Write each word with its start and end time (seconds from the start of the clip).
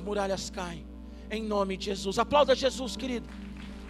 as 0.00 0.06
muralhas 0.08 0.50
caem. 0.50 0.86
Em 1.30 1.42
nome 1.42 1.76
de 1.76 1.86
Jesus. 1.86 2.18
Aplauda 2.18 2.54
Jesus, 2.54 2.96
querido. 2.96 3.28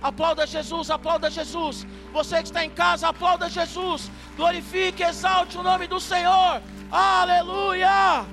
Aplauda 0.02 0.46
Jesus, 0.46 0.90
aplauda 0.90 1.30
Jesus. 1.30 1.86
Você 2.12 2.36
que 2.38 2.48
está 2.48 2.64
em 2.64 2.70
casa, 2.70 3.08
aplauda 3.08 3.48
Jesus. 3.48 4.10
Glorifique, 4.36 5.02
exalte 5.02 5.56
o 5.56 5.62
nome 5.62 5.86
do 5.86 6.00
Senhor. 6.00 6.60
Aleluia. 6.90 8.26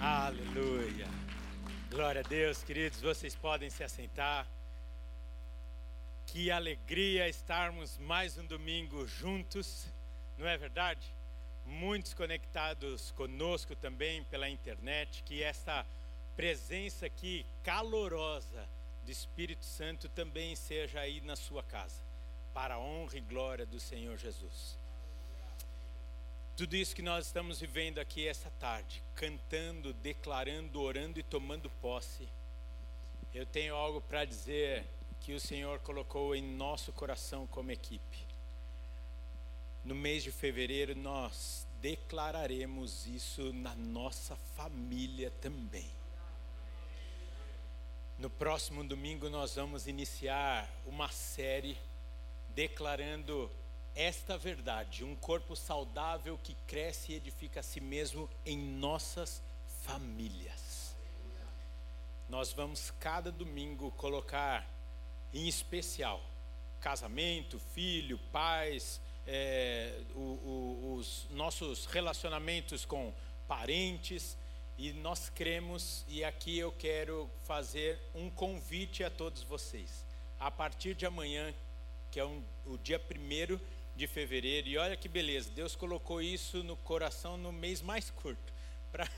Aleluia. 0.00 1.08
Glória 1.90 2.22
a 2.24 2.28
Deus, 2.28 2.62
queridos. 2.62 3.00
Vocês 3.00 3.34
podem 3.36 3.70
se 3.70 3.84
assentar. 3.84 4.46
Que 6.26 6.50
alegria 6.50 7.28
estarmos 7.28 7.96
mais 7.98 8.36
um 8.36 8.46
domingo 8.46 9.06
juntos, 9.06 9.86
não 10.36 10.48
é 10.48 10.56
verdade? 10.58 11.14
Muitos 11.64 12.14
conectados 12.14 13.10
conosco 13.12 13.74
também 13.74 14.22
pela 14.24 14.48
internet. 14.48 15.22
Que 15.22 15.42
esta 15.42 15.86
presença 16.36 17.06
aqui 17.06 17.46
calorosa 17.62 18.68
do 19.04 19.10
Espírito 19.10 19.64
Santo 19.64 20.08
também 20.08 20.56
seja 20.56 21.00
aí 21.00 21.20
na 21.20 21.36
sua 21.36 21.62
casa, 21.62 22.02
para 22.52 22.74
a 22.74 22.78
honra 22.78 23.18
e 23.18 23.20
glória 23.20 23.66
do 23.66 23.78
Senhor 23.78 24.16
Jesus. 24.16 24.78
Tudo 26.56 26.76
isso 26.76 26.94
que 26.94 27.02
nós 27.02 27.26
estamos 27.26 27.60
vivendo 27.60 27.98
aqui 27.98 28.26
essa 28.26 28.48
tarde, 28.60 29.02
cantando, 29.14 29.92
declarando, 29.92 30.80
orando 30.80 31.18
e 31.18 31.22
tomando 31.22 31.68
posse, 31.82 32.28
eu 33.34 33.44
tenho 33.44 33.74
algo 33.74 34.00
para 34.00 34.24
dizer 34.24 34.86
que 35.20 35.32
o 35.32 35.40
Senhor 35.40 35.80
colocou 35.80 36.34
em 36.34 36.42
nosso 36.42 36.92
coração 36.92 37.46
como 37.48 37.72
equipe. 37.72 38.33
No 39.84 39.94
mês 39.94 40.22
de 40.22 40.30
fevereiro, 40.30 40.96
nós 40.96 41.66
declararemos 41.82 43.06
isso 43.06 43.52
na 43.52 43.74
nossa 43.74 44.34
família 44.56 45.30
também. 45.42 45.90
No 48.18 48.30
próximo 48.30 48.82
domingo, 48.82 49.28
nós 49.28 49.56
vamos 49.56 49.86
iniciar 49.86 50.70
uma 50.86 51.10
série 51.10 51.76
declarando 52.54 53.50
esta 53.94 54.38
verdade: 54.38 55.04
um 55.04 55.14
corpo 55.14 55.54
saudável 55.54 56.38
que 56.42 56.54
cresce 56.66 57.12
e 57.12 57.16
edifica 57.16 57.60
a 57.60 57.62
si 57.62 57.78
mesmo 57.78 58.30
em 58.46 58.56
nossas 58.56 59.42
famílias. 59.82 60.96
Nós 62.26 62.54
vamos 62.54 62.90
cada 62.92 63.30
domingo 63.30 63.90
colocar 63.90 64.66
em 65.30 65.46
especial 65.46 66.24
casamento, 66.80 67.58
filho, 67.58 68.18
pais, 68.30 69.00
é, 69.26 70.00
o, 70.14 70.18
o, 70.18 70.94
os 70.98 71.26
nossos 71.30 71.86
relacionamentos 71.86 72.84
com 72.84 73.12
parentes 73.46 74.36
e 74.76 74.92
nós 74.92 75.30
cremos, 75.30 76.04
e 76.08 76.24
aqui 76.24 76.58
eu 76.58 76.72
quero 76.72 77.30
fazer 77.44 77.98
um 78.14 78.28
convite 78.28 79.04
a 79.04 79.10
todos 79.10 79.42
vocês. 79.42 80.04
A 80.38 80.50
partir 80.50 80.94
de 80.94 81.06
amanhã, 81.06 81.54
que 82.10 82.18
é 82.18 82.24
um, 82.24 82.42
o 82.66 82.76
dia 82.76 82.98
primeiro 82.98 83.60
de 83.94 84.06
fevereiro, 84.08 84.66
e 84.66 84.76
olha 84.76 84.96
que 84.96 85.08
beleza, 85.08 85.50
Deus 85.50 85.76
colocou 85.76 86.20
isso 86.20 86.64
no 86.64 86.76
coração 86.76 87.36
no 87.36 87.52
mês 87.52 87.80
mais 87.80 88.10
curto, 88.10 88.52
para 88.90 89.08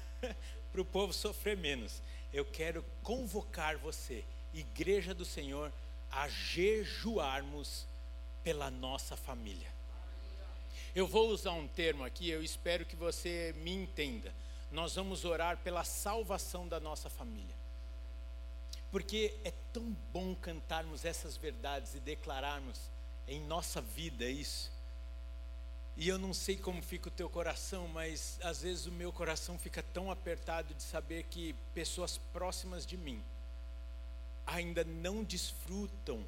o 0.80 0.84
povo 0.84 1.12
sofrer 1.12 1.56
menos. 1.56 2.02
Eu 2.32 2.44
quero 2.44 2.84
convocar 3.02 3.78
você, 3.78 4.24
Igreja 4.52 5.14
do 5.14 5.24
Senhor, 5.24 5.72
a 6.10 6.28
jejuarmos 6.28 7.86
pela 8.44 8.70
nossa 8.70 9.16
família. 9.16 9.75
Eu 10.96 11.06
vou 11.06 11.28
usar 11.28 11.52
um 11.52 11.68
termo 11.68 12.04
aqui, 12.04 12.28
eu 12.28 12.42
espero 12.42 12.84
que 12.84 12.96
você 12.96 13.54
me 13.58 13.72
entenda 13.72 14.34
nós 14.70 14.94
vamos 14.94 15.24
orar 15.24 15.58
pela 15.58 15.84
salvação 15.84 16.66
da 16.66 16.80
nossa 16.80 17.08
família. 17.08 17.54
Porque 18.90 19.34
é 19.44 19.52
tão 19.72 19.96
bom 20.12 20.34
cantarmos 20.34 21.04
essas 21.04 21.36
verdades 21.36 21.94
e 21.94 22.00
declararmos 22.00 22.78
em 23.26 23.40
nossa 23.40 23.80
vida 23.80 24.24
isso. 24.24 24.70
E 25.96 26.08
eu 26.08 26.18
não 26.18 26.34
sei 26.34 26.56
como 26.56 26.82
fica 26.82 27.08
o 27.08 27.12
teu 27.12 27.28
coração, 27.28 27.88
mas 27.88 28.38
às 28.42 28.62
vezes 28.62 28.86
o 28.86 28.92
meu 28.92 29.12
coração 29.12 29.58
fica 29.58 29.82
tão 29.82 30.10
apertado 30.10 30.74
de 30.74 30.82
saber 30.82 31.24
que 31.24 31.54
pessoas 31.74 32.18
próximas 32.32 32.84
de 32.84 32.96
mim 32.96 33.22
ainda 34.46 34.84
não 34.84 35.24
desfrutam 35.24 36.24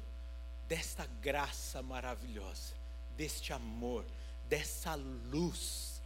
desta 0.67 1.05
graça 1.21 1.81
maravilhosa, 1.81 2.73
deste 3.15 3.53
amor, 3.53 4.03
dessa 4.49 4.95
luz 4.95 6.01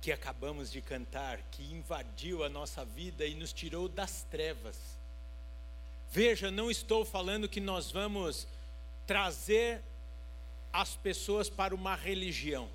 que 0.00 0.10
acabamos 0.10 0.70
de 0.70 0.82
cantar, 0.82 1.38
que 1.50 1.62
invadiu 1.62 2.42
a 2.42 2.48
nossa 2.48 2.84
vida 2.84 3.24
e 3.24 3.34
nos 3.34 3.52
tirou 3.52 3.88
das 3.88 4.22
trevas. 4.24 4.76
Veja, 6.10 6.50
não 6.50 6.70
estou 6.70 7.04
falando 7.04 7.48
que 7.48 7.60
nós 7.60 7.90
vamos 7.92 8.48
trazer 9.06 9.80
as 10.72 10.96
pessoas 10.96 11.48
para 11.48 11.74
uma 11.74 11.94
religião. 11.94 12.68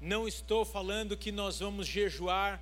Não 0.00 0.26
estou 0.26 0.64
falando 0.64 1.16
que 1.16 1.30
nós 1.30 1.60
vamos 1.60 1.86
jejuar 1.86 2.60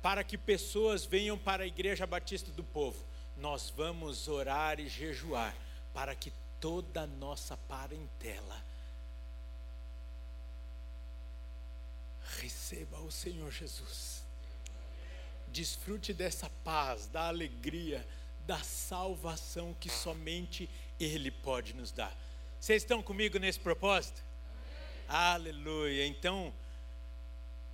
para 0.00 0.22
que 0.22 0.38
pessoas 0.38 1.04
venham 1.04 1.36
para 1.36 1.64
a 1.64 1.66
Igreja 1.66 2.06
Batista 2.06 2.50
do 2.52 2.62
Povo. 2.62 3.04
Nós 3.36 3.72
vamos 3.76 4.28
orar 4.28 4.78
e 4.78 4.88
jejuar 4.88 5.54
para 5.92 6.14
que 6.14 6.32
toda 6.60 7.02
a 7.02 7.06
nossa 7.06 7.56
parentela 7.56 8.65
receba 12.40 12.98
o 13.00 13.10
Senhor 13.10 13.50
Jesus. 13.50 14.24
Desfrute 15.48 16.12
dessa 16.12 16.50
paz, 16.64 17.06
da 17.06 17.28
alegria, 17.28 18.06
da 18.46 18.58
salvação 18.58 19.74
que 19.80 19.88
somente 19.88 20.68
Ele 20.98 21.30
pode 21.30 21.74
nos 21.74 21.92
dar. 21.92 22.16
Vocês 22.60 22.82
estão 22.82 23.02
comigo 23.02 23.38
nesse 23.38 23.60
propósito? 23.60 24.22
Amém. 25.08 25.52
Aleluia. 25.52 26.06
Então, 26.06 26.52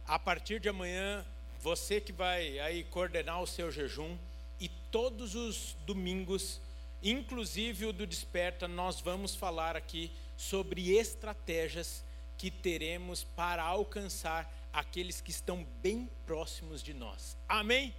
a 0.06 0.18
partir 0.18 0.60
de 0.60 0.68
amanhã, 0.68 1.24
você 1.60 2.00
que 2.00 2.12
vai 2.12 2.58
aí 2.58 2.84
coordenar 2.84 3.40
o 3.40 3.46
seu 3.46 3.70
jejum 3.70 4.16
e 4.60 4.68
todos 4.68 5.34
os 5.34 5.76
domingos, 5.86 6.60
inclusive 7.02 7.86
o 7.86 7.92
do 7.92 8.06
Desperta, 8.06 8.66
nós 8.68 9.00
vamos 9.00 9.34
falar 9.34 9.76
aqui 9.76 10.10
sobre 10.36 10.96
estratégias 10.96 12.04
que 12.42 12.50
teremos 12.50 13.22
para 13.22 13.62
alcançar 13.62 14.52
aqueles 14.72 15.20
que 15.20 15.30
estão 15.30 15.64
bem 15.80 16.10
próximos 16.26 16.82
de 16.82 16.92
nós. 16.92 17.36
Amém? 17.48 17.94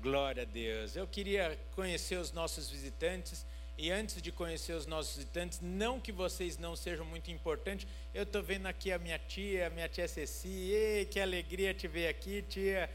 Glória 0.00 0.44
a 0.44 0.46
Deus. 0.46 0.96
Eu 0.96 1.06
queria 1.06 1.60
conhecer 1.72 2.16
os 2.16 2.32
nossos 2.32 2.70
visitantes. 2.70 3.44
E 3.76 3.90
antes 3.90 4.22
de 4.22 4.32
conhecer 4.32 4.72
os 4.72 4.86
nossos 4.86 5.16
visitantes, 5.16 5.60
não 5.60 6.00
que 6.00 6.10
vocês 6.10 6.56
não 6.56 6.74
sejam 6.74 7.04
muito 7.04 7.30
importantes, 7.30 7.86
eu 8.14 8.22
estou 8.22 8.42
vendo 8.42 8.64
aqui 8.64 8.90
a 8.90 8.98
minha 8.98 9.18
tia, 9.18 9.66
a 9.66 9.70
minha 9.70 9.86
tia 9.86 10.08
Ceci. 10.08 10.48
Ei, 10.48 11.04
que 11.04 11.20
alegria 11.20 11.74
te 11.74 11.86
ver 11.86 12.08
aqui, 12.08 12.40
tia. 12.40 12.88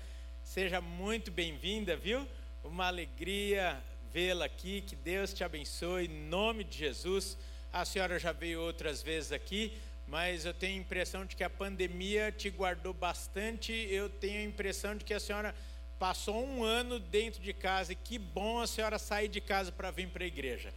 Seja 0.44 0.82
muito 0.82 1.30
bem-vinda, 1.30 1.96
viu? 1.96 2.28
Uma 2.64 2.88
alegria 2.88 3.80
vê-la 4.12 4.46
aqui. 4.46 4.82
Que 4.82 4.96
Deus 4.96 5.36
te 5.36 5.44
abençoe, 5.44 6.06
em 6.06 6.28
nome 6.28 6.64
de 6.64 6.80
Jesus. 6.80 7.38
A 7.72 7.86
senhora 7.86 8.18
já 8.18 8.32
veio 8.32 8.62
outras 8.62 9.04
vezes 9.04 9.32
aqui, 9.32 9.78
mas 10.08 10.46
eu 10.46 10.54
tenho 10.54 10.76
a 10.76 10.82
impressão 10.82 11.26
de 11.26 11.36
que 11.36 11.44
a 11.44 11.50
pandemia 11.50 12.32
te 12.32 12.50
guardou 12.50 12.94
bastante. 12.94 13.74
Eu 13.74 14.10
tenho 14.10 14.40
a 14.40 14.44
impressão 14.44 14.96
de 14.96 15.04
que 15.04 15.14
a 15.14 15.20
senhora 15.20 15.54
passou 16.00 16.46
um 16.46 16.64
ano 16.64 16.98
dentro 16.98 17.42
de 17.42 17.54
casa 17.54 17.92
e 17.92 17.96
que 17.96 18.18
bom 18.18 18.60
a 18.60 18.68
senhora 18.68 18.98
sair 18.98 19.28
de 19.28 19.42
casa 19.42 19.72
para 19.72 19.92
vir 19.92 20.08
para 20.08 20.24
a 20.24 20.28
igreja. 20.28 20.74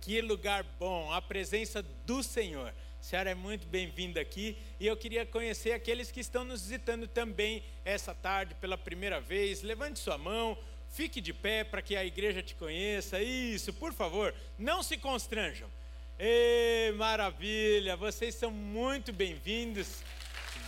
Que 0.00 0.20
lugar 0.20 0.64
bom, 0.80 1.12
a 1.12 1.22
presença 1.22 1.80
do 2.04 2.24
Senhor. 2.24 2.68
A 2.68 3.02
senhora 3.04 3.30
é 3.30 3.34
muito 3.34 3.68
bem-vinda 3.68 4.20
aqui 4.20 4.56
e 4.80 4.86
eu 4.86 4.96
queria 4.96 5.24
conhecer 5.24 5.72
aqueles 5.72 6.10
que 6.10 6.20
estão 6.20 6.44
nos 6.44 6.62
visitando 6.62 7.06
também 7.06 7.62
essa 7.84 8.12
tarde 8.12 8.54
pela 8.56 8.76
primeira 8.76 9.20
vez. 9.20 9.62
Levante 9.62 10.00
sua 10.00 10.18
mão, 10.18 10.58
fique 10.88 11.20
de 11.20 11.32
pé 11.32 11.62
para 11.62 11.82
que 11.82 11.94
a 11.94 12.04
igreja 12.04 12.42
te 12.42 12.56
conheça. 12.56 13.22
Isso, 13.22 13.72
por 13.72 13.92
favor, 13.92 14.34
não 14.58 14.82
se 14.82 14.96
constranjam. 14.96 15.68
Ei, 16.24 16.92
maravilha! 16.92 17.96
Vocês 17.96 18.36
são 18.36 18.48
muito 18.48 19.12
bem-vindos. 19.12 20.04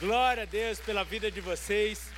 Glória 0.00 0.42
a 0.42 0.46
Deus 0.46 0.80
pela 0.80 1.04
vida 1.04 1.30
de 1.30 1.40
vocês. 1.40 2.10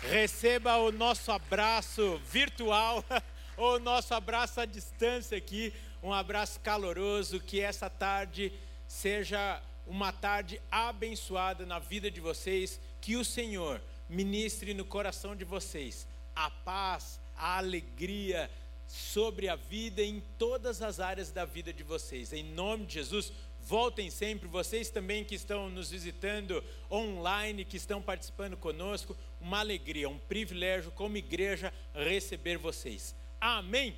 Receba 0.00 0.78
o 0.78 0.90
nosso 0.90 1.30
abraço 1.30 2.18
virtual, 2.24 3.04
o 3.58 3.78
nosso 3.78 4.14
abraço 4.14 4.62
à 4.62 4.64
distância 4.64 5.36
aqui, 5.36 5.74
um 6.02 6.10
abraço 6.10 6.58
caloroso. 6.60 7.38
Que 7.38 7.60
essa 7.60 7.90
tarde 7.90 8.50
seja 8.88 9.60
uma 9.86 10.10
tarde 10.10 10.58
abençoada 10.70 11.66
na 11.66 11.78
vida 11.78 12.10
de 12.10 12.18
vocês. 12.18 12.80
Que 12.98 13.14
o 13.14 13.26
Senhor 13.26 13.78
ministre 14.08 14.72
no 14.72 14.86
coração 14.86 15.36
de 15.36 15.44
vocês 15.44 16.08
a 16.34 16.48
paz, 16.48 17.20
a 17.36 17.58
alegria, 17.58 18.50
sobre 18.94 19.48
a 19.48 19.56
vida 19.56 20.02
em 20.02 20.20
todas 20.38 20.80
as 20.80 21.00
áreas 21.00 21.32
da 21.32 21.44
vida 21.44 21.72
de 21.72 21.82
vocês. 21.82 22.32
Em 22.32 22.44
nome 22.44 22.86
de 22.86 22.94
Jesus, 22.94 23.32
Voltem 23.66 24.10
sempre, 24.10 24.46
vocês 24.46 24.90
também 24.90 25.24
que 25.24 25.34
estão 25.34 25.70
nos 25.70 25.90
visitando 25.90 26.62
online, 26.90 27.64
que 27.64 27.78
estão 27.78 28.02
participando 28.02 28.58
conosco, 28.58 29.16
uma 29.40 29.60
alegria, 29.60 30.06
um 30.06 30.18
privilégio 30.18 30.90
como 30.90 31.16
igreja 31.16 31.72
receber 31.94 32.58
vocês. 32.58 33.16
Amém. 33.40 33.96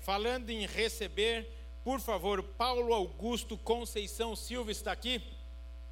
Falando 0.00 0.48
em 0.48 0.66
receber, 0.66 1.46
por 1.84 2.00
favor, 2.00 2.42
Paulo 2.42 2.94
Augusto 2.94 3.58
Conceição 3.58 4.34
Silva 4.34 4.72
está 4.72 4.92
aqui? 4.92 5.22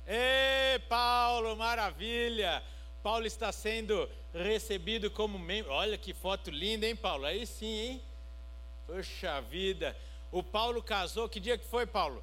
Ê, 0.06 0.78
Paulo, 0.88 1.54
maravilha! 1.54 2.62
Paulo 3.02 3.26
está 3.26 3.52
sendo 3.52 4.08
recebido 4.32 5.10
como 5.10 5.38
membro. 5.38 5.70
Olha 5.70 5.98
que 5.98 6.14
foto 6.14 6.50
linda, 6.50 6.86
hein, 6.86 6.96
Paulo? 6.96 7.26
Aí 7.26 7.46
sim, 7.46 7.66
hein? 7.66 8.02
Poxa 8.94 9.40
vida. 9.40 9.96
O 10.30 10.42
Paulo 10.42 10.82
casou, 10.82 11.26
que 11.26 11.40
dia 11.40 11.56
que 11.56 11.64
foi, 11.64 11.86
Paulo? 11.86 12.22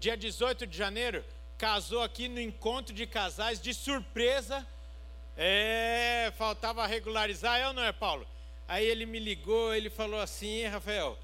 Dia 0.00 0.16
18 0.16 0.66
de 0.66 0.74
janeiro. 0.74 1.22
Casou 1.58 2.02
aqui 2.02 2.28
no 2.28 2.40
encontro 2.40 2.94
de 2.94 3.06
casais 3.06 3.60
de 3.60 3.74
surpresa. 3.74 4.66
É, 5.36 6.32
faltava 6.38 6.86
regularizar, 6.86 7.60
é 7.60 7.68
ou 7.68 7.74
não 7.74 7.84
é, 7.84 7.92
Paulo? 7.92 8.26
Aí 8.66 8.86
ele 8.86 9.04
me 9.04 9.18
ligou, 9.18 9.74
ele 9.74 9.90
falou 9.90 10.18
assim, 10.18 10.64
Rafael, 10.64 11.18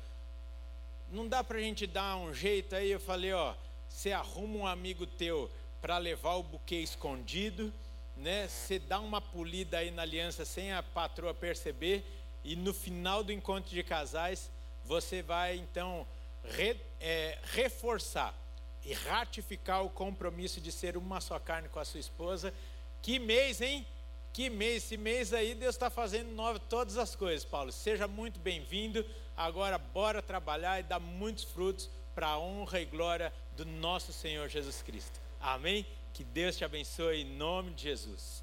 não 1.11 1.27
dá 1.27 1.43
para 1.43 1.57
a 1.57 1.63
gente 1.63 1.87
dar 1.87 2.17
um 2.17 2.35
jeito 2.35 2.77
aí? 2.77 2.91
Eu 2.91 3.01
falei, 3.01 3.33
ó, 3.33 3.55
você 3.89 4.13
arruma 4.13 4.59
um 4.59 4.67
amigo 4.67 5.07
teu 5.07 5.51
para 5.81 5.97
levar 5.97 6.35
o 6.35 6.43
buquê 6.43 6.77
escondido, 6.77 7.73
né? 8.15 8.47
Você 8.47 8.79
dá 8.79 9.01
uma 9.01 9.23
polida 9.23 9.79
aí 9.79 9.91
na 9.91 10.03
aliança 10.03 10.45
sem 10.45 10.75
a 10.75 10.83
patroa 10.83 11.33
perceber 11.33 12.05
e 12.45 12.55
no 12.55 12.75
final 12.75 13.25
do 13.25 13.33
encontro 13.33 13.71
de 13.71 13.83
casais 13.83 14.51
você 14.89 15.21
vai 15.21 15.57
então 15.57 16.07
re, 16.43 16.75
é, 16.99 17.39
reforçar 17.53 18.35
e 18.83 18.95
ratificar 18.95 19.85
o 19.85 19.91
compromisso 19.91 20.63
de 20.63 20.73
ser 20.73 20.97
uma 20.97 21.21
só 21.21 21.39
carne 21.39 21.69
com 21.69 21.79
a 21.79 21.85
sua 21.85 22.01
esposa. 22.01 22.55
Que 23.03 23.19
mês, 23.19 23.61
hein? 23.61 23.87
Que 24.33 24.49
mês? 24.49 24.85
Esse 24.85 24.97
mês 24.97 25.35
aí 25.35 25.55
Deus 25.55 25.75
está 25.75 25.91
fazendo 25.91 26.33
nova 26.33 26.59
todas 26.59 26.97
as 26.97 27.15
coisas, 27.15 27.45
Paulo. 27.45 27.71
Seja 27.71 28.09
muito 28.09 28.41
bem-vindo. 28.41 29.05
Agora, 29.37 29.77
bora 29.77 30.23
trabalhar 30.23 30.81
e 30.81 30.83
dar 30.83 30.99
muitos 30.99 31.45
frutos 31.45 31.91
para 32.15 32.29
a 32.29 32.39
honra 32.39 32.81
e 32.81 32.87
glória 32.87 33.31
do 33.57 33.67
nosso 33.67 34.11
Senhor 34.11 34.49
Jesus 34.49 34.81
Cristo. 34.81 35.21
Amém? 35.39 35.87
Que 36.15 36.25
Deus 36.25 36.57
te 36.57 36.65
abençoe 36.65 37.21
em 37.21 37.37
nome 37.37 37.75
de 37.75 37.83
Jesus. 37.83 38.43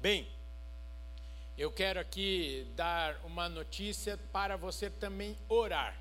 Bem, 0.00 0.28
eu 1.56 1.72
quero 1.72 1.98
aqui 1.98 2.66
dar 2.76 3.18
uma 3.24 3.48
notícia 3.48 4.18
para 4.30 4.56
você 4.56 4.90
também 4.90 5.36
orar. 5.48 5.96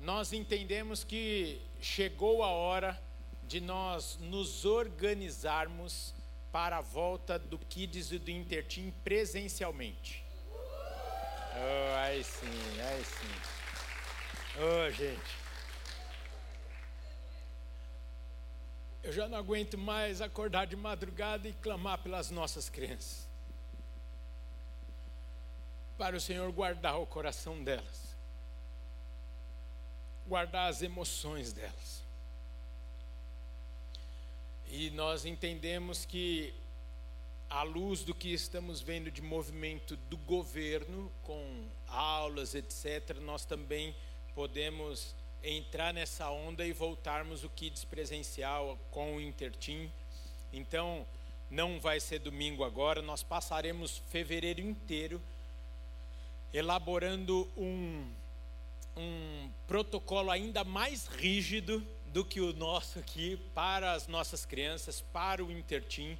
Nós 0.00 0.32
entendemos 0.32 1.04
que 1.04 1.60
chegou 1.80 2.42
a 2.42 2.48
hora 2.48 3.00
de 3.44 3.60
nós 3.60 4.18
nos 4.20 4.64
organizarmos 4.64 6.12
para 6.50 6.78
a 6.78 6.80
volta 6.80 7.38
do 7.38 7.56
Kids 7.56 8.10
e 8.10 8.18
do 8.18 8.30
Intertim 8.30 8.92
presencialmente. 9.04 10.24
Oh, 11.54 11.96
aí 11.98 12.24
sim, 12.24 12.80
aí 12.80 13.04
sim. 13.04 13.52
Oh, 14.58 14.90
gente. 14.90 15.46
Eu 19.04 19.12
já 19.12 19.28
não 19.28 19.38
aguento 19.38 19.78
mais 19.78 20.20
acordar 20.20 20.66
de 20.66 20.74
madrugada 20.74 21.46
e 21.46 21.52
clamar 21.52 21.98
pelas 21.98 22.28
nossas 22.28 22.68
crianças. 22.68 23.25
Para 25.98 26.16
o 26.16 26.20
Senhor 26.20 26.50
guardar 26.52 26.98
o 27.00 27.06
coração 27.06 27.64
delas, 27.64 28.14
guardar 30.26 30.68
as 30.68 30.82
emoções 30.82 31.52
delas. 31.52 32.04
E 34.68 34.90
nós 34.90 35.24
entendemos 35.24 36.04
que, 36.04 36.52
à 37.48 37.62
luz 37.62 38.02
do 38.02 38.14
que 38.14 38.28
estamos 38.28 38.82
vendo 38.82 39.10
de 39.10 39.22
movimento 39.22 39.96
do 39.96 40.18
governo, 40.18 41.10
com 41.22 41.64
aulas, 41.88 42.54
etc., 42.54 43.18
nós 43.22 43.46
também 43.46 43.94
podemos 44.34 45.14
entrar 45.42 45.94
nessa 45.94 46.28
onda 46.30 46.66
e 46.66 46.72
voltarmos 46.72 47.42
o 47.42 47.48
Kids 47.48 47.84
presencial 47.84 48.78
com 48.90 49.16
o 49.16 49.20
Intertim. 49.20 49.90
Então, 50.52 51.06
não 51.50 51.80
vai 51.80 52.00
ser 52.00 52.18
domingo 52.18 52.64
agora, 52.64 53.00
nós 53.00 53.22
passaremos 53.22 54.02
fevereiro 54.08 54.60
inteiro 54.60 55.22
elaborando 56.56 57.46
um, 57.54 58.10
um 58.96 59.50
protocolo 59.68 60.30
ainda 60.30 60.64
mais 60.64 61.06
rígido 61.06 61.86
do 62.06 62.24
que 62.24 62.40
o 62.40 62.54
nosso 62.54 62.98
aqui 62.98 63.36
para 63.54 63.92
as 63.92 64.08
nossas 64.08 64.46
crianças, 64.46 65.02
para 65.12 65.44
o 65.44 65.52
Intertim. 65.52 66.16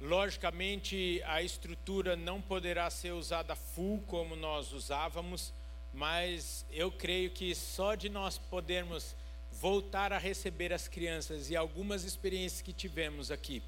Logicamente, 0.00 1.20
a 1.24 1.42
estrutura 1.42 2.14
não 2.14 2.40
poderá 2.40 2.88
ser 2.88 3.10
usada 3.10 3.56
full 3.56 4.00
como 4.06 4.36
nós 4.36 4.72
usávamos, 4.72 5.52
mas 5.92 6.64
eu 6.70 6.92
creio 6.92 7.28
que 7.32 7.52
só 7.52 7.96
de 7.96 8.08
nós 8.08 8.38
podermos 8.38 9.16
voltar 9.50 10.12
a 10.12 10.18
receber 10.18 10.72
as 10.72 10.86
crianças 10.86 11.50
e 11.50 11.56
algumas 11.56 12.04
experiências 12.04 12.62
que 12.62 12.72
tivemos 12.72 13.28
aqui, 13.32 13.60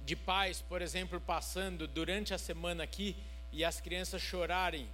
de 0.00 0.16
pais, 0.16 0.62
por 0.62 0.80
exemplo, 0.80 1.20
passando 1.20 1.86
durante 1.86 2.32
a 2.32 2.38
semana 2.38 2.82
aqui 2.82 3.14
e 3.52 3.64
as 3.64 3.80
crianças 3.80 4.20
chorarem, 4.20 4.88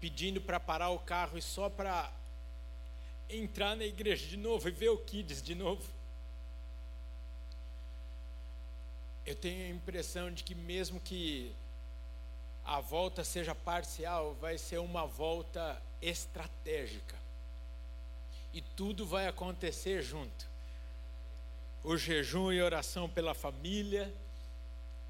pedindo 0.00 0.40
para 0.40 0.60
parar 0.60 0.90
o 0.90 0.98
carro 0.98 1.38
e 1.38 1.42
só 1.42 1.68
para 1.68 2.12
entrar 3.28 3.76
na 3.76 3.84
igreja 3.84 4.26
de 4.26 4.36
novo 4.36 4.68
e 4.68 4.70
ver 4.70 4.90
o 4.90 4.98
Kids 4.98 5.42
de 5.42 5.54
novo. 5.54 5.82
Eu 9.24 9.34
tenho 9.34 9.64
a 9.64 9.76
impressão 9.76 10.30
de 10.30 10.44
que, 10.44 10.54
mesmo 10.54 11.00
que 11.00 11.54
a 12.64 12.80
volta 12.80 13.24
seja 13.24 13.54
parcial, 13.54 14.34
vai 14.34 14.58
ser 14.58 14.78
uma 14.78 15.06
volta 15.06 15.80
estratégica. 16.00 17.16
E 18.52 18.60
tudo 18.60 19.06
vai 19.06 19.26
acontecer 19.26 20.02
junto. 20.02 20.46
O 21.82 21.96
jejum 21.96 22.52
e 22.52 22.62
oração 22.62 23.08
pela 23.08 23.34
família, 23.34 24.12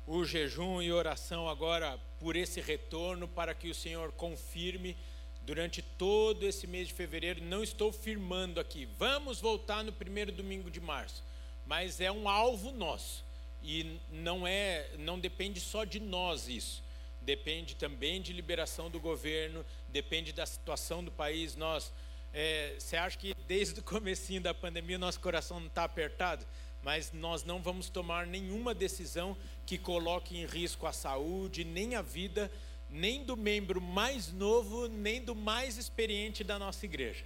o 0.06 0.24
jejum 0.24 0.80
e 0.80 0.92
oração 0.92 1.48
agora 1.48 1.98
por 2.24 2.36
esse 2.36 2.58
retorno, 2.58 3.28
para 3.28 3.52
que 3.52 3.68
o 3.68 3.74
Senhor 3.74 4.10
confirme 4.12 4.96
durante 5.42 5.82
todo 5.82 6.46
esse 6.46 6.66
mês 6.66 6.88
de 6.88 6.94
fevereiro. 6.94 7.44
Não 7.44 7.62
estou 7.62 7.92
firmando 7.92 8.58
aqui, 8.58 8.88
vamos 8.98 9.42
voltar 9.42 9.84
no 9.84 9.92
primeiro 9.92 10.32
domingo 10.32 10.70
de 10.70 10.80
março, 10.80 11.22
mas 11.66 12.00
é 12.00 12.10
um 12.10 12.26
alvo 12.26 12.72
nosso 12.72 13.22
e 13.62 14.00
não 14.10 14.46
é, 14.46 14.88
não 14.98 15.20
depende 15.20 15.60
só 15.60 15.84
de 15.84 16.00
nós 16.00 16.48
isso 16.48 16.82
depende 17.20 17.74
também 17.74 18.20
de 18.20 18.32
liberação 18.32 18.90
do 18.90 19.00
governo, 19.00 19.64
depende 19.88 20.32
da 20.32 20.44
situação 20.44 21.02
do 21.02 21.10
país. 21.10 21.56
Nós, 21.56 21.90
é, 22.32 22.76
você 22.78 22.96
acha 22.96 23.16
que 23.16 23.34
desde 23.46 23.80
o 23.80 23.82
comecinho 23.82 24.42
da 24.42 24.52
pandemia 24.52 24.98
nosso 24.98 25.18
coração 25.20 25.58
não 25.58 25.68
está 25.68 25.84
apertado? 25.84 26.46
Mas 26.84 27.12
nós 27.12 27.44
não 27.44 27.62
vamos 27.62 27.88
tomar 27.88 28.26
nenhuma 28.26 28.74
decisão 28.74 29.34
que 29.64 29.78
coloque 29.78 30.36
em 30.36 30.44
risco 30.44 30.86
a 30.86 30.92
saúde, 30.92 31.64
nem 31.64 31.94
a 31.94 32.02
vida, 32.02 32.52
nem 32.90 33.24
do 33.24 33.38
membro 33.38 33.80
mais 33.80 34.30
novo, 34.30 34.86
nem 34.86 35.22
do 35.22 35.34
mais 35.34 35.78
experiente 35.78 36.44
da 36.44 36.58
nossa 36.58 36.84
igreja. 36.84 37.24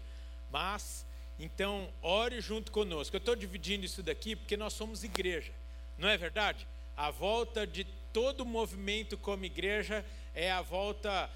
Mas, 0.48 1.04
então, 1.40 1.92
ore 2.00 2.40
junto 2.40 2.70
conosco. 2.70 3.16
Eu 3.16 3.18
estou 3.18 3.34
dividindo 3.34 3.84
isso 3.84 4.00
daqui 4.00 4.36
porque 4.36 4.56
nós 4.56 4.74
somos 4.74 5.02
igreja, 5.02 5.52
não 5.98 6.08
é 6.08 6.16
verdade? 6.16 6.64
A 6.96 7.10
volta 7.10 7.66
de 7.66 7.84
todo 8.12 8.42
o 8.42 8.46
movimento 8.46 9.18
como 9.18 9.44
igreja 9.44 10.04
é 10.34 10.52
a 10.52 10.62
volta 10.62 11.28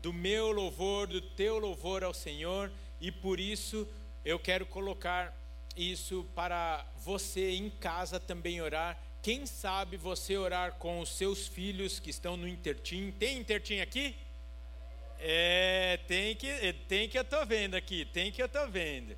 do 0.00 0.12
meu 0.12 0.52
louvor, 0.52 1.08
do 1.08 1.20
teu 1.20 1.58
louvor 1.58 2.04
ao 2.04 2.14
Senhor, 2.14 2.70
e 3.00 3.10
por 3.10 3.40
isso 3.40 3.88
eu 4.24 4.38
quero 4.38 4.64
colocar 4.64 5.36
isso 5.76 6.26
para 6.34 6.84
você 6.96 7.52
em 7.52 7.70
casa 7.70 8.20
também 8.20 8.60
orar. 8.60 8.98
Quem 9.22 9.46
sabe 9.46 9.96
você 9.96 10.36
orar 10.36 10.72
com 10.72 11.00
os 11.00 11.08
seus 11.08 11.48
filhos 11.48 11.98
que 11.98 12.10
estão 12.10 12.36
no 12.36 12.46
Intertim. 12.46 13.10
Tem 13.12 13.38
Intertim 13.38 13.80
aqui? 13.80 14.14
É, 15.18 15.98
tem 16.06 16.36
que, 16.36 16.72
tem 16.88 17.08
que 17.08 17.16
eu 17.16 17.22
estou 17.22 17.46
vendo 17.46 17.74
aqui, 17.74 18.04
tem 18.04 18.30
que 18.30 18.42
eu 18.42 18.46
estou 18.46 18.68
vendo. 18.68 19.16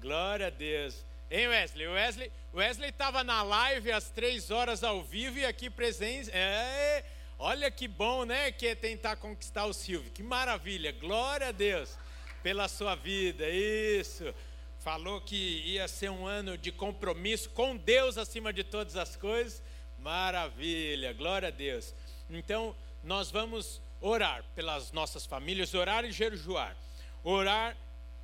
Glória 0.00 0.46
a 0.46 0.50
Deus. 0.50 1.04
Hein, 1.30 1.48
Wesley? 1.48 1.88
Wesley 1.88 2.32
Wesley 2.54 2.88
estava 2.88 3.22
na 3.22 3.42
live 3.42 3.92
às 3.92 4.10
três 4.10 4.50
horas 4.50 4.82
ao 4.82 5.02
vivo 5.02 5.38
e 5.38 5.44
aqui 5.44 5.68
presente. 5.68 6.30
É, 6.32 7.04
olha 7.38 7.70
que 7.70 7.86
bom, 7.86 8.24
né? 8.24 8.50
Que 8.50 8.68
é 8.68 8.74
tentar 8.74 9.16
conquistar 9.16 9.66
o 9.66 9.72
Silvio. 9.74 10.10
Que 10.10 10.22
maravilha. 10.22 10.90
Glória 10.92 11.48
a 11.48 11.52
Deus 11.52 11.96
pela 12.42 12.66
sua 12.66 12.94
vida. 12.94 13.48
Isso. 13.48 14.34
Falou 14.78 15.20
que 15.20 15.62
ia 15.66 15.88
ser 15.88 16.10
um 16.10 16.26
ano 16.26 16.56
de 16.56 16.70
compromisso 16.70 17.50
com 17.50 17.76
Deus 17.76 18.16
acima 18.16 18.52
de 18.52 18.62
todas 18.62 18.96
as 18.96 19.16
coisas. 19.16 19.62
Maravilha. 19.98 21.12
Glória 21.12 21.48
a 21.48 21.50
Deus. 21.50 21.94
Então, 22.30 22.74
nós 23.02 23.30
vamos 23.30 23.80
orar 24.00 24.44
pelas 24.54 24.92
nossas 24.92 25.26
famílias, 25.26 25.74
orar 25.74 26.04
e 26.04 26.12
jejuar. 26.12 26.76
Orar 27.24 27.76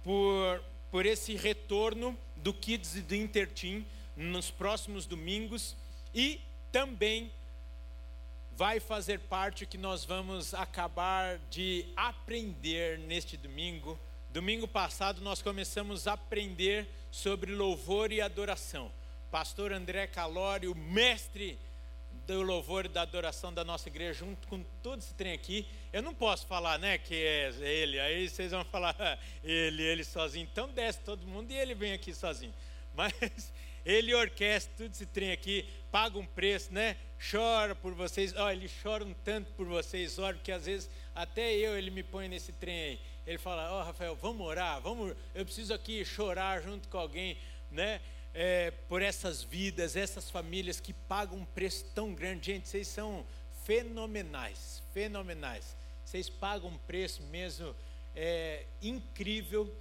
por, 0.03 0.63
por 0.91 1.05
esse 1.05 1.35
retorno 1.35 2.17
do 2.37 2.55
Kids 2.55 2.97
e 2.97 3.01
do 3.01 3.15
Interteam 3.15 3.85
nos 4.17 4.51
próximos 4.51 5.07
domingos 5.07 5.75
e 6.15 6.41
também 6.71 7.33
vai 8.57 8.79
fazer 8.79 9.19
parte 9.21 9.67
que 9.67 9.77
nós 9.77 10.05
vamos 10.05 10.55
acabar 10.55 11.39
de 11.51 11.87
aprender 11.97 12.99
neste 13.01 13.37
domingo. 13.37 13.99
Domingo 14.35 14.67
passado 14.67 15.23
nós 15.23 15.41
começamos 15.41 16.09
a 16.09 16.15
aprender 16.15 16.89
sobre 17.09 17.55
louvor 17.55 18.11
e 18.11 18.21
adoração. 18.21 18.91
Pastor 19.31 19.73
André 19.73 20.09
Calori, 20.09 20.67
o 20.67 20.75
mestre 20.75 21.57
do 22.27 22.43
louvor 22.43 22.87
e 22.87 22.89
da 22.89 23.03
adoração 23.03 23.55
da 23.55 23.63
nossa 23.63 23.89
igreja, 23.89 24.13
junto 24.13 24.49
com 24.49 24.65
todo 24.83 24.99
esse 24.99 25.15
trem 25.15 25.35
aqui. 25.35 25.69
Eu 25.93 26.03
não 26.03 26.13
posso 26.13 26.49
falar, 26.49 26.81
né, 26.81 26.99
que 26.99 27.15
é 27.15 27.53
ele. 27.61 28.01
Aí 28.01 28.29
vocês 28.29 28.51
vão 28.51 28.65
falar, 28.65 28.97
ele, 29.45 29.85
ele 29.85 30.03
sozinho. 30.03 30.49
Então 30.51 30.69
desce 30.69 30.99
todo 31.03 31.25
mundo 31.25 31.53
e 31.53 31.57
ele 31.57 31.73
vem 31.77 31.93
aqui 31.93 32.13
sozinho. 32.13 32.53
Mas 32.93 33.53
ele 33.87 34.13
orquestra 34.17 34.75
tudo 34.77 34.93
esse 34.95 35.07
trem 35.07 35.31
aqui, 35.31 35.65
paga 35.93 36.19
um 36.19 36.27
preço, 36.27 36.75
né? 36.75 36.97
Chora 37.31 37.77
por 37.77 37.95
vocês. 37.95 38.35
Oh, 38.37 38.51
ele 38.51 38.69
chora 38.83 39.05
um 39.05 39.15
tanto 39.15 39.53
por 39.53 39.67
vocês, 39.69 40.19
olha, 40.19 40.35
porque 40.35 40.51
às 40.51 40.67
vezes 40.67 40.91
até 41.15 41.55
eu 41.55 41.79
ele 41.79 41.93
me 41.93 42.03
põe 42.03 42.27
nesse 42.27 42.51
trem 42.51 42.81
aí. 42.81 43.14
Ele 43.27 43.39
fala: 43.39 43.73
Ó, 43.73 43.81
oh, 43.81 43.85
Rafael, 43.85 44.17
vamos 44.17 44.47
orar, 44.47 44.81
vamos. 44.81 45.15
Eu 45.35 45.45
preciso 45.45 45.73
aqui 45.73 46.05
chorar 46.05 46.63
junto 46.63 46.89
com 46.89 46.99
alguém, 46.99 47.39
né? 47.71 48.01
É, 48.33 48.73
por 48.89 49.01
essas 49.01 49.43
vidas, 49.43 49.95
essas 49.97 50.31
famílias 50.31 50.81
que 50.81 50.93
pagam 50.93 51.39
um 51.39 51.45
preço 51.45 51.85
tão 51.95 52.13
grande. 52.15 52.47
Gente, 52.47 52.69
vocês 52.69 52.89
são 52.89 53.25
fenomenais, 53.65 54.83
fenomenais. 54.93 55.77
Vocês 56.05 56.29
pagam 56.29 56.71
um 56.71 56.79
preço 56.79 57.23
mesmo 57.25 57.75
é, 58.15 58.65
incrível 58.83 59.73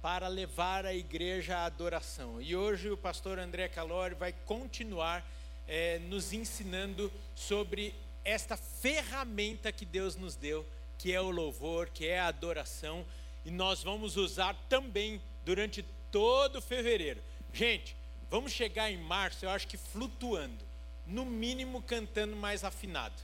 para 0.00 0.28
levar 0.28 0.84
a 0.84 0.94
igreja 0.94 1.56
à 1.56 1.64
adoração. 1.64 2.40
E 2.40 2.54
hoje 2.54 2.90
o 2.90 2.96
pastor 2.96 3.38
André 3.38 3.68
Calori 3.68 4.14
vai 4.14 4.32
continuar 4.32 5.26
é, 5.66 5.98
nos 6.00 6.32
ensinando 6.32 7.10
sobre 7.34 7.94
esta 8.24 8.56
ferramenta 8.56 9.72
que 9.72 9.84
Deus 9.84 10.14
nos 10.14 10.36
deu, 10.36 10.64
que 10.98 11.12
é 11.12 11.20
o 11.20 11.30
louvor, 11.30 11.88
que 11.90 12.06
é 12.06 12.20
a 12.20 12.26
adoração, 12.26 13.04
e 13.44 13.50
nós 13.50 13.82
vamos 13.82 14.16
usar 14.16 14.54
também 14.68 15.20
durante 15.44 15.82
todo 16.10 16.62
fevereiro. 16.62 17.20
Gente, 17.52 17.96
vamos 18.30 18.52
chegar 18.52 18.90
em 18.90 18.96
março, 18.96 19.44
eu 19.44 19.50
acho 19.50 19.68
que 19.68 19.76
flutuando, 19.76 20.64
no 21.06 21.24
mínimo 21.24 21.82
cantando 21.82 22.34
mais 22.34 22.64
afinado. 22.64 23.14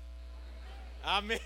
Amém. 1.02 1.40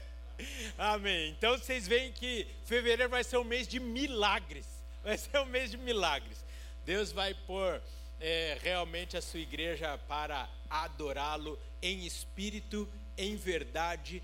Amém. 0.78 1.30
Então 1.30 1.56
vocês 1.56 1.86
veem 1.86 2.12
que 2.12 2.46
fevereiro 2.64 3.10
vai 3.10 3.24
ser 3.24 3.36
um 3.36 3.44
mês 3.44 3.68
de 3.68 3.78
milagres. 3.78 4.66
Vai 5.02 5.18
ser 5.18 5.38
um 5.38 5.46
mês 5.46 5.70
de 5.70 5.76
milagres. 5.76 6.44
Deus 6.84 7.12
vai 7.12 7.34
pôr 7.34 7.80
é, 8.20 8.58
realmente 8.62 9.16
a 9.16 9.22
sua 9.22 9.40
igreja 9.40 9.98
para 10.08 10.48
adorá-lo 10.68 11.58
em 11.82 12.06
espírito, 12.06 12.88
em 13.16 13.36
verdade, 13.36 14.22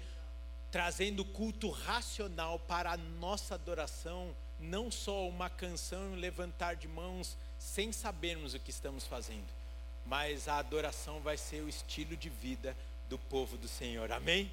trazendo 0.72 1.22
culto 1.22 1.68
racional 1.68 2.58
para 2.58 2.92
a 2.92 2.96
nossa 2.96 3.54
adoração, 3.54 4.34
não 4.58 4.90
só 4.90 5.28
uma 5.28 5.50
canção, 5.50 6.14
levantar 6.14 6.76
de 6.76 6.88
mãos 6.88 7.36
sem 7.58 7.92
sabermos 7.92 8.54
o 8.54 8.58
que 8.58 8.70
estamos 8.70 9.06
fazendo, 9.06 9.46
mas 10.06 10.48
a 10.48 10.56
adoração 10.56 11.20
vai 11.20 11.36
ser 11.36 11.60
o 11.60 11.68
estilo 11.68 12.16
de 12.16 12.30
vida 12.30 12.74
do 13.10 13.18
povo 13.18 13.58
do 13.58 13.68
Senhor. 13.68 14.10
Amém? 14.10 14.50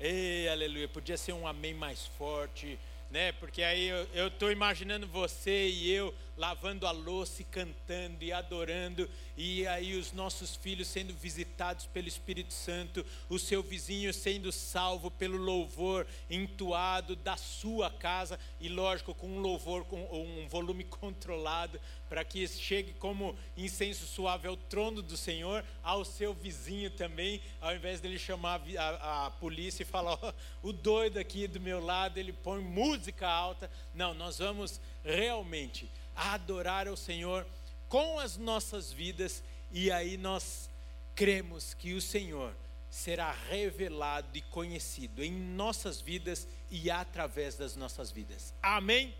Ei, 0.00 0.48
aleluia. 0.48 0.88
Podia 0.88 1.16
ser 1.16 1.32
um 1.32 1.46
amém 1.46 1.72
mais 1.72 2.04
forte, 2.18 2.76
né? 3.08 3.30
Porque 3.32 3.62
aí 3.62 3.88
eu 4.12 4.26
estou 4.26 4.50
imaginando 4.50 5.06
você 5.06 5.68
e 5.68 5.92
eu 5.92 6.12
lavando 6.36 6.86
a 6.86 6.90
louça 6.90 7.42
e 7.42 7.44
cantando 7.44 8.22
e 8.22 8.32
adorando, 8.32 9.08
e 9.36 9.66
aí 9.66 9.96
os 9.96 10.12
nossos 10.12 10.54
filhos 10.56 10.88
sendo 10.88 11.14
visitados 11.14 11.86
pelo 11.86 12.08
Espírito 12.08 12.52
Santo, 12.52 13.04
o 13.28 13.38
seu 13.38 13.62
vizinho 13.62 14.12
sendo 14.12 14.52
salvo 14.52 15.10
pelo 15.10 15.36
louvor 15.36 16.06
entoado 16.30 17.16
da 17.16 17.36
sua 17.36 17.90
casa, 17.90 18.38
e 18.60 18.68
lógico, 18.68 19.14
com 19.14 19.28
um 19.28 19.40
louvor 19.40 19.84
com 19.84 20.02
um 20.12 20.46
volume 20.48 20.84
controlado, 20.84 21.80
para 22.08 22.24
que 22.24 22.46
chegue 22.46 22.92
como 22.94 23.36
incenso 23.56 24.06
suave 24.06 24.46
ao 24.46 24.56
trono 24.56 25.02
do 25.02 25.16
Senhor, 25.16 25.64
ao 25.82 26.04
seu 26.04 26.32
vizinho 26.32 26.90
também, 26.90 27.42
ao 27.60 27.74
invés 27.74 28.00
dele 28.00 28.18
chamar 28.18 28.62
a, 28.78 29.26
a 29.26 29.30
polícia 29.32 29.82
e 29.82 29.86
falar: 29.86 30.18
oh, 30.22 30.68
o 30.68 30.72
doido 30.72 31.18
aqui 31.18 31.48
do 31.48 31.60
meu 31.60 31.84
lado, 31.84 32.18
ele 32.18 32.32
põe 32.32 32.60
música 32.60 33.28
alta. 33.28 33.70
Não, 33.94 34.14
nós 34.14 34.38
vamos 34.38 34.80
realmente 35.04 35.90
a 36.16 36.32
adorar 36.34 36.88
ao 36.88 36.96
Senhor 36.96 37.46
com 37.88 38.18
as 38.18 38.36
nossas 38.36 38.92
vidas, 38.92 39.44
e 39.70 39.90
aí 39.90 40.16
nós 40.16 40.68
cremos 41.14 41.74
que 41.74 41.94
o 41.94 42.00
Senhor 42.00 42.52
será 42.90 43.32
revelado 43.50 44.28
e 44.36 44.40
conhecido 44.40 45.22
em 45.22 45.30
nossas 45.30 46.00
vidas 46.00 46.48
e 46.70 46.90
através 46.90 47.56
das 47.56 47.76
nossas 47.76 48.10
vidas. 48.10 48.54
Amém? 48.62 49.14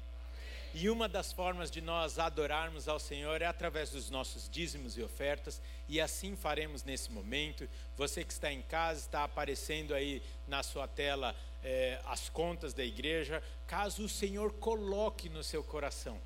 E 0.74 0.90
uma 0.90 1.08
das 1.08 1.32
formas 1.32 1.70
de 1.70 1.80
nós 1.80 2.18
adorarmos 2.18 2.86
ao 2.86 2.98
Senhor 2.98 3.40
é 3.40 3.46
através 3.46 3.90
dos 3.90 4.10
nossos 4.10 4.48
dízimos 4.48 4.96
e 4.96 5.02
ofertas, 5.02 5.60
e 5.88 6.00
assim 6.00 6.36
faremos 6.36 6.84
nesse 6.84 7.10
momento. 7.10 7.68
Você 7.96 8.24
que 8.24 8.32
está 8.32 8.52
em 8.52 8.62
casa, 8.62 9.00
está 9.00 9.24
aparecendo 9.24 9.94
aí 9.94 10.22
na 10.46 10.62
sua 10.62 10.86
tela 10.86 11.34
eh, 11.64 11.98
as 12.06 12.28
contas 12.28 12.74
da 12.74 12.84
igreja, 12.84 13.42
caso 13.66 14.04
o 14.04 14.08
Senhor 14.08 14.52
coloque 14.54 15.28
no 15.28 15.42
seu 15.42 15.64
coração 15.64 16.20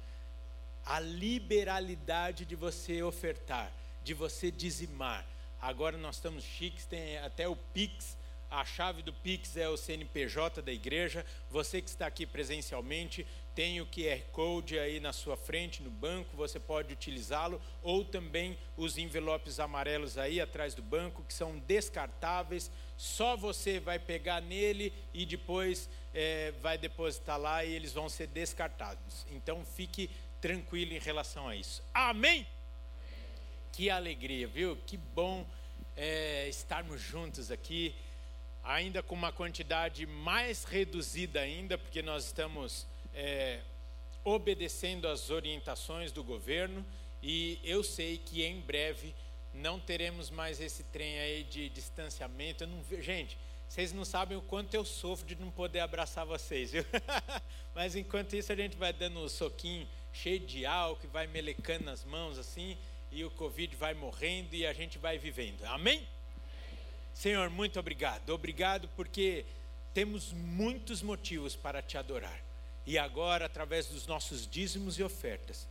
a 0.91 0.99
liberalidade 0.99 2.45
de 2.45 2.57
você 2.57 3.01
ofertar, 3.01 3.73
de 4.03 4.13
você 4.13 4.51
dizimar. 4.51 5.25
Agora 5.63 5.97
nós 5.97 6.17
estamos 6.17 6.43
chiques, 6.43 6.85
tem 6.85 7.17
até 7.19 7.47
o 7.47 7.55
Pix, 7.55 8.17
a 8.51 8.65
chave 8.65 9.01
do 9.01 9.13
Pix 9.13 9.57
é 9.57 9.69
o 9.69 9.77
CNPJ 9.77 10.61
da 10.61 10.73
igreja. 10.73 11.25
Você 11.49 11.81
que 11.81 11.89
está 11.89 12.09
aqui 12.09 12.27
presencialmente, 12.27 13.25
tem 13.55 13.81
o 13.81 13.87
QR 13.87 14.21
Code 14.33 14.77
aí 14.81 14.99
na 14.99 15.13
sua 15.13 15.37
frente, 15.37 15.81
no 15.81 15.91
banco, 15.91 16.37
você 16.37 16.59
pode 16.59 16.93
utilizá-lo, 16.93 17.63
ou 17.85 18.05
também 18.05 18.59
os 18.77 18.99
envelopes 18.99 19.61
amarelos 19.61 20.19
aí 20.19 20.41
atrás 20.41 20.75
do 20.75 20.83
banco, 20.83 21.23
que 21.23 21.33
são 21.33 21.61
descartáveis, 21.61 22.69
só 22.97 23.37
você 23.37 23.79
vai 23.79 24.01
pegar 24.01 24.41
nele 24.41 24.93
e 25.15 25.25
depois 25.25 25.89
é, 26.13 26.53
vai 26.61 26.77
depositar 26.77 27.39
lá 27.39 27.65
e 27.65 27.73
eles 27.73 27.93
vão 27.93 28.09
ser 28.09 28.27
descartados. 28.27 29.25
Então 29.31 29.65
fique 29.65 30.11
tranquilo 30.41 30.93
em 30.95 30.99
relação 30.99 31.49
a 31.49 31.55
isso. 31.55 31.83
Amém? 31.93 32.47
Que 33.73 33.91
alegria, 33.91 34.47
viu? 34.47 34.77
Que 34.87 34.97
bom 34.97 35.47
é, 35.97 36.49
estarmos 36.49 37.01
juntos 37.01 37.51
aqui, 37.51 37.95
ainda 38.63 39.03
com 39.03 39.15
uma 39.15 39.33
quantidade 39.33 40.07
mais 40.07 40.65
reduzida 40.65 41.41
ainda, 41.41 41.79
porque 41.79 42.03
nós 42.03 42.27
estamos 42.27 42.87
é, 43.15 43.61
obedecendo 44.25 45.09
às 45.09 45.31
orientações 45.31 46.13
do 46.13 46.23
governo 46.23 46.85
e 47.23 47.59
eu 47.63 47.83
sei 47.83 48.19
que 48.19 48.45
em 48.45 48.61
breve 48.61 49.15
não 49.53 49.79
teremos 49.79 50.31
mais 50.31 50.61
esse 50.61 50.85
trem 50.85 51.19
aí 51.19 51.45
de 51.45 51.69
distanciamento. 51.69 52.67
Não, 52.67 52.83
gente, 53.01 53.37
vocês 53.69 53.93
não 53.93 54.05
sabem 54.05 54.37
o 54.37 54.43
quanto 54.43 54.75
eu 54.75 54.85
sofro 54.85 55.27
de 55.27 55.35
não 55.37 55.51
poder 55.51 55.81
abraçar 55.81 56.25
vocês, 56.25 56.73
viu? 56.73 56.85
Mas 57.75 57.95
enquanto 57.95 58.35
isso 58.35 58.53
a 58.53 58.57
gente 58.57 58.77
vai 58.77 58.93
dando 58.93 59.21
um 59.21 59.29
soquinho 59.29 59.87
cheio 60.13 60.41
de 60.41 60.67
álcool, 60.67 61.09
vai 61.09 61.27
melecando 61.27 61.85
nas 61.85 62.05
mãos 62.05 62.39
assim, 62.39 62.77
e 63.11 63.25
o 63.25 63.31
Covid 63.31 63.75
vai 63.77 63.95
morrendo 63.95 64.55
e 64.55 64.67
a 64.67 64.73
gente 64.73 64.99
vai 64.99 65.19
vivendo. 65.19 65.65
Amém? 65.65 66.07
Senhor, 67.15 67.51
muito 67.51 67.79
obrigado. 67.79 68.31
Obrigado 68.31 68.89
porque 68.97 69.45
temos 69.93 70.33
muitos 70.33 71.03
motivos 71.03 71.57
para 71.57 71.83
te 71.83 71.99
adorar. 71.99 72.41
E 72.87 72.97
agora, 72.99 73.47
através 73.47 73.87
dos 73.87 74.07
nossos 74.07 74.47
dízimos 74.47 74.99
e 74.99 75.03
ofertas, 75.03 75.69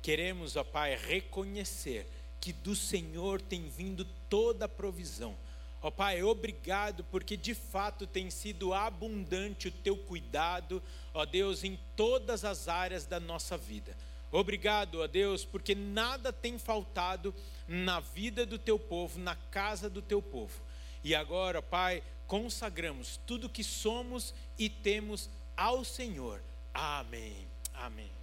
queremos, 0.00 0.56
ó 0.56 0.64
Pai, 0.64 0.96
reconhecer 0.96 2.06
que 2.40 2.52
do 2.52 2.74
Senhor 2.74 3.40
tem 3.40 3.68
vindo 3.68 4.04
toda 4.28 4.66
a 4.66 4.68
provisão 4.68 5.36
Ó 5.82 5.88
oh, 5.88 5.90
Pai, 5.90 6.22
obrigado 6.22 7.02
porque 7.10 7.36
de 7.36 7.54
fato 7.54 8.06
tem 8.06 8.30
sido 8.30 8.72
abundante 8.72 9.66
o 9.66 9.72
teu 9.72 9.96
cuidado, 9.96 10.80
ó 11.12 11.24
Deus, 11.26 11.64
em 11.64 11.76
todas 11.96 12.44
as 12.44 12.68
áreas 12.68 13.04
da 13.04 13.18
nossa 13.18 13.58
vida. 13.58 13.96
Obrigado, 14.30 15.00
ó 15.00 15.08
Deus, 15.08 15.44
porque 15.44 15.74
nada 15.74 16.32
tem 16.32 16.56
faltado 16.56 17.34
na 17.66 17.98
vida 17.98 18.46
do 18.46 18.58
teu 18.58 18.78
povo, 18.78 19.18
na 19.18 19.34
casa 19.34 19.90
do 19.90 20.00
teu 20.00 20.22
povo. 20.22 20.62
E 21.02 21.16
agora, 21.16 21.60
Pai, 21.60 22.00
consagramos 22.28 23.18
tudo 23.26 23.48
que 23.48 23.64
somos 23.64 24.32
e 24.56 24.70
temos 24.70 25.28
ao 25.56 25.84
Senhor. 25.84 26.40
Amém. 26.72 27.48
Amém. 27.74 28.21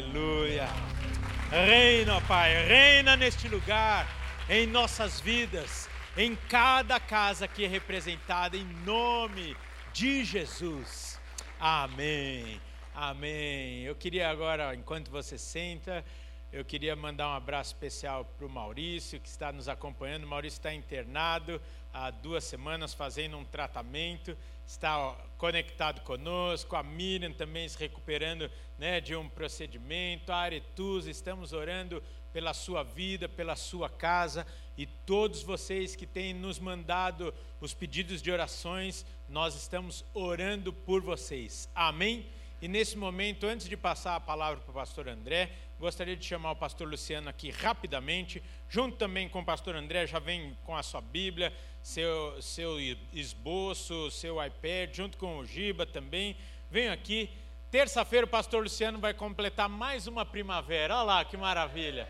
Aleluia. 0.00 0.66
Reina, 1.50 2.22
Pai, 2.22 2.66
reina 2.66 3.18
neste 3.18 3.46
lugar, 3.48 4.08
em 4.48 4.66
nossas 4.66 5.20
vidas, 5.20 5.90
em 6.16 6.34
cada 6.48 6.98
casa 6.98 7.46
que 7.46 7.66
é 7.66 7.68
representada, 7.68 8.56
em 8.56 8.64
nome 8.86 9.54
de 9.92 10.24
Jesus. 10.24 11.20
Amém. 11.60 12.58
Amém. 12.94 13.82
Eu 13.82 13.94
queria 13.94 14.30
agora, 14.30 14.74
enquanto 14.74 15.10
você 15.10 15.36
senta, 15.36 16.02
eu 16.50 16.64
queria 16.64 16.96
mandar 16.96 17.28
um 17.28 17.34
abraço 17.34 17.74
especial 17.74 18.24
para 18.24 18.46
o 18.46 18.50
Maurício, 18.50 19.20
que 19.20 19.28
está 19.28 19.52
nos 19.52 19.68
acompanhando. 19.68 20.24
O 20.24 20.28
Maurício 20.28 20.56
está 20.56 20.72
internado 20.72 21.60
há 21.92 22.10
duas 22.10 22.44
semanas, 22.44 22.94
fazendo 22.94 23.36
um 23.36 23.44
tratamento, 23.44 24.34
está 24.70 25.16
conectado 25.36 26.00
conosco. 26.02 26.76
A 26.76 26.82
Miriam 26.82 27.32
também 27.32 27.68
se 27.68 27.76
recuperando 27.76 28.48
né, 28.78 29.00
de 29.00 29.16
um 29.16 29.28
procedimento. 29.28 30.30
A 30.30 30.36
Aretusa, 30.36 31.10
estamos 31.10 31.52
orando 31.52 32.00
pela 32.32 32.54
sua 32.54 32.84
vida, 32.84 33.28
pela 33.28 33.56
sua 33.56 33.88
casa. 33.88 34.46
E 34.78 34.86
todos 34.86 35.42
vocês 35.42 35.96
que 35.96 36.06
têm 36.06 36.32
nos 36.32 36.60
mandado 36.60 37.34
os 37.60 37.74
pedidos 37.74 38.22
de 38.22 38.30
orações, 38.30 39.04
nós 39.28 39.56
estamos 39.56 40.04
orando 40.14 40.72
por 40.72 41.02
vocês. 41.02 41.68
Amém? 41.74 42.26
E 42.62 42.68
nesse 42.68 42.96
momento, 42.96 43.46
antes 43.46 43.68
de 43.68 43.76
passar 43.76 44.14
a 44.14 44.20
palavra 44.20 44.60
para 44.60 44.70
o 44.70 44.74
pastor 44.74 45.08
André, 45.08 45.50
gostaria 45.80 46.16
de 46.16 46.24
chamar 46.24 46.52
o 46.52 46.56
pastor 46.56 46.86
Luciano 46.86 47.28
aqui 47.28 47.50
rapidamente, 47.50 48.42
junto 48.68 48.98
também 48.98 49.28
com 49.28 49.40
o 49.40 49.44
pastor 49.44 49.74
André, 49.74 50.06
já 50.06 50.18
vem 50.18 50.56
com 50.62 50.76
a 50.76 50.82
sua 50.82 51.00
Bíblia, 51.00 51.52
seu, 51.82 52.40
seu 52.42 52.78
esboço, 53.12 54.10
seu 54.10 54.44
iPad, 54.44 54.94
junto 54.94 55.16
com 55.16 55.38
o 55.38 55.46
Giba 55.46 55.86
também. 55.86 56.36
Venham 56.70 56.92
aqui. 56.92 57.30
Terça-feira 57.70 58.26
o 58.26 58.28
pastor 58.28 58.62
Luciano 58.62 58.98
vai 58.98 59.14
completar 59.14 59.68
mais 59.68 60.06
uma 60.06 60.24
primavera. 60.24 60.96
Olha 60.96 61.02
lá 61.02 61.24
que 61.24 61.36
maravilha. 61.36 62.08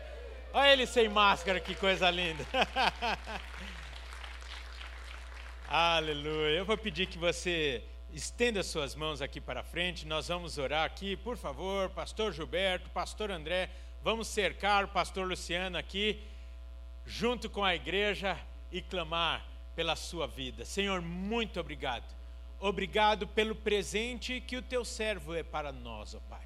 Olha 0.53 0.73
ele 0.73 0.85
sem 0.85 1.07
máscara, 1.07 1.59
que 1.59 1.75
coisa 1.75 2.09
linda. 2.09 2.45
Aleluia. 5.69 6.57
Eu 6.57 6.65
vou 6.65 6.77
pedir 6.77 7.05
que 7.05 7.17
você 7.17 7.83
estenda 8.13 8.61
suas 8.61 8.95
mãos 8.95 9.21
aqui 9.21 9.39
para 9.39 9.63
frente. 9.63 10.05
Nós 10.05 10.27
vamos 10.27 10.57
orar 10.57 10.85
aqui, 10.85 11.15
por 11.15 11.37
favor, 11.37 11.89
pastor 11.89 12.33
Gilberto, 12.33 12.89
pastor 12.89 13.31
André, 13.31 13.69
vamos 14.03 14.27
cercar 14.27 14.83
o 14.83 14.89
pastor 14.89 15.27
Luciano 15.27 15.77
aqui, 15.77 16.21
junto 17.05 17.49
com 17.49 17.63
a 17.63 17.73
igreja 17.73 18.37
e 18.71 18.81
clamar 18.81 19.50
pela 19.81 19.95
sua 19.95 20.27
vida. 20.27 20.63
Senhor, 20.63 21.01
muito 21.01 21.59
obrigado. 21.59 22.03
Obrigado 22.59 23.25
pelo 23.25 23.55
presente 23.55 24.39
que 24.39 24.55
o 24.55 24.61
teu 24.61 24.85
servo 24.85 25.33
é 25.33 25.41
para 25.41 25.71
nós, 25.71 26.13
ó 26.13 26.19
Pai. 26.29 26.43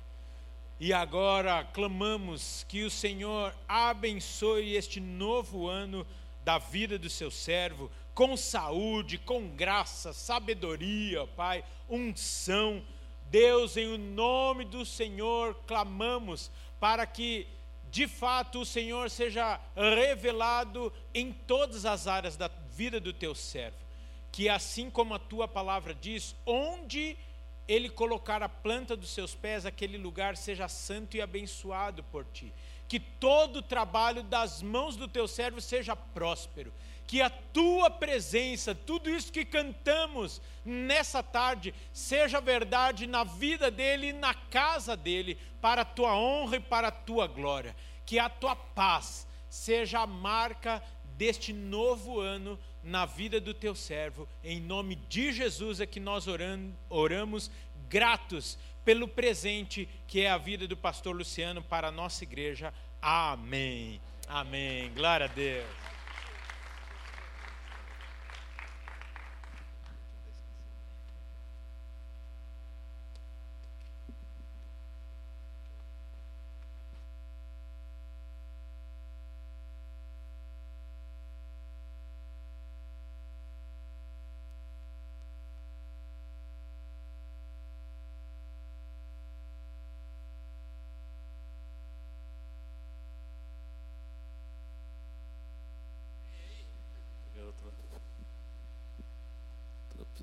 E 0.79 0.93
agora 0.93 1.65
clamamos 1.73 2.65
que 2.69 2.85
o 2.85 2.89
Senhor 2.89 3.53
abençoe 3.67 4.77
este 4.77 5.01
novo 5.01 5.67
ano 5.67 6.07
da 6.45 6.57
vida 6.57 6.97
do 6.97 7.09
seu 7.09 7.29
servo, 7.29 7.91
com 8.13 8.37
saúde, 8.37 9.17
com 9.17 9.49
graça, 9.49 10.13
sabedoria, 10.13 11.23
ó 11.23 11.27
Pai, 11.27 11.61
unção. 11.89 12.81
Deus, 13.29 13.75
em 13.75 13.87
o 13.87 13.97
nome 13.97 14.63
do 14.63 14.85
Senhor, 14.85 15.55
clamamos 15.67 16.49
para 16.79 17.05
que 17.05 17.45
de 17.91 18.07
fato 18.07 18.61
o 18.61 18.65
Senhor 18.65 19.09
seja 19.09 19.59
revelado 19.75 20.91
em 21.13 21.33
todas 21.33 21.85
as 21.85 22.07
áreas 22.07 22.37
da 22.37 22.49
vida 22.75 22.99
do 22.99 23.13
teu 23.13 23.33
servo. 23.33 23.77
Que 24.31 24.49
assim 24.49 24.89
como 24.89 25.13
a 25.13 25.19
tua 25.19 25.47
palavra 25.47 25.93
diz, 25.93 26.35
onde 26.45 27.17
ele 27.67 27.89
colocar 27.89 28.43
a 28.43 28.49
planta 28.49 28.95
dos 28.95 29.09
seus 29.11 29.33
pés, 29.33 29.65
aquele 29.65 29.97
lugar 29.97 30.35
seja 30.35 30.67
santo 30.67 31.15
e 31.15 31.21
abençoado 31.21 32.03
por 32.03 32.25
ti. 32.25 32.53
Que 32.87 32.99
todo 32.99 33.57
o 33.57 33.61
trabalho 33.61 34.21
das 34.21 34.61
mãos 34.61 34.95
do 34.95 35.07
teu 35.07 35.27
servo 35.27 35.61
seja 35.61 35.95
próspero. 35.95 36.71
Que 37.07 37.21
a 37.21 37.29
tua 37.29 37.89
presença, 37.89 38.75
tudo 38.75 39.09
isso 39.09 39.31
que 39.31 39.45
cantamos 39.45 40.41
nessa 40.63 41.23
tarde, 41.23 41.73
seja 41.93 42.41
verdade 42.41 43.07
na 43.07 43.23
vida 43.23 43.71
dele 43.71 44.07
e 44.07 44.13
na 44.13 44.33
casa 44.33 44.97
dele, 44.97 45.39
para 45.61 45.81
a 45.81 45.85
tua 45.85 46.15
honra 46.15 46.57
e 46.57 46.59
para 46.59 46.89
a 46.89 46.91
tua 46.91 47.25
glória. 47.25 47.75
Que 48.05 48.19
a 48.19 48.29
tua 48.29 48.55
paz 48.55 49.25
seja 49.49 50.01
a 50.01 50.07
marca 50.07 50.83
deste 51.17 51.53
novo 51.53 52.19
ano 52.19 52.59
na 52.83 53.05
vida 53.05 53.39
do 53.39 53.53
teu 53.53 53.73
servo. 53.73 54.27
Em 54.43 54.59
nome 54.59 54.95
de 55.09 55.31
Jesus 55.31 55.79
é 55.79 55.85
que 55.85 55.99
nós 55.99 56.25
oramos 56.89 57.51
gratos 57.89 58.57
pelo 58.83 59.07
presente 59.07 59.89
que 60.07 60.21
é 60.21 60.29
a 60.29 60.37
vida 60.37 60.67
do 60.67 60.77
pastor 60.77 61.15
Luciano 61.15 61.61
para 61.61 61.87
a 61.87 61.91
nossa 61.91 62.23
igreja. 62.23 62.73
Amém. 63.01 63.99
Amém. 64.27 64.91
Glória 64.93 65.25
a 65.25 65.29
Deus. 65.29 65.94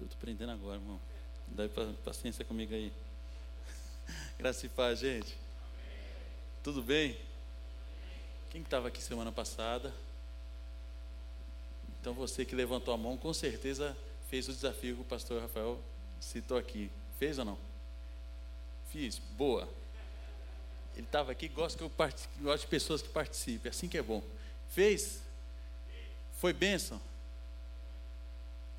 Eu 0.03 0.09
tô 0.09 0.15
aprendendo 0.15 0.51
agora, 0.53 0.77
irmão. 0.77 1.01
Dá 1.49 1.69
pa- 1.69 1.93
paciência 2.05 2.45
comigo 2.45 2.75
aí. 2.75 2.93
Graça 4.39 4.67
e 4.67 4.69
paz, 4.69 4.99
gente. 4.99 5.37
Tudo 6.63 6.83
bem? 6.83 7.17
Quem 8.51 8.63
estava 8.63 8.89
aqui 8.89 9.03
semana 9.03 9.31
passada? 9.33 9.93
Então 12.01 12.13
você 12.15 12.45
que 12.45 12.55
levantou 12.55 12.93
a 12.93 12.97
mão, 12.97 13.17
com 13.17 13.33
certeza 13.33 13.97
fez 14.29 14.49
o 14.49 14.53
desafio 14.53 14.97
que 14.97 15.03
o 15.03 15.05
pastor 15.05 15.41
Rafael 15.41 15.81
citou 16.21 16.57
aqui. 16.59 16.91
Fez 17.19 17.39
ou 17.39 17.45
não? 17.45 17.59
Fiz. 18.91 19.19
Boa. 19.19 19.69
Ele 20.97 21.07
estava 21.07 21.33
aqui, 21.33 21.49
gosta 21.49 21.79
que 21.79 21.85
eu 21.85 21.91
gosto 22.41 22.63
de 22.65 22.67
pessoas 22.67 23.01
que 23.01 23.09
participem. 23.09 23.71
Assim 23.71 23.89
que 23.89 23.97
é 23.97 24.03
bom. 24.03 24.23
Fez? 24.71 25.23
Foi 26.39 26.53
bênção? 26.53 27.01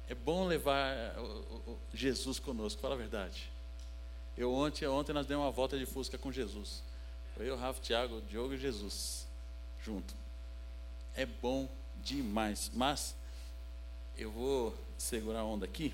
É 0.09 0.15
bom 0.15 0.45
levar 0.45 1.17
o 1.17 1.77
Jesus 1.93 2.39
conosco, 2.39 2.81
fala 2.81 2.95
a 2.95 2.97
verdade. 2.97 3.49
Eu 4.37 4.53
ontem, 4.53 4.87
ontem 4.87 5.13
nós 5.13 5.25
demos 5.25 5.45
uma 5.45 5.51
volta 5.51 5.77
de 5.77 5.85
Fusca 5.85 6.17
com 6.17 6.31
Jesus. 6.31 6.83
Eu, 7.37 7.55
Rafa, 7.55 7.81
Tiago, 7.81 8.21
Diogo 8.21 8.53
e 8.53 8.57
Jesus 8.57 9.27
junto. 9.83 10.13
É 11.15 11.25
bom 11.25 11.69
demais. 12.03 12.71
Mas 12.73 13.15
eu 14.17 14.31
vou 14.31 14.75
segurar 14.97 15.39
a 15.39 15.45
onda 15.45 15.65
aqui. 15.65 15.93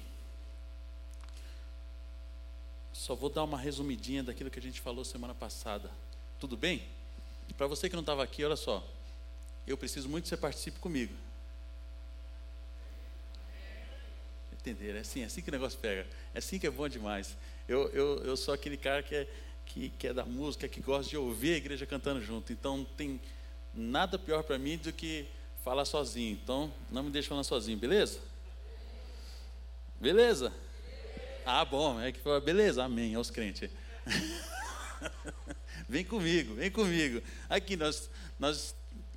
Só 2.93 3.15
vou 3.15 3.29
dar 3.29 3.43
uma 3.43 3.57
resumidinha 3.57 4.23
daquilo 4.23 4.49
que 4.49 4.59
a 4.59 4.61
gente 4.61 4.81
falou 4.81 5.05
semana 5.05 5.33
passada. 5.33 5.89
Tudo 6.39 6.57
bem? 6.57 6.85
Para 7.57 7.67
você 7.67 7.89
que 7.89 7.95
não 7.95 8.01
estava 8.01 8.23
aqui, 8.23 8.43
olha 8.43 8.55
só. 8.55 8.85
Eu 9.65 9.77
preciso 9.77 10.09
muito 10.09 10.23
que 10.23 10.29
você 10.29 10.37
participe 10.37 10.79
comigo. 10.79 11.13
Entenderam? 14.59 14.97
É 14.97 15.01
assim, 15.01 15.21
é 15.21 15.25
assim 15.25 15.41
que 15.41 15.49
o 15.49 15.51
negócio 15.51 15.79
pega. 15.79 16.05
É 16.33 16.39
assim 16.39 16.59
que 16.59 16.67
é 16.67 16.69
bom 16.69 16.87
demais. 16.87 17.37
Eu, 17.67 17.89
eu, 17.89 18.17
eu 18.25 18.35
sou 18.35 18.53
aquele 18.53 18.75
cara 18.75 19.01
que, 19.01 19.15
é, 19.15 19.27
que, 19.65 19.89
que 19.89 20.07
é 20.07 20.13
da 20.13 20.25
música, 20.25 20.67
que 20.67 20.81
gosta 20.81 21.09
de 21.09 21.17
ouvir 21.17 21.53
a 21.53 21.57
igreja 21.57 21.85
cantando 21.85 22.21
junto. 22.21 22.51
Então 22.51 22.77
não 22.77 22.85
tem 22.85 23.21
nada 23.73 24.19
pior 24.19 24.43
para 24.43 24.57
mim 24.57 24.77
do 24.77 24.91
que 24.91 25.25
falar 25.63 25.85
sozinho. 25.85 26.37
Então 26.43 26.73
não 26.91 27.03
me 27.03 27.09
deixe 27.09 27.29
falando 27.29 27.45
sozinho, 27.45 27.77
beleza? 27.77 28.19
Beleza? 29.99 30.53
Ah, 31.45 31.63
bom, 31.63 31.99
é 32.01 32.11
que 32.11 32.19
foi, 32.19 32.39
beleza, 32.41 32.83
amém, 32.83 33.15
aos 33.15 33.31
crentes. 33.31 33.69
vem 35.87 36.03
comigo, 36.03 36.55
vem 36.55 36.69
comigo. 36.69 37.21
Aqui 37.49 37.77
nós, 37.77 38.09
nós 38.37 38.75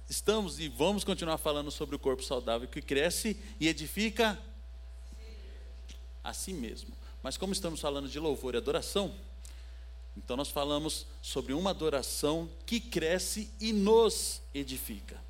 estamos 0.09 0.61
e 0.61 0.69
vamos 0.69 1.03
continuar 1.03 1.39
falando 1.39 1.71
sobre 1.71 1.97
o 1.97 1.99
corpo 1.99 2.23
saudável 2.23 2.69
que 2.69 2.81
cresce 2.81 3.37
e 3.59 3.67
edifica 3.67 4.39
a 6.23 6.33
si 6.33 6.53
mesmo. 6.53 6.95
Mas 7.23 7.37
como 7.37 7.53
estamos 7.53 7.81
falando 7.81 8.09
de 8.09 8.19
louvor 8.19 8.55
e 8.55 8.59
adoração, 8.59 9.15
então 10.17 10.37
nós 10.37 10.51
falamos 10.51 11.07
sobre 11.23 11.53
uma 11.53 11.71
adoração 11.71 12.49
que 12.67 12.81
cresce 12.81 13.51
e 13.61 13.73
nos 13.73 14.43
edifica. 14.53 15.21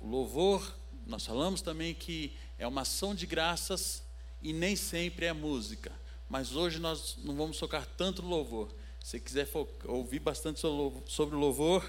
O 0.00 0.08
louvor, 0.08 0.74
nós 1.06 1.24
falamos 1.24 1.62
também 1.62 1.94
que 1.94 2.36
é 2.58 2.66
uma 2.66 2.82
ação 2.82 3.14
de 3.14 3.26
graças 3.26 4.02
e 4.42 4.52
nem 4.52 4.76
sempre 4.76 5.26
é 5.26 5.32
música. 5.32 5.92
Mas 6.28 6.54
hoje 6.54 6.78
nós 6.78 7.16
não 7.22 7.34
vamos 7.34 7.58
focar 7.58 7.86
tanto 7.96 8.22
no 8.22 8.28
louvor. 8.28 8.72
Se 9.00 9.20
quiser 9.20 9.48
ouvir 9.84 10.18
bastante 10.18 10.60
sobre 10.60 11.36
o 11.36 11.38
louvor, 11.38 11.88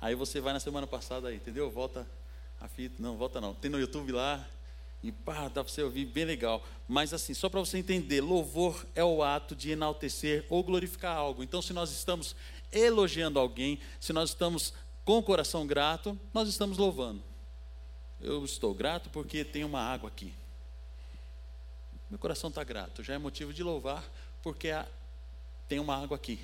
aí 0.00 0.14
você 0.14 0.40
vai 0.40 0.52
na 0.52 0.60
semana 0.60 0.86
passada 0.86 1.28
aí, 1.28 1.36
entendeu? 1.36 1.70
Volta 1.70 2.06
a 2.60 2.68
fita, 2.68 2.96
não, 2.98 3.16
volta 3.16 3.40
não. 3.40 3.54
Tem 3.54 3.70
no 3.70 3.78
YouTube 3.78 4.12
lá, 4.12 4.46
e 5.02 5.10
pá, 5.10 5.48
dá 5.48 5.64
para 5.64 5.72
você 5.72 5.82
ouvir 5.82 6.04
bem 6.04 6.24
legal. 6.24 6.62
Mas 6.86 7.14
assim, 7.14 7.32
só 7.32 7.48
para 7.48 7.60
você 7.60 7.78
entender, 7.78 8.20
louvor 8.20 8.86
é 8.94 9.02
o 9.02 9.22
ato 9.22 9.56
de 9.56 9.70
enaltecer 9.70 10.44
ou 10.48 10.62
glorificar 10.62 11.16
algo. 11.16 11.42
Então, 11.42 11.62
se 11.62 11.72
nós 11.72 11.90
estamos 11.90 12.36
elogiando 12.70 13.38
alguém, 13.38 13.80
se 13.98 14.12
nós 14.12 14.30
estamos 14.30 14.74
com 15.04 15.18
o 15.18 15.22
coração 15.22 15.66
grato, 15.66 16.18
nós 16.34 16.48
estamos 16.48 16.76
louvando. 16.76 17.22
Eu 18.20 18.44
estou 18.44 18.74
grato 18.74 19.08
porque 19.10 19.44
tem 19.44 19.64
uma 19.64 19.80
água 19.80 20.08
aqui. 20.08 20.34
Meu 22.10 22.18
coração 22.18 22.50
está 22.50 22.62
grato, 22.62 23.02
já 23.02 23.14
é 23.14 23.18
motivo 23.18 23.52
de 23.52 23.62
louvar 23.62 24.04
porque 24.42 24.68
tem 25.68 25.78
uma 25.78 25.96
água 25.96 26.16
aqui. 26.16 26.40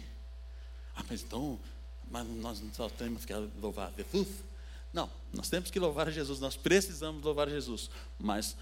Ah, 0.95 1.05
mas 1.09 1.23
então, 1.23 1.59
mas 2.11 2.27
nós 2.27 2.61
não 2.61 2.73
só 2.73 2.88
temos 2.88 3.25
que 3.25 3.35
louvar 3.61 3.92
Jesus? 3.97 4.29
Não, 4.92 5.11
nós 5.33 5.49
temos 5.49 5.70
que 5.70 5.79
louvar 5.79 6.11
Jesus, 6.11 6.40
nós 6.40 6.57
precisamos 6.57 7.22
louvar 7.22 7.49
Jesus, 7.49 7.90
mas 8.18 8.57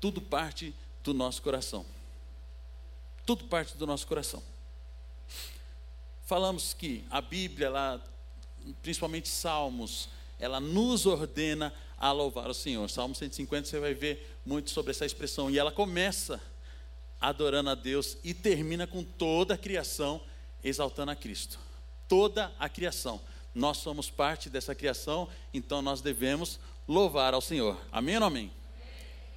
tudo 0.00 0.20
parte 0.20 0.74
do 1.02 1.12
nosso 1.12 1.42
coração. 1.42 1.84
Tudo 3.26 3.44
parte 3.44 3.76
do 3.76 3.86
nosso 3.86 4.06
coração. 4.06 4.42
Falamos 6.24 6.72
que 6.72 7.04
a 7.10 7.20
Bíblia, 7.20 7.66
ela, 7.66 8.02
principalmente 8.82 9.28
Salmos, 9.28 10.08
ela 10.38 10.60
nos 10.60 11.06
ordena 11.06 11.72
a 11.96 12.12
louvar 12.12 12.48
o 12.48 12.54
Senhor. 12.54 12.88
Salmo 12.90 13.14
150 13.14 13.68
você 13.68 13.78
vai 13.78 13.94
ver 13.94 14.38
muito 14.44 14.70
sobre 14.70 14.90
essa 14.90 15.06
expressão. 15.06 15.50
E 15.50 15.58
ela 15.58 15.72
começa 15.72 16.40
adorando 17.20 17.70
a 17.70 17.74
Deus 17.74 18.18
e 18.22 18.34
termina 18.34 18.86
com 18.86 19.02
toda 19.02 19.54
a 19.54 19.58
criação 19.58 20.20
exaltando 20.62 21.10
a 21.10 21.16
Cristo. 21.16 21.58
Toda 22.08 22.52
a 22.58 22.68
criação. 22.68 23.20
Nós 23.54 23.78
somos 23.78 24.10
parte 24.10 24.50
dessa 24.50 24.74
criação, 24.74 25.28
então 25.52 25.80
nós 25.80 26.00
devemos 26.00 26.58
louvar 26.88 27.34
ao 27.34 27.40
Senhor. 27.40 27.80
Amém 27.92 28.18
ou 28.18 28.24
amém? 28.24 28.52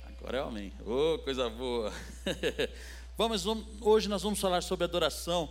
Agora 0.06 0.40
é 0.40 0.42
amém. 0.42 0.74
Oh, 0.86 1.20
coisa 1.20 1.50
boa. 1.50 1.94
vamos, 3.16 3.46
hoje 3.80 4.10
nós 4.10 4.24
vamos 4.24 4.40
falar 4.40 4.64
sobre 4.64 4.86
adoração. 4.86 5.50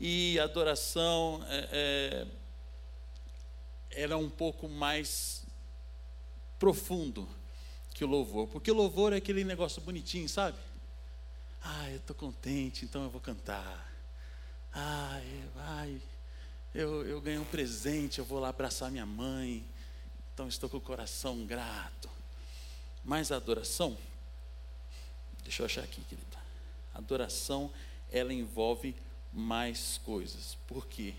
E 0.00 0.38
adoração 0.38 1.44
é, 1.48 2.26
é, 3.92 4.02
ela 4.02 4.14
é 4.14 4.16
um 4.16 4.30
pouco 4.30 4.68
mais 4.68 5.44
profundo 6.58 7.28
que 7.92 8.04
o 8.04 8.08
louvor. 8.08 8.48
Porque 8.48 8.70
o 8.70 8.74
louvor 8.74 9.12
é 9.12 9.16
aquele 9.16 9.44
negócio 9.44 9.82
bonitinho, 9.82 10.28
sabe? 10.28 10.58
Ah, 11.62 11.90
eu 11.90 11.96
estou 11.96 12.16
contente, 12.16 12.84
então 12.84 13.04
eu 13.04 13.10
vou 13.10 13.20
cantar. 13.20 13.92
Ai, 14.72 15.44
ai, 15.56 16.02
eu, 16.76 17.06
eu 17.06 17.20
ganhei 17.22 17.40
um 17.40 17.44
presente, 17.44 18.18
eu 18.18 18.24
vou 18.24 18.38
lá 18.38 18.50
abraçar 18.50 18.90
minha 18.90 19.06
mãe, 19.06 19.64
então 20.34 20.46
estou 20.46 20.68
com 20.68 20.76
o 20.76 20.80
coração 20.80 21.46
grato. 21.46 22.10
Mas 23.02 23.32
a 23.32 23.36
adoração, 23.36 23.96
deixa 25.42 25.62
eu 25.62 25.66
achar 25.66 25.84
aqui, 25.84 26.02
querida. 26.02 26.36
Adoração, 26.92 27.70
ela 28.12 28.32
envolve 28.32 28.94
mais 29.32 29.98
coisas. 30.04 30.58
Por 30.66 30.86
quê? 30.86 31.14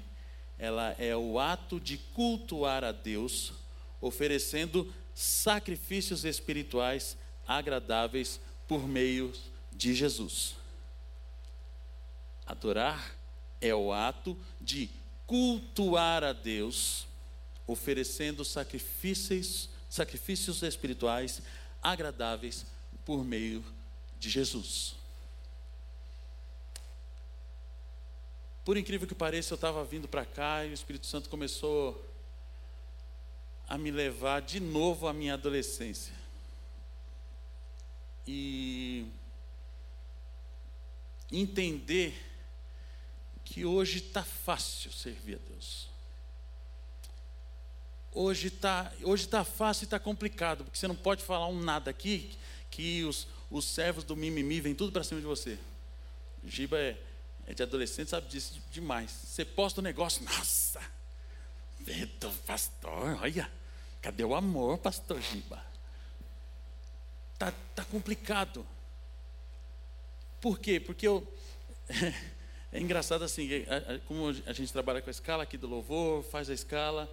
Ela 0.60 0.92
é 1.00 1.16
o 1.16 1.40
ato 1.40 1.80
de 1.80 1.98
cultuar 1.98 2.84
a 2.84 2.92
Deus, 2.92 3.54
oferecendo 4.00 4.94
sacrifícios 5.16 6.24
espirituais 6.24 7.18
agradáveis 7.48 8.40
por 8.68 8.88
meio 8.88 9.34
de 9.72 9.96
Jesus. 9.96 10.56
Adorar 12.46 13.16
é 13.60 13.74
o 13.74 13.92
ato 13.92 14.38
de 14.62 14.90
cultuar 15.28 16.24
a 16.24 16.32
Deus, 16.32 17.06
oferecendo 17.68 18.46
sacrifícios, 18.46 19.70
sacrifícios 19.90 20.64
espirituais 20.64 21.42
agradáveis 21.84 22.66
por 23.06 23.24
meio 23.24 23.64
de 24.18 24.30
Jesus. 24.30 24.96
Por 28.64 28.78
incrível 28.78 29.08
que 29.08 29.16
pareça, 29.16 29.54
eu 29.54 29.56
estava 29.56 29.84
vindo 29.86 30.08
para 30.08 30.26
cá 30.26 30.66
e 30.66 30.72
o 30.72 30.74
Espírito 30.74 31.08
Santo 31.08 31.30
começou 31.30 32.06
a 33.68 33.78
me 33.78 33.92
levar 33.92 34.42
de 34.42 34.60
novo 34.60 35.08
à 35.08 35.14
minha 35.14 35.34
adolescência. 35.34 36.14
E 38.26 39.06
entender 41.32 42.27
que 43.58 43.66
hoje 43.66 43.98
está 43.98 44.24
fácil 44.24 44.92
servir 44.92 45.34
a 45.44 45.50
Deus. 45.50 45.90
Hoje 48.12 48.50
está 48.50 48.94
hoje 49.02 49.28
tá 49.28 49.44
fácil 49.44 49.86
e 49.86 49.88
está 49.88 49.98
complicado, 49.98 50.64
porque 50.64 50.78
você 50.78 50.88
não 50.88 50.96
pode 50.96 51.24
falar 51.24 51.48
um 51.48 51.60
nada 51.60 51.90
aqui, 51.90 52.38
que 52.70 53.04
os, 53.04 53.28
os 53.50 53.66
servos 53.66 54.04
do 54.04 54.16
mimimi 54.16 54.62
vêm 54.62 54.76
tudo 54.76 54.92
para 54.92 55.04
cima 55.04 55.20
de 55.20 55.26
você. 55.26 55.58
Giba 56.46 56.78
é, 56.78 57.02
é 57.48 57.54
de 57.56 57.64
adolescente, 57.64 58.12
sabe 58.12 58.28
disso 58.28 58.62
demais. 58.72 59.10
Você 59.10 59.44
posta 59.44 59.82
um 59.82 59.84
negócio, 59.84 60.24
nossa, 60.24 60.80
Vitor, 61.80 62.32
pastor, 62.46 63.18
olha, 63.24 63.52
cadê 64.04 64.24
o 64.24 64.36
amor, 64.36 64.78
pastor 64.78 65.20
Giba? 65.20 65.66
Tá, 67.40 67.52
tá 67.74 67.84
complicado. 67.86 68.64
Por 70.40 70.60
quê? 70.60 70.80
Porque 70.80 71.08
eu 71.08 71.28
É 72.72 72.80
engraçado 72.80 73.24
assim, 73.24 73.50
como 74.06 74.28
a 74.46 74.54
gente 74.54 74.74
trabalha 74.74 75.02
com 75.02 75.10
a 75.10 75.12
escala 75.12 75.44
aqui 75.44 75.58
do 75.58 75.68
louvor, 75.68 76.24
faz 76.24 76.50
a 76.50 76.54
escala, 76.54 77.10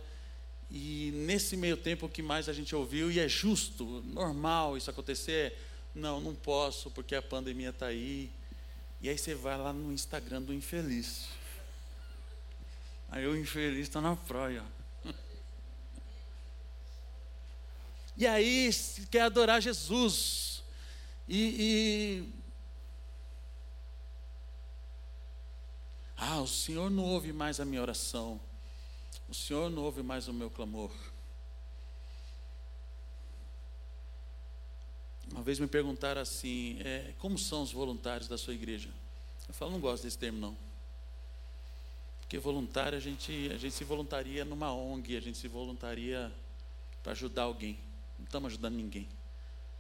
e 0.71 1.13
nesse 1.15 1.57
meio 1.57 1.77
tempo 1.77 2.07
o 2.07 2.09
que 2.09 2.23
mais 2.23 2.49
a 2.49 2.53
gente 2.53 2.75
ouviu, 2.75 3.11
e 3.11 3.21
é 3.21 3.29
justo, 3.29 4.03
normal 4.07 4.77
isso 4.77 4.91
acontecer, 4.91 5.57
não, 5.95 6.21
não 6.21 6.35
posso 6.35 6.91
porque 6.91 7.15
a 7.15 7.23
pandemia 7.23 7.71
está 7.71 7.87
aí. 7.87 8.31
E 9.01 9.09
aí 9.09 9.17
você 9.17 9.35
vai 9.35 9.57
lá 9.57 9.73
no 9.73 9.93
Instagram 9.93 10.43
do 10.43 10.53
infeliz. 10.53 11.29
Aí 13.09 13.27
o 13.27 13.37
infeliz 13.37 13.83
está 13.83 14.01
na 14.01 14.17
praia. 14.17 14.65
E 18.17 18.29
aí 18.29 18.71
quer 19.11 19.23
adorar 19.23 19.61
Jesus. 19.61 20.63
E, 21.29 22.23
e 22.23 22.44
Ah, 26.17 26.41
o 26.41 26.47
Senhor 26.47 26.91
não 26.91 27.05
ouve 27.05 27.33
mais 27.33 27.61
a 27.61 27.65
minha 27.65 27.83
oração. 27.83 28.41
O 29.29 29.35
Senhor 29.35 29.71
não 29.71 29.83
ouve 29.83 30.03
mais 30.03 30.29
o 30.29 30.33
meu 30.33 30.51
clamor. 30.51 30.93
Uma 35.31 35.43
vez 35.43 35.59
me 35.59 35.67
perguntaram 35.67 36.21
assim: 36.21 36.79
é, 36.81 37.13
como 37.19 37.37
são 37.37 37.63
os 37.63 37.73
voluntários 37.73 38.29
da 38.29 38.39
sua 38.39 38.55
igreja? 38.55 38.91
Eu 39.49 39.55
falo, 39.55 39.73
não 39.73 39.81
gosto 39.81 40.05
desse 40.05 40.17
termo, 40.17 40.39
não. 40.39 40.57
Porque 42.21 42.39
voluntário, 42.39 42.97
a 42.97 43.01
gente, 43.01 43.51
a 43.53 43.59
gente 43.59 43.75
se 43.75 43.85
voluntaria 43.85 44.45
numa 44.45 44.73
ONG, 44.73 45.17
a 45.17 45.21
gente 45.21 45.37
se 45.37 45.49
voluntaria 45.49 46.33
para 47.03 47.13
ajudar 47.13 47.43
alguém. 47.43 47.79
Não 48.19 48.25
estamos 48.25 48.53
ajudando 48.53 48.75
ninguém. 48.75 49.09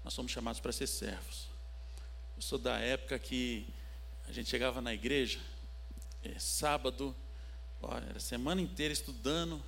Nós 0.04 0.12
somos 0.12 0.30
chamados 0.30 0.60
para 0.60 0.70
ser 0.72 0.86
servos. 0.86 1.46
Eu 2.36 2.42
sou 2.42 2.58
da 2.58 2.78
época 2.78 3.18
que 3.18 3.66
a 4.28 4.32
gente 4.32 4.50
chegava 4.50 4.82
na 4.82 4.92
igreja, 4.92 5.40
é, 6.24 6.38
sábado, 6.38 7.14
ó, 7.82 7.96
era 7.96 8.18
semana 8.18 8.60
inteira 8.60 8.92
estudando, 8.92 9.62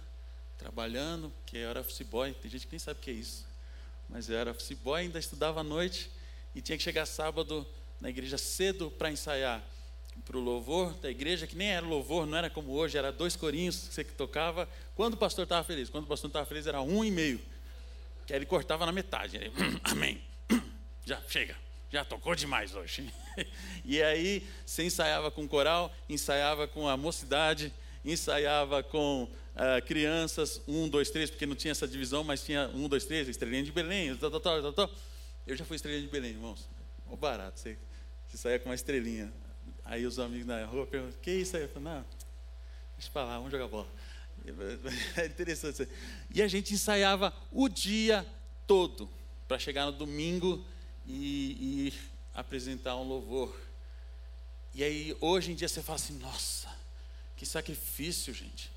trabalhando, 0.59 1.33
que 1.45 1.59
eu 1.59 1.69
era 1.69 1.81
office 1.81 2.03
boy, 2.03 2.33
tem 2.35 2.51
gente 2.51 2.67
que 2.67 2.73
nem 2.73 2.79
sabe 2.79 2.99
o 2.99 3.03
que 3.03 3.11
é 3.11 3.15
isso. 3.15 3.47
Mas 4.09 4.29
eu 4.29 4.37
era 4.37 4.51
office 4.51 4.73
boy, 4.73 5.03
ainda 5.03 5.19
estudava 5.19 5.61
à 5.61 5.65
noite 5.65 6.11
e 6.55 6.61
tinha 6.61 6.79
que 6.79 6.85
chegar 6.85 7.07
sábado 7.07 7.67
na 8.01 8.09
igreja 8.09 8.39
cedo 8.39 8.91
para 8.91 9.11
ensaiar. 9.11 9.63
para 10.25 10.39
o 10.39 10.41
louvor 10.41 10.95
da 10.95 11.11
igreja, 11.11 11.47
que 11.47 11.55
nem 11.55 11.69
era 11.69 11.85
louvor, 11.87 12.27
não 12.27 12.39
era 12.39 12.49
como 12.49 12.73
hoje, 12.73 12.97
era 12.97 13.13
dois 13.13 13.37
corinhos 13.37 13.89
que 13.89 13.95
você 13.95 14.05
tocava. 14.05 14.67
Quando 14.95 15.13
o 15.13 15.17
pastor 15.19 15.43
estava 15.43 15.63
feliz? 15.63 15.91
Quando 15.91 16.05
o 16.05 16.07
pastor 16.07 16.29
estava 16.29 16.47
feliz 16.47 16.67
era 16.67 16.81
um 16.81 17.05
e 17.05 17.11
meio. 17.11 17.39
Que 18.27 18.33
aí 18.33 18.39
ele 18.39 18.47
cortava 18.47 18.87
na 18.87 18.93
metade. 18.93 19.37
Ele, 19.37 19.53
Amém. 19.85 20.23
Já 21.05 21.21
chega, 21.29 21.55
já 21.91 22.05
tocou 22.05 22.35
demais 22.35 22.75
hoje. 22.75 23.13
E 23.85 24.03
aí 24.03 24.45
você 24.65 24.83
ensaiava 24.83 25.31
com 25.31 25.47
coral, 25.47 25.95
ensaiava 26.09 26.67
com 26.67 26.89
a 26.89 26.97
mocidade, 26.97 27.73
ensaiava 28.03 28.83
com 28.83 29.29
ah, 29.55 29.81
crianças, 29.81 30.61
um, 30.69 30.89
dois, 30.89 31.11
três, 31.11 31.31
porque 31.31 31.47
não 31.47 31.55
tinha 31.55 31.73
essa 31.73 31.89
divisão, 31.89 32.25
mas 32.25 32.45
tinha 32.45 32.69
um, 32.75 32.89
dois, 32.89 33.05
três, 33.05 33.29
estrelinha 33.29 33.63
de 33.63 33.73
Belém, 33.73 34.17
tal, 34.17 34.31
tal, 34.31 34.41
tal, 34.41 34.63
tal, 34.63 34.73
tal. 34.73 34.91
Eu 35.47 35.57
já 35.57 35.65
fui 35.65 35.77
estrelinha 35.77 36.03
de 36.03 36.09
Belém, 36.09 36.33
irmãos. 36.33 36.69
Ó 37.07 37.15
barato, 37.17 37.61
você, 37.61 37.79
você 38.27 38.59
com 38.59 38.69
uma 38.69 38.75
estrelinha. 38.75 39.33
Aí 39.85 40.05
os 40.05 40.19
amigos 40.19 40.47
na 40.47 40.65
rua 40.67 40.87
perguntam, 40.87 41.19
que 41.23 41.31
isso 41.31 41.57
aí? 41.57 41.63
Eu 41.63 41.69
falo, 41.69 41.85
não, 41.85 42.05
deixa 42.99 43.11
pra 43.11 43.25
lá, 43.25 43.37
vamos 43.37 43.53
jogar 43.53 43.69
bola. 43.69 43.89
É 45.17 45.27
interessante. 45.27 45.89
E 46.35 46.43
a 46.43 46.49
gente 46.49 46.75
ensaiava 46.75 47.33
o 47.51 47.69
dia 47.69 48.27
todo 48.67 49.11
para 49.49 49.59
chegar 49.59 49.87
no 49.87 49.93
domingo 49.93 50.65
e, 51.07 51.89
e 51.89 51.95
apresentar 52.35 52.97
um 52.97 53.03
louvor. 53.03 53.57
E 54.75 54.83
aí, 54.83 55.17
hoje 55.21 55.53
em 55.53 55.55
dia, 55.55 55.69
você 55.69 55.83
fala 55.83 55.97
assim: 55.97 56.19
nossa, 56.19 56.69
que 57.37 57.47
sacrifício, 57.47 58.35
gente. 58.35 58.71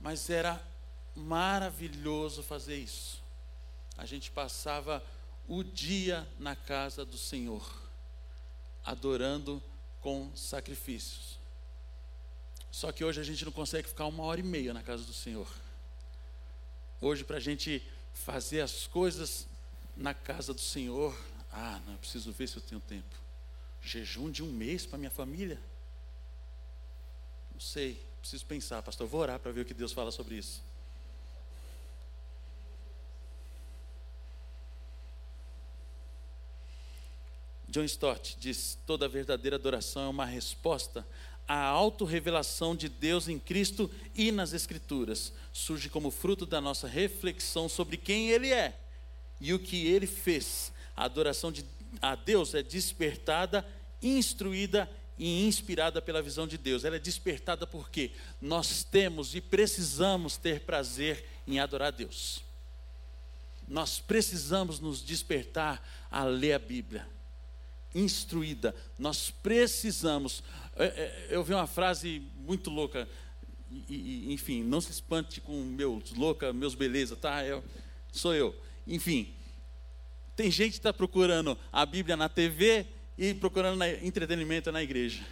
Mas 0.00 0.28
era 0.30 0.62
maravilhoso 1.14 2.42
fazer 2.42 2.76
isso. 2.76 3.22
A 3.96 4.04
gente 4.04 4.30
passava 4.30 5.02
o 5.48 5.62
dia 5.62 6.28
na 6.38 6.56
casa 6.56 7.04
do 7.04 7.16
Senhor, 7.16 7.64
adorando 8.84 9.62
com 10.00 10.30
sacrifícios. 10.34 11.38
Só 12.70 12.92
que 12.92 13.04
hoje 13.04 13.20
a 13.20 13.24
gente 13.24 13.44
não 13.44 13.52
consegue 13.52 13.88
ficar 13.88 14.06
uma 14.06 14.22
hora 14.24 14.40
e 14.40 14.42
meia 14.42 14.74
na 14.74 14.82
casa 14.82 15.02
do 15.04 15.12
Senhor. 15.12 15.48
Hoje, 17.00 17.24
para 17.24 17.38
a 17.38 17.40
gente 17.40 17.82
fazer 18.12 18.60
as 18.60 18.86
coisas 18.86 19.46
na 19.96 20.12
casa 20.12 20.52
do 20.52 20.60
Senhor, 20.60 21.16
ah, 21.50 21.80
não, 21.86 21.94
eu 21.94 21.98
preciso 21.98 22.30
ver 22.30 22.46
se 22.46 22.56
eu 22.56 22.62
tenho 22.62 22.80
tempo. 22.80 23.16
Jejum 23.80 24.30
de 24.30 24.42
um 24.42 24.52
mês 24.52 24.84
para 24.84 24.98
minha 24.98 25.10
família? 25.10 25.58
Não 27.52 27.60
sei, 27.60 28.04
preciso 28.20 28.44
pensar, 28.44 28.82
pastor. 28.82 29.06
Vou 29.06 29.20
orar 29.20 29.40
para 29.40 29.52
ver 29.52 29.62
o 29.62 29.64
que 29.64 29.72
Deus 29.72 29.92
fala 29.92 30.10
sobre 30.10 30.34
isso. 30.34 30.62
John 37.68 37.84
Stott 37.84 38.36
diz: 38.38 38.78
toda 38.86 39.08
verdadeira 39.08 39.56
adoração 39.56 40.04
é 40.04 40.08
uma 40.08 40.26
resposta 40.26 41.06
à 41.48 41.64
autorrevelação 41.64 42.76
de 42.76 42.88
Deus 42.88 43.28
em 43.28 43.38
Cristo 43.38 43.90
e 44.14 44.30
nas 44.30 44.52
Escrituras. 44.52 45.32
Surge 45.52 45.88
como 45.88 46.10
fruto 46.10 46.44
da 46.44 46.60
nossa 46.60 46.86
reflexão 46.86 47.68
sobre 47.68 47.96
quem 47.96 48.30
Ele 48.30 48.52
é 48.52 48.85
e 49.40 49.52
o 49.52 49.58
que 49.58 49.86
Ele 49.86 50.06
fez. 50.06 50.72
A 50.96 51.04
adoração 51.04 51.52
de, 51.52 51.64
a 52.00 52.14
Deus 52.14 52.54
é 52.54 52.62
despertada, 52.62 53.66
instruída 54.02 54.90
e 55.18 55.46
inspirada 55.46 56.00
pela 56.00 56.22
visão 56.22 56.46
de 56.46 56.58
Deus. 56.58 56.84
Ela 56.84 56.96
é 56.96 57.00
despertada 57.00 57.66
porque 57.66 58.10
nós 58.40 58.84
temos 58.84 59.34
e 59.34 59.40
precisamos 59.40 60.36
ter 60.36 60.60
prazer 60.60 61.24
em 61.46 61.58
adorar 61.58 61.88
a 61.88 61.90
Deus. 61.90 62.42
Nós 63.68 63.98
precisamos 63.98 64.78
nos 64.78 65.02
despertar 65.02 65.82
a 66.10 66.24
ler 66.24 66.52
a 66.52 66.58
Bíblia 66.58 67.06
instruída. 67.96 68.74
Nós 68.98 69.30
precisamos. 69.30 70.42
É, 70.76 70.84
é, 70.84 71.26
Eu 71.30 71.42
vi 71.42 71.54
uma 71.54 71.66
frase 71.66 72.22
muito 72.36 72.70
louca. 72.70 73.08
enfim, 73.88 74.62
não 74.62 74.80
se 74.80 74.90
espante 74.90 75.40
com 75.40 75.52
meus 75.64 76.12
louca, 76.12 76.52
meus 76.52 76.74
beleza, 76.74 77.16
tá? 77.16 77.44
Eu, 77.44 77.64
sou 78.12 78.34
eu. 78.34 78.54
Enfim, 78.86 79.34
tem 80.34 80.50
gente 80.50 80.72
que 80.72 80.78
está 80.78 80.92
procurando 80.92 81.58
a 81.72 81.84
Bíblia 81.84 82.16
na 82.16 82.28
TV 82.28 82.86
e 83.18 83.34
procurando 83.34 83.82
entretenimento 83.84 84.70
na 84.70 84.82
igreja. 84.82 85.24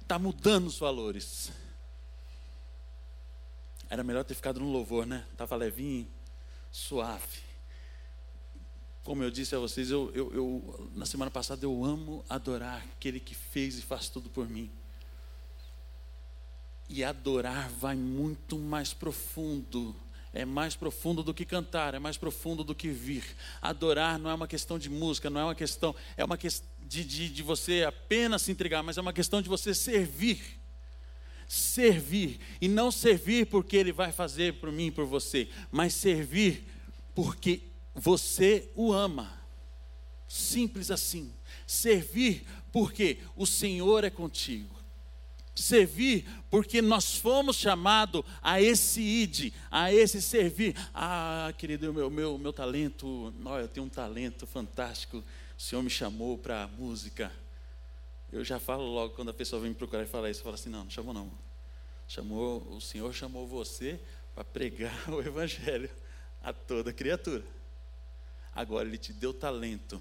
Está 0.00 0.18
mudando 0.18 0.66
os 0.66 0.78
valores. 0.78 1.52
Era 3.88 4.04
melhor 4.04 4.24
ter 4.24 4.34
ficado 4.34 4.60
no 4.60 4.70
louvor, 4.70 5.04
né? 5.06 5.26
Estava 5.32 5.56
levinho, 5.56 6.06
suave. 6.70 7.40
Como 9.02 9.22
eu 9.24 9.30
disse 9.30 9.54
a 9.54 9.58
vocês, 9.58 9.90
eu, 9.90 10.10
eu, 10.14 10.32
eu- 10.32 10.90
na 10.94 11.04
semana 11.06 11.30
passada 11.30 11.64
eu 11.64 11.84
amo 11.84 12.24
adorar 12.28 12.84
aquele 12.96 13.18
que 13.18 13.34
fez 13.34 13.78
e 13.78 13.82
faz 13.82 14.08
tudo 14.08 14.28
por 14.30 14.48
mim. 14.48 14.70
E 16.88 17.02
adorar 17.02 17.68
vai 17.70 17.96
muito 17.96 18.58
mais 18.58 18.92
profundo. 18.92 19.94
É 20.32 20.44
mais 20.44 20.76
profundo 20.76 21.22
do 21.22 21.34
que 21.34 21.44
cantar, 21.44 21.94
é 21.94 21.98
mais 21.98 22.16
profundo 22.16 22.62
do 22.62 22.74
que 22.74 22.88
vir. 22.88 23.24
Adorar 23.60 24.18
não 24.18 24.30
é 24.30 24.34
uma 24.34 24.46
questão 24.46 24.78
de 24.78 24.88
música, 24.88 25.28
não 25.28 25.40
é 25.40 25.44
uma 25.44 25.54
questão, 25.54 25.94
é 26.16 26.24
uma 26.24 26.36
questão 26.36 26.68
de, 26.80 27.04
de, 27.04 27.28
de 27.28 27.42
você 27.42 27.84
apenas 27.84 28.42
se 28.42 28.52
entregar, 28.52 28.82
mas 28.82 28.96
é 28.96 29.00
uma 29.00 29.12
questão 29.12 29.42
de 29.42 29.48
você 29.48 29.74
servir. 29.74 30.58
Servir. 31.48 32.40
E 32.60 32.68
não 32.68 32.92
servir 32.92 33.46
porque 33.46 33.76
Ele 33.76 33.92
vai 33.92 34.12
fazer 34.12 34.54
por 34.54 34.70
mim 34.70 34.86
e 34.86 34.90
por 34.90 35.04
você, 35.04 35.48
mas 35.70 35.94
servir 35.94 36.64
porque 37.14 37.62
você 37.94 38.70
o 38.74 38.92
ama. 38.92 39.40
Simples 40.28 40.92
assim. 40.92 41.32
Servir 41.66 42.44
porque 42.72 43.18
o 43.36 43.46
Senhor 43.46 44.04
é 44.04 44.10
contigo. 44.10 44.79
Servir 45.62 46.26
porque 46.50 46.82
nós 46.82 47.16
fomos 47.16 47.56
chamados 47.56 48.22
a 48.42 48.60
esse 48.60 49.00
id, 49.00 49.52
a 49.70 49.92
esse 49.92 50.20
servir. 50.20 50.74
Ah, 50.94 51.52
querido, 51.56 51.92
meu, 51.92 52.10
meu, 52.10 52.38
meu 52.38 52.52
talento, 52.52 53.32
olha, 53.44 53.62
eu 53.62 53.68
tenho 53.68 53.86
um 53.86 53.90
talento 53.90 54.46
fantástico. 54.46 55.18
O 55.56 55.60
Senhor 55.62 55.82
me 55.82 55.90
chamou 55.90 56.38
para 56.38 56.64
a 56.64 56.66
música. 56.66 57.32
Eu 58.32 58.44
já 58.44 58.58
falo 58.58 58.84
logo 58.84 59.14
quando 59.14 59.30
a 59.30 59.34
pessoa 59.34 59.60
vem 59.60 59.70
me 59.70 59.76
procurar 59.76 60.02
e 60.02 60.06
fala 60.06 60.30
isso, 60.30 60.40
eu 60.40 60.44
falo 60.44 60.54
assim, 60.54 60.70
não, 60.70 60.84
não 60.84 60.90
chamou 60.90 61.12
não. 61.12 61.30
Chamou, 62.08 62.66
o 62.70 62.80
Senhor 62.80 63.12
chamou 63.14 63.46
você 63.46 64.00
para 64.34 64.44
pregar 64.44 64.94
o 65.10 65.20
evangelho 65.20 65.90
a 66.42 66.52
toda 66.52 66.92
criatura. 66.92 67.44
Agora 68.54 68.88
ele 68.88 68.98
te 68.98 69.12
deu 69.12 69.32
talento. 69.32 70.00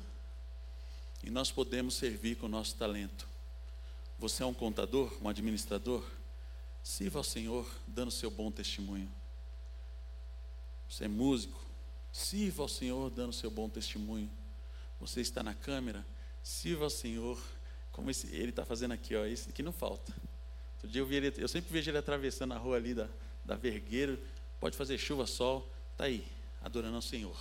E 1.23 1.29
nós 1.29 1.51
podemos 1.51 1.95
servir 1.95 2.35
com 2.37 2.45
o 2.45 2.49
nosso 2.49 2.75
talento. 2.75 3.27
Você 4.19 4.43
é 4.43 4.45
um 4.45 4.53
contador, 4.53 5.17
um 5.21 5.29
administrador? 5.29 6.03
Sirva 6.83 7.19
ao 7.19 7.23
Senhor 7.23 7.65
dando 7.87 8.11
seu 8.11 8.29
bom 8.29 8.51
testemunho. 8.51 9.09
Você 10.89 11.05
é 11.05 11.07
músico? 11.07 11.59
Sirva 12.11 12.63
ao 12.63 12.67
Senhor 12.67 13.09
dando 13.09 13.31
seu 13.31 13.49
bom 13.49 13.69
testemunho. 13.69 14.29
Você 14.99 15.21
está 15.21 15.41
na 15.41 15.53
câmera? 15.53 16.05
Sirva 16.43 16.83
ao 16.85 16.89
Senhor, 16.89 17.41
como 17.93 18.09
esse- 18.11 18.27
ele 18.27 18.49
está 18.49 18.65
fazendo 18.65 18.91
aqui, 18.91 19.15
ó, 19.15 19.25
esse 19.25 19.49
aqui 19.49 19.63
não 19.63 19.71
falta. 19.71 20.13
Outro 20.73 20.89
dia 20.89 21.01
eu, 21.01 21.05
vi 21.05 21.15
ele, 21.15 21.33
eu 21.37 21.47
sempre 21.47 21.71
vejo 21.71 21.89
ele 21.89 21.97
atravessando 21.97 22.53
a 22.53 22.57
rua 22.57 22.75
ali 22.75 22.93
da, 22.93 23.07
da 23.45 23.55
Vergueiro, 23.55 24.19
pode 24.59 24.75
fazer 24.75 24.97
chuva, 24.97 25.25
sol, 25.27 25.69
está 25.91 26.05
aí, 26.05 26.25
adorando 26.61 26.95
ao 26.95 27.01
Senhor. 27.01 27.37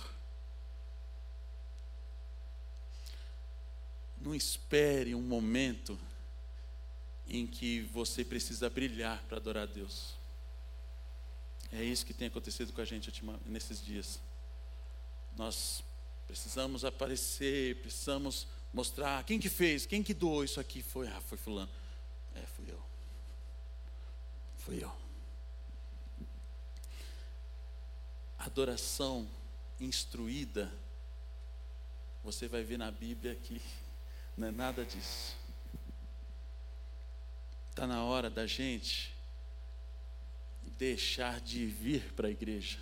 Não 4.21 4.35
espere 4.35 5.15
um 5.15 5.21
momento 5.21 5.97
em 7.29 7.45
que 7.45 7.81
você 7.81 8.25
precisa 8.25 8.69
brilhar 8.69 9.23
para 9.27 9.37
adorar 9.37 9.63
a 9.63 9.71
Deus. 9.71 10.15
É 11.71 11.83
isso 11.83 12.05
que 12.05 12.13
tem 12.13 12.27
acontecido 12.27 12.73
com 12.73 12.81
a 12.81 12.85
gente 12.85 13.11
nesses 13.45 13.83
dias. 13.83 14.19
Nós 15.37 15.83
precisamos 16.25 16.83
aparecer, 16.83 17.75
precisamos 17.81 18.47
mostrar 18.73 19.23
quem 19.23 19.39
que 19.39 19.49
fez, 19.49 19.85
quem 19.85 20.01
que 20.01 20.13
doou 20.13 20.43
isso 20.43 20.59
aqui 20.59 20.81
foi, 20.81 21.07
ah, 21.07 21.21
foi 21.21 21.37
fulano. 21.37 21.71
É, 22.35 22.41
fui 22.41 22.65
eu. 22.69 22.81
Fui 24.57 24.83
eu. 24.83 24.91
Adoração 28.37 29.29
instruída, 29.79 30.71
você 32.23 32.47
vai 32.47 32.63
ver 32.63 32.77
na 32.77 32.89
Bíblia 32.89 33.35
que 33.35 33.61
não 34.35 34.47
é 34.47 34.51
nada 34.51 34.83
disso. 34.85 35.38
Está 37.79 37.87
na 37.87 38.03
hora 38.03 38.29
da 38.29 38.45
gente 38.45 39.15
deixar 40.77 41.39
de 41.39 41.65
vir 41.65 42.11
para 42.11 42.27
a 42.27 42.29
igreja 42.29 42.77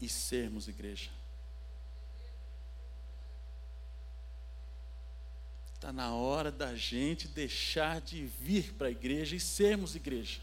e 0.00 0.08
sermos 0.08 0.66
igreja. 0.66 1.08
Está 5.72 5.92
na 5.92 6.12
hora 6.12 6.50
da 6.50 6.74
gente 6.74 7.28
deixar 7.28 8.00
de 8.00 8.26
vir 8.26 8.72
para 8.72 8.88
a 8.88 8.90
igreja 8.90 9.36
e 9.36 9.38
sermos 9.38 9.94
igreja. 9.94 10.40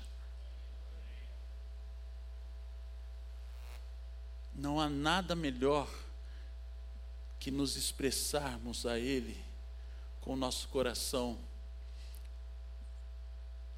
Não 4.56 4.80
há 4.80 4.90
nada 4.90 5.36
melhor 5.36 5.94
que 7.42 7.52
nos 7.52 7.76
expressarmos 7.76 8.86
a 8.86 8.98
Ele 8.98 9.38
com 10.22 10.32
o 10.32 10.38
nosso 10.38 10.70
coração 10.70 11.38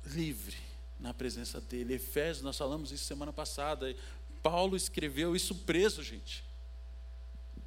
livre 0.05 0.57
na 0.99 1.13
presença 1.13 1.59
dele. 1.59 1.95
Efésios, 1.95 2.43
nós 2.43 2.57
falamos 2.57 2.91
isso 2.91 3.05
semana 3.05 3.33
passada. 3.33 3.95
Paulo 4.41 4.75
escreveu 4.75 5.35
isso 5.35 5.55
preso, 5.55 6.03
gente. 6.03 6.43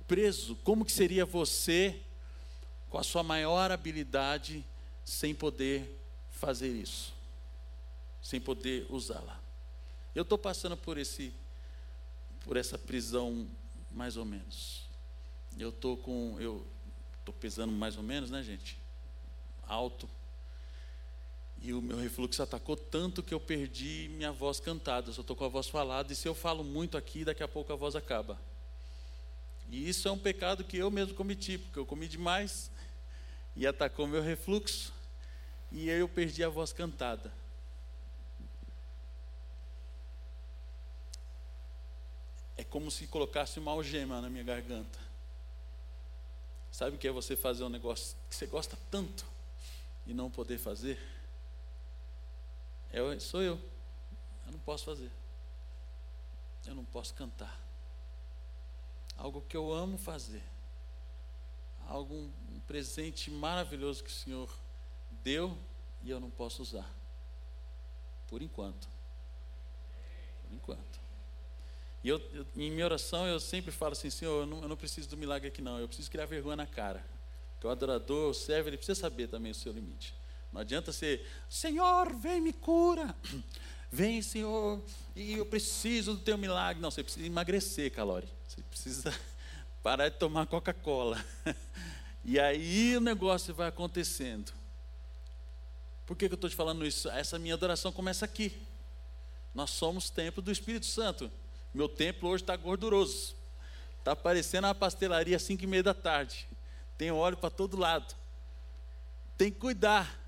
Preso. 0.06 0.56
Como 0.56 0.84
que 0.84 0.92
seria 0.92 1.24
você 1.24 2.00
com 2.88 2.98
a 2.98 3.02
sua 3.02 3.22
maior 3.22 3.70
habilidade 3.70 4.64
sem 5.04 5.34
poder 5.34 6.00
fazer 6.30 6.68
isso? 6.68 7.12
Sem 8.22 8.40
poder 8.40 8.86
usá-la. 8.88 9.40
Eu 10.14 10.22
estou 10.22 10.38
passando 10.38 10.76
por 10.76 10.98
esse 10.98 11.32
por 12.40 12.56
essa 12.56 12.78
prisão 12.78 13.46
mais 13.90 14.16
ou 14.16 14.24
menos. 14.24 14.88
Eu 15.58 15.68
estou 15.70 15.96
com 15.96 16.36
eu 16.40 16.66
estou 17.18 17.34
pesando 17.34 17.72
mais 17.72 17.96
ou 17.96 18.02
menos, 18.02 18.30
né, 18.30 18.42
gente? 18.42 18.78
Alto. 19.66 20.08
E 21.60 21.72
o 21.72 21.82
meu 21.82 21.98
refluxo 21.98 22.42
atacou 22.42 22.76
tanto 22.76 23.22
que 23.22 23.34
eu 23.34 23.40
perdi 23.40 24.08
minha 24.12 24.30
voz 24.30 24.60
cantada. 24.60 25.10
Eu 25.10 25.14
só 25.14 25.22
estou 25.22 25.34
com 25.34 25.44
a 25.44 25.48
voz 25.48 25.68
falada. 25.68 26.12
E 26.12 26.16
se 26.16 26.28
eu 26.28 26.34
falo 26.34 26.62
muito 26.62 26.96
aqui, 26.96 27.24
daqui 27.24 27.42
a 27.42 27.48
pouco 27.48 27.72
a 27.72 27.76
voz 27.76 27.96
acaba. 27.96 28.38
E 29.70 29.88
isso 29.88 30.08
é 30.08 30.10
um 30.10 30.18
pecado 30.18 30.64
que 30.64 30.78
eu 30.78 30.90
mesmo 30.90 31.14
cometi, 31.14 31.58
porque 31.58 31.78
eu 31.78 31.84
comi 31.84 32.08
demais 32.08 32.70
e 33.54 33.66
atacou 33.66 34.06
meu 34.06 34.22
refluxo. 34.22 34.92
E 35.70 35.88
eu 35.90 36.08
perdi 36.08 36.42
a 36.42 36.48
voz 36.48 36.72
cantada. 36.72 37.32
É 42.56 42.64
como 42.64 42.90
se 42.90 43.06
colocasse 43.06 43.58
uma 43.58 43.72
algema 43.72 44.20
na 44.20 44.30
minha 44.30 44.42
garganta. 44.42 44.98
Sabe 46.72 46.96
o 46.96 46.98
que 46.98 47.08
é 47.08 47.10
você 47.10 47.36
fazer 47.36 47.64
um 47.64 47.68
negócio 47.68 48.16
que 48.30 48.36
você 48.36 48.46
gosta 48.46 48.78
tanto 48.90 49.26
e 50.06 50.14
não 50.14 50.30
poder 50.30 50.58
fazer? 50.58 51.17
Eu, 52.92 53.18
sou 53.20 53.42
eu. 53.42 53.60
Eu 54.46 54.52
não 54.52 54.58
posso 54.60 54.84
fazer. 54.84 55.10
Eu 56.66 56.74
não 56.74 56.84
posso 56.84 57.14
cantar. 57.14 57.60
Algo 59.16 59.42
que 59.42 59.56
eu 59.56 59.72
amo 59.72 59.98
fazer. 59.98 60.42
Algo, 61.86 62.14
um 62.14 62.60
presente 62.66 63.30
maravilhoso 63.30 64.04
que 64.04 64.10
o 64.10 64.12
Senhor 64.12 64.50
deu 65.22 65.56
e 66.02 66.10
eu 66.10 66.20
não 66.20 66.30
posso 66.30 66.62
usar. 66.62 66.88
Por 68.28 68.42
enquanto. 68.42 68.88
Por 70.42 70.54
enquanto. 70.54 71.00
E 72.02 72.08
eu, 72.08 72.18
eu, 72.32 72.46
em 72.56 72.70
minha 72.70 72.84
oração 72.84 73.26
eu 73.26 73.40
sempre 73.40 73.72
falo 73.72 73.92
assim, 73.92 74.10
Senhor, 74.10 74.42
eu 74.42 74.46
não, 74.46 74.62
eu 74.62 74.68
não 74.68 74.76
preciso 74.76 75.08
do 75.08 75.16
milagre 75.16 75.48
aqui 75.48 75.60
não, 75.60 75.78
eu 75.78 75.88
preciso 75.88 76.10
criar 76.10 76.26
vergonha 76.26 76.56
na 76.56 76.66
cara. 76.66 77.04
Porque 77.54 77.66
o 77.66 77.70
adorador, 77.70 78.30
o 78.30 78.34
servo, 78.34 78.68
ele 78.68 78.76
precisa 78.76 79.00
saber 79.00 79.28
também 79.28 79.50
o 79.50 79.54
seu 79.54 79.72
limite. 79.72 80.14
Não 80.52 80.60
adianta 80.60 80.92
ser, 80.92 81.26
Senhor, 81.48 82.14
vem 82.14 82.40
me 82.40 82.52
cura. 82.52 83.14
Vem, 83.90 84.20
Senhor, 84.20 84.82
e 85.16 85.32
eu 85.32 85.46
preciso 85.46 86.14
do 86.14 86.20
teu 86.20 86.36
milagre. 86.36 86.80
Não, 86.80 86.90
você 86.90 87.02
precisa 87.02 87.26
emagrecer, 87.26 87.90
Calori. 87.92 88.28
Você 88.46 88.62
precisa 88.62 89.20
parar 89.82 90.08
de 90.08 90.16
tomar 90.16 90.46
Coca-Cola. 90.46 91.22
E 92.24 92.38
aí 92.38 92.96
o 92.96 93.00
negócio 93.00 93.54
vai 93.54 93.68
acontecendo. 93.68 94.52
Por 96.04 96.16
que, 96.16 96.28
que 96.28 96.34
eu 96.34 96.36
estou 96.36 96.50
te 96.50 96.56
falando 96.56 96.86
isso? 96.86 97.08
Essa 97.08 97.38
minha 97.38 97.54
adoração 97.54 97.90
começa 97.90 98.24
aqui. 98.24 98.52
Nós 99.54 99.70
somos 99.70 100.10
templo 100.10 100.42
do 100.42 100.52
Espírito 100.52 100.86
Santo. 100.86 101.30
Meu 101.72 101.88
templo 101.88 102.28
hoje 102.28 102.42
está 102.42 102.56
gorduroso. 102.56 103.34
Está 103.98 104.14
parecendo 104.14 104.66
uma 104.66 104.74
pastelaria 104.74 105.36
às 105.36 105.42
cinco 105.42 105.64
e 105.64 105.66
meia 105.66 105.82
da 105.82 105.94
tarde. 105.94 106.48
Tem 106.96 107.10
óleo 107.10 107.36
para 107.36 107.50
todo 107.50 107.76
lado. 107.76 108.14
Tem 109.36 109.50
que 109.50 109.58
cuidar. 109.58 110.18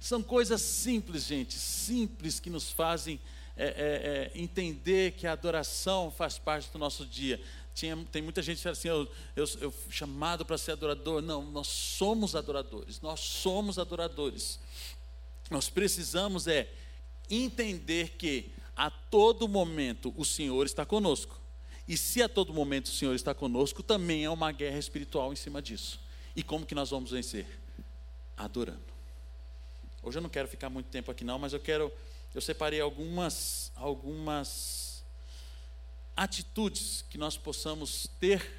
São 0.00 0.22
coisas 0.22 0.62
simples, 0.62 1.24
gente, 1.24 1.54
simples 1.54 2.38
que 2.38 2.50
nos 2.50 2.70
fazem 2.70 3.20
é, 3.56 3.64
é, 3.66 3.66
é, 3.66 4.40
entender 4.40 5.12
que 5.12 5.26
a 5.26 5.32
adoração 5.32 6.12
faz 6.12 6.38
parte 6.38 6.70
do 6.70 6.78
nosso 6.78 7.04
dia. 7.04 7.40
Tinha, 7.74 7.96
tem 8.10 8.22
muita 8.22 8.40
gente 8.40 8.58
que 8.58 8.62
fala 8.62 8.72
assim, 8.72 8.88
eu, 8.88 9.08
eu, 9.34 9.44
eu 9.60 9.74
chamado 9.90 10.44
para 10.44 10.56
ser 10.56 10.72
adorador. 10.72 11.20
Não, 11.20 11.42
nós 11.42 11.66
somos 11.66 12.36
adoradores, 12.36 13.00
nós 13.00 13.18
somos 13.18 13.78
adoradores. 13.78 14.60
Nós 15.50 15.68
precisamos 15.68 16.46
é 16.46 16.68
entender 17.28 18.10
que 18.16 18.52
a 18.76 18.90
todo 18.90 19.48
momento 19.48 20.14
o 20.16 20.24
Senhor 20.24 20.64
está 20.64 20.86
conosco. 20.86 21.36
E 21.88 21.96
se 21.96 22.22
a 22.22 22.28
todo 22.28 22.54
momento 22.54 22.86
o 22.86 22.92
Senhor 22.92 23.14
está 23.14 23.34
conosco, 23.34 23.82
também 23.82 24.24
é 24.24 24.30
uma 24.30 24.52
guerra 24.52 24.78
espiritual 24.78 25.32
em 25.32 25.36
cima 25.36 25.60
disso. 25.60 25.98
E 26.36 26.42
como 26.42 26.64
que 26.64 26.74
nós 26.74 26.90
vamos 26.90 27.10
vencer? 27.10 27.46
Adorando. 28.36 28.87
Hoje 30.08 30.16
eu 30.16 30.22
não 30.22 30.30
quero 30.30 30.48
ficar 30.48 30.70
muito 30.70 30.86
tempo 30.86 31.10
aqui 31.10 31.22
não, 31.22 31.38
mas 31.38 31.52
eu 31.52 31.60
quero 31.60 31.92
eu 32.34 32.40
separei 32.40 32.80
algumas 32.80 33.70
algumas 33.76 35.04
atitudes 36.16 37.04
que 37.10 37.18
nós 37.18 37.36
possamos 37.36 38.08
ter 38.18 38.50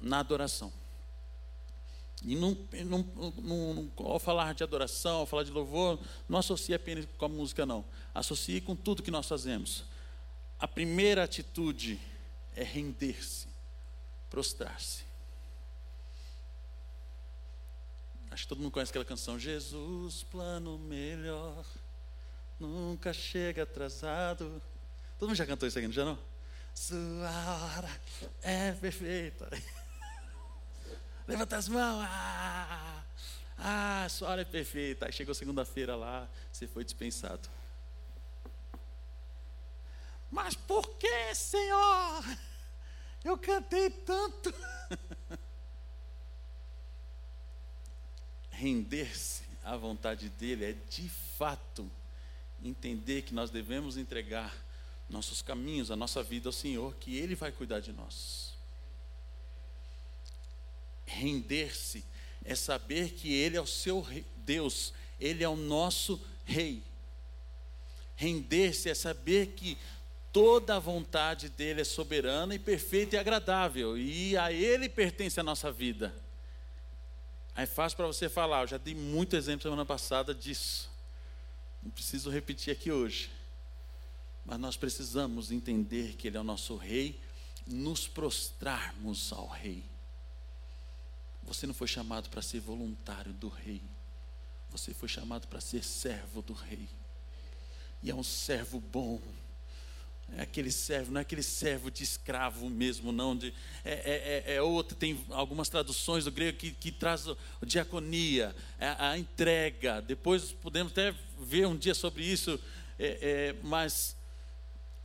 na 0.00 0.20
adoração. 0.20 0.72
E 2.22 2.36
não, 2.36 2.56
não, 2.86 3.04
não, 3.42 3.90
ao 3.96 4.20
falar 4.20 4.54
de 4.54 4.62
adoração, 4.62 5.16
ao 5.16 5.26
falar 5.26 5.42
de 5.42 5.50
louvor, 5.50 5.98
não 6.28 6.38
associe 6.38 6.76
apenas 6.76 7.08
com 7.18 7.24
a 7.24 7.28
música, 7.28 7.66
não. 7.66 7.84
Associe 8.14 8.60
com 8.60 8.76
tudo 8.76 9.02
que 9.02 9.10
nós 9.10 9.26
fazemos. 9.26 9.84
A 10.60 10.68
primeira 10.68 11.24
atitude 11.24 11.98
é 12.54 12.62
render-se, 12.62 13.48
prostrar-se. 14.30 15.09
Acho 18.30 18.44
que 18.44 18.48
todo 18.48 18.58
mundo 18.58 18.70
conhece 18.70 18.90
aquela 18.90 19.04
canção. 19.04 19.38
Jesus, 19.38 20.22
plano 20.22 20.78
melhor, 20.78 21.64
nunca 22.58 23.12
chega 23.12 23.64
atrasado. 23.64 24.62
Todo 25.18 25.28
mundo 25.28 25.36
já 25.36 25.44
cantou 25.44 25.68
isso 25.68 25.78
aqui, 25.78 25.88
não 25.88 25.94
já 25.94 26.04
não? 26.04 26.18
Sua 26.72 27.76
hora 27.76 28.00
é 28.42 28.72
perfeita. 28.72 29.50
Levanta 31.26 31.56
as 31.56 31.68
mãos. 31.68 32.06
Ah, 32.08 33.02
ah, 33.58 34.06
sua 34.08 34.28
hora 34.30 34.42
é 34.42 34.44
perfeita. 34.44 35.06
Aí 35.06 35.12
chegou 35.12 35.34
segunda-feira 35.34 35.96
lá, 35.96 36.28
você 36.52 36.66
foi 36.66 36.84
dispensado. 36.84 37.48
Mas 40.30 40.54
por 40.54 40.88
que, 40.96 41.34
Senhor? 41.34 42.24
Eu 43.24 43.36
cantei 43.36 43.90
tanto. 43.90 44.54
Render-se 48.60 49.40
à 49.64 49.74
vontade 49.74 50.28
dele 50.28 50.66
é 50.66 50.76
de 50.90 51.08
fato 51.08 51.90
entender 52.62 53.22
que 53.22 53.32
nós 53.32 53.48
devemos 53.48 53.96
entregar 53.96 54.54
nossos 55.08 55.40
caminhos, 55.40 55.90
a 55.90 55.96
nossa 55.96 56.22
vida 56.22 56.50
ao 56.50 56.52
Senhor, 56.52 56.94
que 56.96 57.16
Ele 57.16 57.34
vai 57.34 57.50
cuidar 57.50 57.80
de 57.80 57.90
nós. 57.90 58.52
Render-se 61.06 62.04
é 62.44 62.54
saber 62.54 63.12
que 63.12 63.32
Ele 63.32 63.56
é 63.56 63.60
o 63.62 63.66
seu 63.66 64.02
rei, 64.02 64.26
Deus, 64.44 64.92
Ele 65.18 65.42
é 65.42 65.48
o 65.48 65.56
nosso 65.56 66.20
Rei. 66.44 66.82
Render-se 68.14 68.90
é 68.90 68.94
saber 68.94 69.54
que 69.56 69.78
toda 70.30 70.76
a 70.76 70.78
vontade 70.78 71.48
dele 71.48 71.80
é 71.80 71.84
soberana 71.84 72.54
e 72.54 72.58
perfeita 72.58 73.16
e 73.16 73.18
agradável, 73.18 73.96
e 73.96 74.36
a 74.36 74.52
Ele 74.52 74.86
pertence 74.86 75.40
a 75.40 75.42
nossa 75.42 75.72
vida. 75.72 76.14
É 77.60 77.66
fácil 77.66 77.94
para 77.98 78.06
você 78.06 78.26
falar, 78.26 78.62
eu 78.62 78.68
já 78.68 78.78
dei 78.78 78.94
muito 78.94 79.36
exemplo 79.36 79.64
semana 79.64 79.84
passada 79.84 80.34
disso. 80.34 80.90
Não 81.82 81.90
preciso 81.90 82.30
repetir 82.30 82.72
aqui 82.72 82.90
hoje. 82.90 83.30
Mas 84.46 84.58
nós 84.58 84.78
precisamos 84.78 85.52
entender 85.52 86.16
que 86.16 86.26
Ele 86.26 86.38
é 86.38 86.40
o 86.40 86.44
nosso 86.44 86.74
Rei, 86.74 87.20
nos 87.66 88.08
prostrarmos 88.08 89.30
ao 89.30 89.46
Rei. 89.46 89.84
Você 91.42 91.66
não 91.66 91.74
foi 91.74 91.86
chamado 91.86 92.30
para 92.30 92.40
ser 92.40 92.60
voluntário 92.60 93.34
do 93.34 93.50
rei. 93.50 93.82
Você 94.70 94.94
foi 94.94 95.08
chamado 95.10 95.46
para 95.46 95.60
ser 95.60 95.84
servo 95.84 96.40
do 96.40 96.54
rei. 96.54 96.88
E 98.02 98.10
é 98.10 98.14
um 98.14 98.22
servo 98.22 98.80
bom. 98.80 99.20
É 100.36 100.42
aquele 100.42 100.70
servo, 100.70 101.10
não 101.12 101.18
é 101.18 101.22
aquele 101.22 101.42
servo 101.42 101.90
de 101.90 102.02
escravo 102.04 102.70
mesmo, 102.70 103.10
não. 103.10 103.36
De, 103.36 103.52
é, 103.84 103.92
é, 103.92 104.52
é, 104.52 104.54
é 104.56 104.62
outro, 104.62 104.96
tem 104.96 105.24
algumas 105.30 105.68
traduções 105.68 106.24
do 106.24 106.30
grego 106.30 106.56
que, 106.56 106.70
que 106.70 106.92
traz 106.92 107.28
a 107.28 107.36
diaconia, 107.64 108.54
a, 108.78 108.84
é 108.84 108.96
a, 108.98 109.18
entrega. 109.18 110.00
Depois 110.00 110.52
podemos 110.52 110.92
até 110.92 111.14
ver 111.40 111.66
um 111.66 111.76
dia 111.76 111.94
sobre 111.94 112.24
isso, 112.24 112.60
é, 112.98 113.18
é, 113.20 113.56
mas 113.62 114.16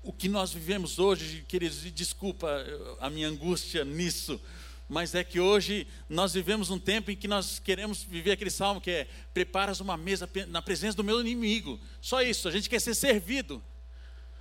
o 0.03 0.13
que 0.13 0.29
nós 0.29 0.53
vivemos 0.53 0.99
hoje, 0.99 1.43
queridos, 1.47 1.81
desculpa 1.91 2.63
a 2.99 3.09
minha 3.09 3.27
angústia 3.27 3.83
nisso, 3.83 4.39
mas 4.87 5.15
é 5.15 5.23
que 5.23 5.39
hoje 5.39 5.87
nós 6.07 6.33
vivemos 6.33 6.69
um 6.69 6.77
tempo 6.77 7.09
em 7.09 7.15
que 7.15 7.27
nós 7.27 7.57
queremos 7.57 8.03
viver 8.03 8.31
aquele 8.31 8.51
salmo 8.51 8.79
que 8.79 8.91
é: 8.91 9.07
preparas 9.33 9.79
uma 9.79 9.97
mesa 9.97 10.29
na 10.47 10.61
presença 10.61 10.95
do 10.95 11.03
meu 11.03 11.19
inimigo. 11.19 11.79
Só 11.99 12.21
isso, 12.21 12.47
a 12.47 12.51
gente 12.51 12.69
quer 12.69 12.79
ser 12.79 12.93
servido. 12.93 13.63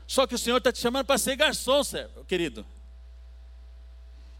Só 0.06 0.26
que 0.26 0.34
o 0.34 0.38
Senhor 0.38 0.58
está 0.58 0.72
te 0.72 0.78
chamando 0.78 1.06
para 1.06 1.18
ser 1.18 1.36
garçom, 1.36 1.82
querido. 2.26 2.64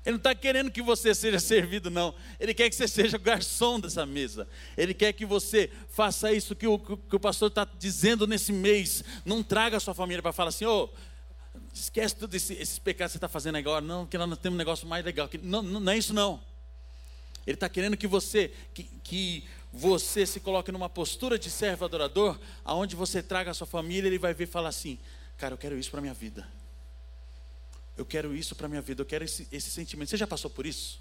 Ele 0.04 0.12
não 0.12 0.18
está 0.18 0.34
querendo 0.34 0.70
que 0.70 0.82
você 0.82 1.14
seja 1.14 1.40
servido, 1.40 1.90
não. 1.90 2.14
Ele 2.38 2.52
quer 2.52 2.68
que 2.68 2.76
você 2.76 2.86
seja 2.86 3.16
o 3.16 3.20
garçom 3.20 3.80
dessa 3.80 4.04
mesa. 4.04 4.46
Ele 4.76 4.92
quer 4.92 5.14
que 5.14 5.24
você 5.24 5.70
faça 5.88 6.30
isso 6.30 6.54
que 6.54 6.66
o, 6.66 6.78
que 6.78 7.16
o 7.16 7.20
pastor 7.20 7.48
está 7.48 7.66
dizendo 7.78 8.26
nesse 8.26 8.52
mês. 8.52 9.02
Não 9.24 9.42
traga 9.42 9.78
a 9.78 9.80
sua 9.80 9.94
família 9.94 10.20
para 10.20 10.32
falar 10.32 10.50
assim, 10.50 10.66
ô, 10.66 10.90
esquece 11.72 12.14
todos 12.16 12.34
esse, 12.36 12.52
esses 12.52 12.78
pecados 12.78 13.12
que 13.12 13.14
você 13.14 13.18
está 13.18 13.28
fazendo 13.28 13.56
agora. 13.56 13.80
Não, 13.80 14.04
porque 14.04 14.18
nós 14.18 14.38
temos 14.38 14.56
um 14.56 14.58
negócio 14.58 14.86
mais 14.86 15.02
legal. 15.02 15.26
Não, 15.42 15.62
não, 15.62 15.80
não 15.80 15.92
é 15.92 15.96
isso, 15.96 16.12
não. 16.12 16.38
Ele 17.46 17.54
está 17.54 17.68
querendo 17.70 17.96
que 17.96 18.06
você, 18.06 18.52
que, 18.74 18.82
que 19.02 19.44
você 19.72 20.26
se 20.26 20.38
coloque 20.38 20.70
numa 20.70 20.90
postura 20.90 21.38
de 21.38 21.50
servo 21.50 21.84
adorador, 21.84 22.38
aonde 22.62 22.94
você 22.94 23.22
traga 23.22 23.50
a 23.50 23.54
sua 23.54 23.66
família, 23.66 24.06
ele 24.06 24.18
vai 24.18 24.34
ver 24.34 24.44
e 24.44 24.46
falar 24.46 24.68
assim, 24.68 24.98
cara, 25.36 25.54
eu 25.54 25.58
quero 25.58 25.78
isso 25.78 25.90
para 25.90 26.00
minha 26.00 26.14
vida. 26.14 26.46
Eu 27.96 28.04
quero 28.04 28.34
isso 28.34 28.56
para 28.56 28.68
minha 28.68 28.82
vida, 28.82 29.02
eu 29.02 29.06
quero 29.06 29.24
esse, 29.24 29.46
esse 29.52 29.70
sentimento. 29.70 30.10
Você 30.10 30.16
já 30.16 30.26
passou 30.26 30.50
por 30.50 30.66
isso? 30.66 31.00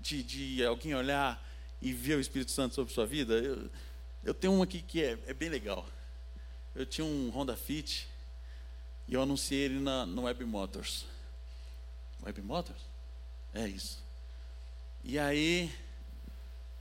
De, 0.00 0.22
de 0.22 0.64
alguém 0.64 0.94
olhar 0.94 1.46
e 1.80 1.92
ver 1.92 2.16
o 2.16 2.20
Espírito 2.20 2.50
Santo 2.50 2.74
sobre 2.74 2.92
sua 2.92 3.06
vida? 3.06 3.34
Eu, 3.34 3.70
eu 4.24 4.34
tenho 4.34 4.52
um 4.52 4.62
aqui 4.62 4.82
que 4.82 5.02
é, 5.02 5.18
é 5.26 5.34
bem 5.34 5.48
legal. 5.48 5.86
Eu 6.74 6.84
tinha 6.84 7.04
um 7.04 7.30
Honda 7.30 7.56
Fit 7.56 8.08
e 9.06 9.14
eu 9.14 9.22
anunciei 9.22 9.60
ele 9.60 9.80
na, 9.80 10.04
no 10.04 10.22
Web 10.22 10.44
Motors. 10.44 11.04
Web 12.22 12.42
Motors? 12.42 12.80
É 13.54 13.66
isso. 13.66 14.02
E 15.02 15.18
aí, 15.18 15.72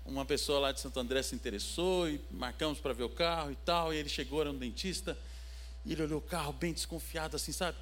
uma 0.06 0.26
pessoa 0.26 0.60
lá 0.60 0.72
de 0.72 0.80
Santo 0.80 1.00
André 1.00 1.24
se 1.24 1.34
interessou 1.34 2.10
e 2.10 2.20
marcamos 2.32 2.80
para 2.80 2.94
ver 2.94 3.04
o 3.04 3.10
carro 3.10 3.52
e 3.52 3.56
tal. 3.56 3.94
E 3.94 3.98
ele 3.98 4.10
chegou, 4.10 4.42
era 4.42 4.52
um 4.52 4.58
dentista, 4.58 5.18
e 5.86 5.94
ele 5.94 6.04
olhou 6.04 6.20
o 6.20 6.22
carro 6.22 6.54
bem 6.54 6.74
desconfiado, 6.74 7.36
assim, 7.36 7.52
sabe? 7.52 7.78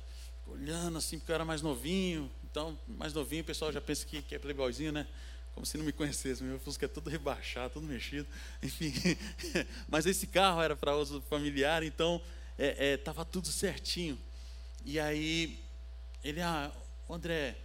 olhando 0.48 0.98
assim, 0.98 1.20
porque 1.20 1.32
eu 1.32 1.36
era 1.36 1.46
mais 1.46 1.62
novinho. 1.62 2.32
Então, 2.50 2.78
mais 2.88 3.14
novinho, 3.14 3.44
o 3.44 3.46
pessoal 3.46 3.72
já 3.72 3.82
pensa 3.82 4.06
que, 4.06 4.22
que 4.22 4.36
é 4.36 4.40
playboyzinho, 4.40 4.92
né? 4.92 5.08
Como 5.54 5.66
se 5.66 5.78
não 5.78 5.86
me 5.86 5.92
conhecesse. 5.92 6.44
Meu 6.44 6.60
Fusca 6.60 6.86
é 6.86 6.88
todo 6.88 7.10
rebaixado, 7.10 7.74
todo 7.74 7.86
mexido. 7.86 8.28
Enfim, 8.62 8.94
mas 9.88 10.06
esse 10.06 10.28
carro 10.28 10.62
era 10.62 10.76
para 10.76 10.96
uso 10.96 11.22
familiar, 11.22 11.84
então 11.84 12.22
estava 12.58 13.22
é, 13.22 13.24
é, 13.24 13.26
tudo 13.26 13.48
certinho. 13.48 14.18
E 14.86 15.00
aí, 15.00 15.60
ele, 16.24 16.42
ah, 16.42 16.72
André, 17.10 17.58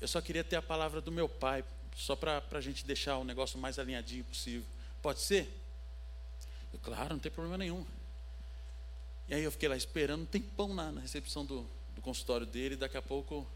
eu 0.00 0.08
só 0.08 0.20
queria 0.20 0.44
ter 0.44 0.56
a 0.56 0.62
palavra 0.62 1.00
do 1.00 1.10
meu 1.10 1.28
pai, 1.28 1.64
só 1.94 2.14
para 2.14 2.42
a 2.50 2.60
gente 2.60 2.84
deixar 2.84 3.16
o 3.16 3.24
negócio 3.24 3.58
mais 3.58 3.78
alinhadinho 3.78 4.24
possível. 4.24 4.66
Pode 5.00 5.20
ser? 5.20 5.62
Eu, 6.72 6.78
claro, 6.80 7.14
não 7.14 7.20
tem 7.20 7.32
problema 7.32 7.56
nenhum. 7.56 7.86
E 9.28 9.34
aí 9.34 9.42
eu 9.42 9.50
fiquei 9.50 9.68
lá 9.68 9.76
esperando 9.76 10.22
um 10.22 10.26
tempão 10.26 10.72
na, 10.72 10.92
na 10.92 11.00
recepção 11.00 11.44
do, 11.44 11.66
do 11.94 12.00
consultório 12.00 12.46
dele, 12.46 12.76
daqui 12.76 12.96
a 12.96 13.02
pouco 13.02 13.46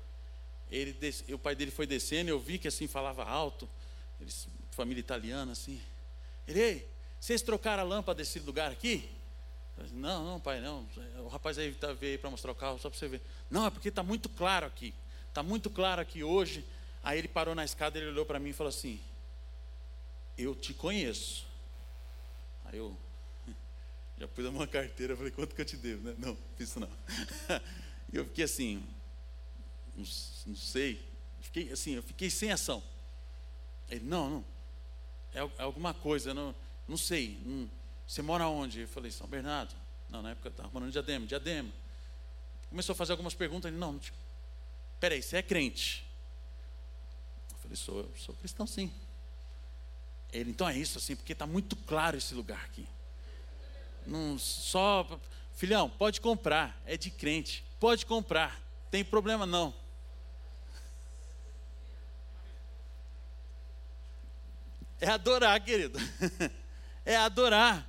ele 0.70 0.96
o 1.32 1.38
pai 1.38 1.54
dele 1.54 1.70
foi 1.70 1.86
descendo, 1.86 2.30
eu 2.30 2.38
vi 2.38 2.58
que 2.58 2.68
assim 2.68 2.86
falava 2.86 3.24
alto, 3.24 3.68
família 4.70 5.00
italiana 5.00 5.52
assim. 5.52 5.80
Ele, 6.46 6.60
ei, 6.60 6.88
vocês 7.18 7.42
trocaram 7.42 7.82
a 7.82 7.86
lâmpada 7.86 8.18
desse 8.18 8.38
lugar 8.38 8.70
aqui? 8.70 9.08
Disse, 9.78 9.94
não, 9.94 10.24
não, 10.24 10.40
pai, 10.40 10.60
não. 10.60 10.86
O 11.24 11.28
rapaz 11.28 11.58
aí 11.58 11.72
tá, 11.72 11.92
veio 11.92 12.18
para 12.18 12.30
mostrar 12.30 12.52
o 12.52 12.54
carro, 12.54 12.78
só 12.78 12.90
para 12.90 12.98
você 12.98 13.08
ver. 13.08 13.22
Não, 13.50 13.66
é 13.66 13.70
porque 13.70 13.88
está 13.88 14.02
muito 14.02 14.28
claro 14.28 14.66
aqui. 14.66 14.94
Está 15.28 15.42
muito 15.42 15.70
claro 15.70 16.00
aqui 16.00 16.22
hoje. 16.22 16.64
Aí 17.02 17.18
ele 17.18 17.28
parou 17.28 17.54
na 17.54 17.64
escada, 17.64 17.98
ele 17.98 18.08
olhou 18.08 18.26
para 18.26 18.38
mim 18.38 18.50
e 18.50 18.52
falou 18.52 18.68
assim: 18.68 19.00
Eu 20.36 20.54
te 20.54 20.74
conheço. 20.74 21.46
Aí 22.66 22.78
eu 22.78 22.96
já 24.20 24.28
pus 24.28 24.44
a 24.44 24.50
mão 24.50 24.60
na 24.60 24.66
carteira, 24.66 25.16
falei, 25.16 25.32
quanto 25.32 25.54
que 25.54 25.62
eu 25.62 25.64
te 25.64 25.78
devo? 25.78 26.06
Né? 26.06 26.14
Não, 26.18 26.36
isso 26.58 26.78
não. 26.78 26.90
E 28.12 28.16
eu 28.16 28.24
fiquei 28.24 28.44
assim, 28.44 28.84
não, 29.96 30.04
não, 30.46 30.56
sei, 30.56 31.00
fiquei 31.40 31.70
assim, 31.70 31.92
eu 31.92 32.02
fiquei 32.02 32.28
sem 32.28 32.50
ação. 32.50 32.82
Ele, 33.88 34.04
não, 34.04 34.28
não, 34.28 34.44
é, 35.32 35.38
é 35.38 35.62
alguma 35.62 35.94
coisa, 35.94 36.34
não, 36.34 36.52
não 36.88 36.96
sei. 36.96 37.40
Não, 37.46 37.70
você 38.04 38.20
mora 38.20 38.48
onde? 38.48 38.80
Eu 38.80 38.88
falei, 38.88 39.12
São 39.12 39.28
Bernardo. 39.28 39.76
Não, 40.08 40.22
na 40.22 40.32
época 40.32 40.48
eu 40.48 40.50
estava 40.50 40.68
morando 40.70 40.88
em 40.88 40.92
Diadema, 40.92 41.24
Diadema. 41.24 41.70
Começou 42.68 42.94
a 42.94 42.96
fazer 42.96 43.12
algumas 43.12 43.32
perguntas, 43.32 43.70
ele, 43.70 43.78
não, 43.78 43.92
não 43.92 44.00
peraí, 44.98 45.22
você 45.22 45.36
é 45.36 45.42
crente? 45.42 46.04
Eu 47.52 47.58
falei, 47.58 47.76
sou, 47.76 48.12
sou 48.16 48.34
cristão 48.34 48.66
sim. 48.66 48.92
Ele, 50.32 50.50
então 50.50 50.68
é 50.68 50.76
isso 50.76 50.98
assim, 50.98 51.14
porque 51.14 51.32
está 51.32 51.46
muito 51.46 51.76
claro 51.76 52.18
esse 52.18 52.34
lugar 52.34 52.64
aqui. 52.64 52.88
Não 54.10 54.36
só, 54.36 55.20
filhão, 55.54 55.88
pode 55.88 56.20
comprar, 56.20 56.82
é 56.84 56.96
de 56.96 57.12
crente. 57.12 57.64
Pode 57.78 58.04
comprar, 58.04 58.60
tem 58.90 59.04
problema 59.04 59.46
não. 59.46 59.72
É 65.00 65.08
adorar, 65.08 65.58
querido. 65.60 65.98
É 67.02 67.16
adorar. 67.16 67.88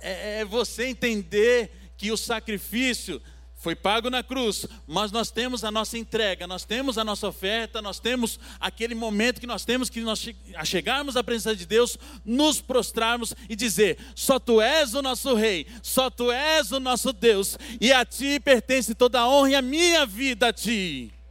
É, 0.00 0.40
é 0.40 0.44
você 0.44 0.86
entender 0.86 1.92
que 1.98 2.10
o 2.10 2.16
sacrifício 2.16 3.22
foi 3.62 3.76
pago 3.76 4.10
na 4.10 4.24
cruz, 4.24 4.66
mas 4.88 5.12
nós 5.12 5.30
temos 5.30 5.62
a 5.62 5.70
nossa 5.70 5.96
entrega, 5.96 6.48
nós 6.48 6.64
temos 6.64 6.98
a 6.98 7.04
nossa 7.04 7.28
oferta, 7.28 7.80
nós 7.80 8.00
temos 8.00 8.40
aquele 8.58 8.92
momento 8.92 9.40
que 9.40 9.46
nós 9.46 9.64
temos 9.64 9.88
que 9.88 10.00
nós 10.00 10.28
chegarmos 10.64 11.16
à 11.16 11.22
presença 11.22 11.54
de 11.54 11.64
Deus, 11.64 11.96
nos 12.24 12.60
prostrarmos 12.60 13.32
e 13.48 13.54
dizer: 13.54 13.98
só 14.16 14.40
tu 14.40 14.60
és 14.60 14.94
o 14.94 15.00
nosso 15.00 15.32
rei, 15.34 15.68
só 15.80 16.10
tu 16.10 16.32
és 16.32 16.72
o 16.72 16.80
nosso 16.80 17.12
Deus, 17.12 17.56
e 17.80 17.92
a 17.92 18.04
ti 18.04 18.40
pertence 18.40 18.96
toda 18.96 19.20
a 19.20 19.28
honra 19.28 19.50
e 19.50 19.54
a 19.54 19.62
minha 19.62 20.04
vida 20.04 20.48
a 20.48 20.52
ti. 20.52 21.21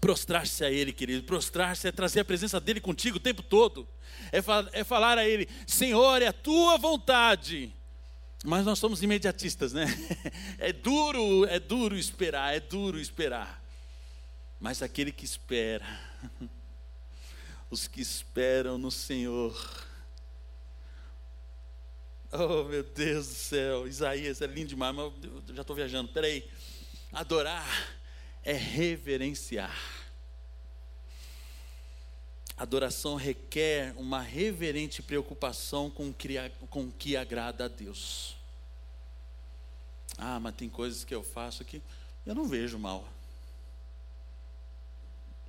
Prostrar-se 0.00 0.64
a 0.64 0.70
Ele, 0.70 0.92
querido. 0.92 1.22
Prostrar-se 1.24 1.88
é 1.88 1.92
trazer 1.92 2.20
a 2.20 2.24
presença 2.24 2.60
dEle 2.60 2.80
contigo 2.80 3.16
o 3.16 3.20
tempo 3.20 3.42
todo. 3.42 3.88
É, 4.32 4.40
é 4.80 4.84
falar 4.84 5.18
a 5.18 5.26
Ele: 5.26 5.48
Senhor, 5.66 6.22
é 6.22 6.28
a 6.28 6.32
tua 6.32 6.76
vontade. 6.76 7.72
Mas 8.44 8.64
nós 8.64 8.78
somos 8.78 9.02
imediatistas, 9.02 9.72
né? 9.72 9.86
É 10.58 10.72
duro, 10.72 11.44
é 11.46 11.58
duro 11.58 11.96
esperar, 11.96 12.54
é 12.54 12.60
duro 12.60 12.98
esperar. 12.98 13.62
Mas 14.60 14.82
aquele 14.82 15.12
que 15.12 15.24
espera, 15.24 15.86
os 17.70 17.86
que 17.86 18.00
esperam 18.00 18.78
no 18.78 18.90
Senhor. 18.90 19.54
Oh, 22.32 22.64
meu 22.64 22.82
Deus 22.82 23.26
do 23.28 23.34
céu, 23.34 23.86
Isaías 23.86 24.40
é 24.40 24.46
lindo 24.46 24.68
demais, 24.68 24.94
mas 24.94 25.12
eu 25.48 25.54
já 25.54 25.62
estou 25.62 25.76
viajando. 25.76 26.12
Peraí. 26.12 26.48
Adorar 27.12 27.95
é 28.46 28.52
reverenciar. 28.52 29.76
Adoração 32.56 33.16
requer 33.16 33.92
uma 33.96 34.22
reverente 34.22 35.02
preocupação 35.02 35.90
com 35.90 36.10
o 36.10 36.14
que, 36.92 37.16
agrada 37.16 37.64
a 37.64 37.68
Deus. 37.68 38.36
Ah, 40.16 40.38
mas 40.38 40.54
tem 40.54 40.70
coisas 40.70 41.02
que 41.02 41.12
eu 41.12 41.24
faço 41.24 41.64
que 41.64 41.82
eu 42.24 42.36
não 42.36 42.46
vejo 42.46 42.78
mal. 42.78 43.08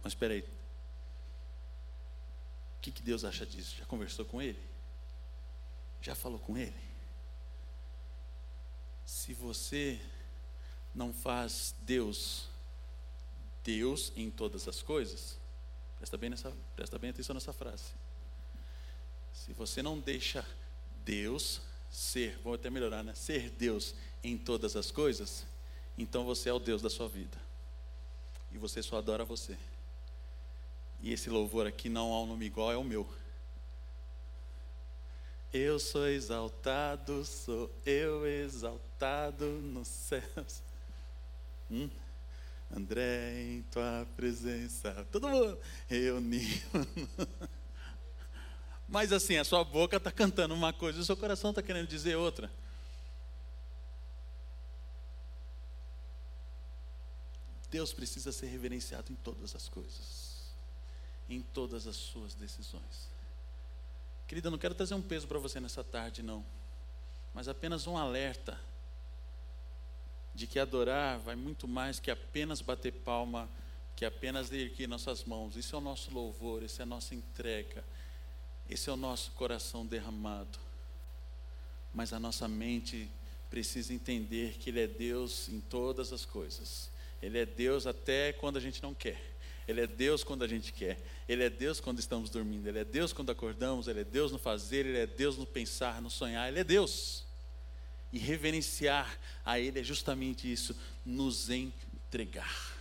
Mas 0.04 0.14
espera 0.14 0.34
aí. 0.34 0.42
O 0.42 0.46
que, 2.82 2.92
que 2.92 3.04
Deus 3.04 3.24
acha 3.24 3.46
disso? 3.46 3.76
Já 3.78 3.86
conversou 3.86 4.26
com 4.26 4.42
Ele? 4.42 4.60
Já 6.02 6.16
falou 6.16 6.40
com 6.40 6.58
Ele? 6.58 6.74
Se 9.06 9.36
você 9.36 10.02
não 10.96 11.14
faz 11.14 11.76
Deus 11.84 12.57
Deus 13.68 14.14
em 14.16 14.32
todas 14.32 14.66
as 14.66 14.82
coisas, 14.82 15.38
presta 15.98 16.18
bem, 16.18 16.30
nessa, 16.30 16.54
presta 16.74 16.98
bem 16.98 17.10
atenção 17.10 17.34
nessa 17.34 17.52
frase. 17.52 17.92
Se 19.34 19.52
você 19.52 19.84
não 19.84 20.00
deixa 20.00 20.46
Deus 21.04 21.60
ser, 21.92 22.40
vou 22.42 22.54
até 22.54 22.70
melhorar, 22.70 23.04
né? 23.04 23.14
Ser 23.14 23.50
Deus 23.50 23.94
em 24.24 24.38
todas 24.38 24.78
as 24.78 24.90
coisas, 24.90 25.46
então 25.98 26.24
você 26.24 26.48
é 26.48 26.54
o 26.54 26.60
Deus 26.60 26.82
da 26.82 26.90
sua 26.90 27.10
vida. 27.10 27.38
E 28.54 28.58
você 28.58 28.82
só 28.82 29.00
adora 29.00 29.26
você. 29.26 29.58
E 31.02 31.12
esse 31.12 31.30
louvor 31.30 31.68
aqui 31.68 31.90
não 31.90 32.14
há 32.14 32.22
um 32.22 32.26
nome 32.26 32.46
igual, 32.46 32.72
é 32.72 32.78
o 32.78 32.86
meu. 32.86 33.06
Eu 35.52 35.78
sou 35.78 36.08
exaltado, 36.08 37.26
sou 37.26 37.70
eu 37.86 38.26
exaltado 38.26 39.46
nos 39.46 39.90
céus. 39.90 40.64
Hum? 41.70 41.90
André, 42.70 43.42
em 43.42 43.62
tua 43.64 44.08
presença, 44.16 45.08
todo 45.12 45.30
mundo 45.30 45.60
reunido. 45.88 46.88
Mas 48.88 49.12
assim, 49.12 49.38
a 49.38 49.44
sua 49.44 49.64
boca 49.64 49.98
está 49.98 50.12
cantando 50.12 50.54
uma 50.54 50.74
coisa, 50.74 51.00
o 51.00 51.06
seu 51.06 51.16
coração 51.16 51.50
está 51.52 51.62
querendo 51.62 51.88
dizer 51.88 52.16
outra. 52.16 52.52
Deus 57.70 57.94
precisa 57.94 58.32
ser 58.32 58.48
reverenciado 58.48 59.12
em 59.12 59.16
todas 59.16 59.56
as 59.56 59.68
coisas, 59.68 60.54
em 61.30 61.42
todas 61.42 61.86
as 61.86 61.96
suas 61.96 62.34
decisões. 62.34 63.10
Querida, 64.28 64.48
eu 64.48 64.52
não 64.52 64.58
quero 64.58 64.76
trazer 64.76 64.94
um 64.94 65.02
peso 65.02 65.28
para 65.28 65.40
você 65.40 65.60
nessa 65.60 65.84
tarde, 65.84 66.22
não. 66.22 66.46
mas 67.34 67.48
apenas 67.48 67.88
um 67.88 67.98
alerta 67.98 68.60
de 70.38 70.46
que 70.46 70.60
adorar 70.60 71.18
vai 71.18 71.36
muito 71.36 71.68
mais 71.68 72.00
que 72.00 72.12
apenas 72.12 72.62
bater 72.62 72.94
palma, 72.94 73.50
que 73.96 74.06
apenas 74.06 74.52
erguer 74.52 74.88
nossas 74.88 75.24
mãos. 75.24 75.56
Isso 75.56 75.76
é 75.76 75.80
o 75.80 75.82
nosso 75.82 76.14
louvor, 76.14 76.62
isso 76.62 76.80
é 76.80 76.84
a 76.84 76.86
nossa 76.86 77.16
entrega, 77.16 77.84
esse 78.70 78.88
é 78.88 78.94
o 78.94 78.96
nosso 78.96 79.32
coração 79.32 79.84
derramado. 79.84 80.60
Mas 81.92 82.14
a 82.14 82.20
nossa 82.20 82.48
mente 82.48 83.10
precisa 83.50 83.92
entender 83.92 84.58
que 84.60 84.70
Ele 84.70 84.80
é 84.80 84.88
Deus 84.88 85.50
em 85.50 85.60
todas 85.60 86.14
as 86.14 86.24
coisas. 86.24 86.92
Ele 87.20 87.40
é 87.40 87.46
Deus 87.46 87.88
até 87.88 88.32
quando 88.32 88.58
a 88.58 88.62
gente 88.62 88.84
não 88.84 88.94
quer. 88.94 89.20
Ele 89.68 89.82
é 89.82 89.88
Deus 89.88 90.24
quando 90.24 90.44
a 90.44 90.48
gente 90.48 90.72
quer. 90.72 91.02
Ele 91.28 91.44
é 91.44 91.50
Deus 91.50 91.80
quando 91.80 91.98
estamos 91.98 92.30
dormindo. 92.30 92.68
Ele 92.68 92.78
é 92.80 92.86
Deus 92.86 93.12
quando 93.12 93.32
acordamos. 93.32 93.88
Ele 93.88 94.02
é 94.02 94.04
Deus 94.04 94.32
no 94.32 94.38
fazer. 94.38 94.86
Ele 94.86 95.00
é 95.00 95.08
Deus 95.08 95.36
no 95.36 95.48
pensar, 95.48 96.00
no 96.00 96.12
sonhar. 96.12 96.48
Ele 96.48 96.60
é 96.60 96.64
Deus. 96.64 97.27
E 98.12 98.18
reverenciar 98.18 99.20
a 99.44 99.60
Ele 99.60 99.80
é 99.80 99.84
justamente 99.84 100.52
isso, 100.52 100.76
nos 101.06 101.50
entregar. 101.50 102.76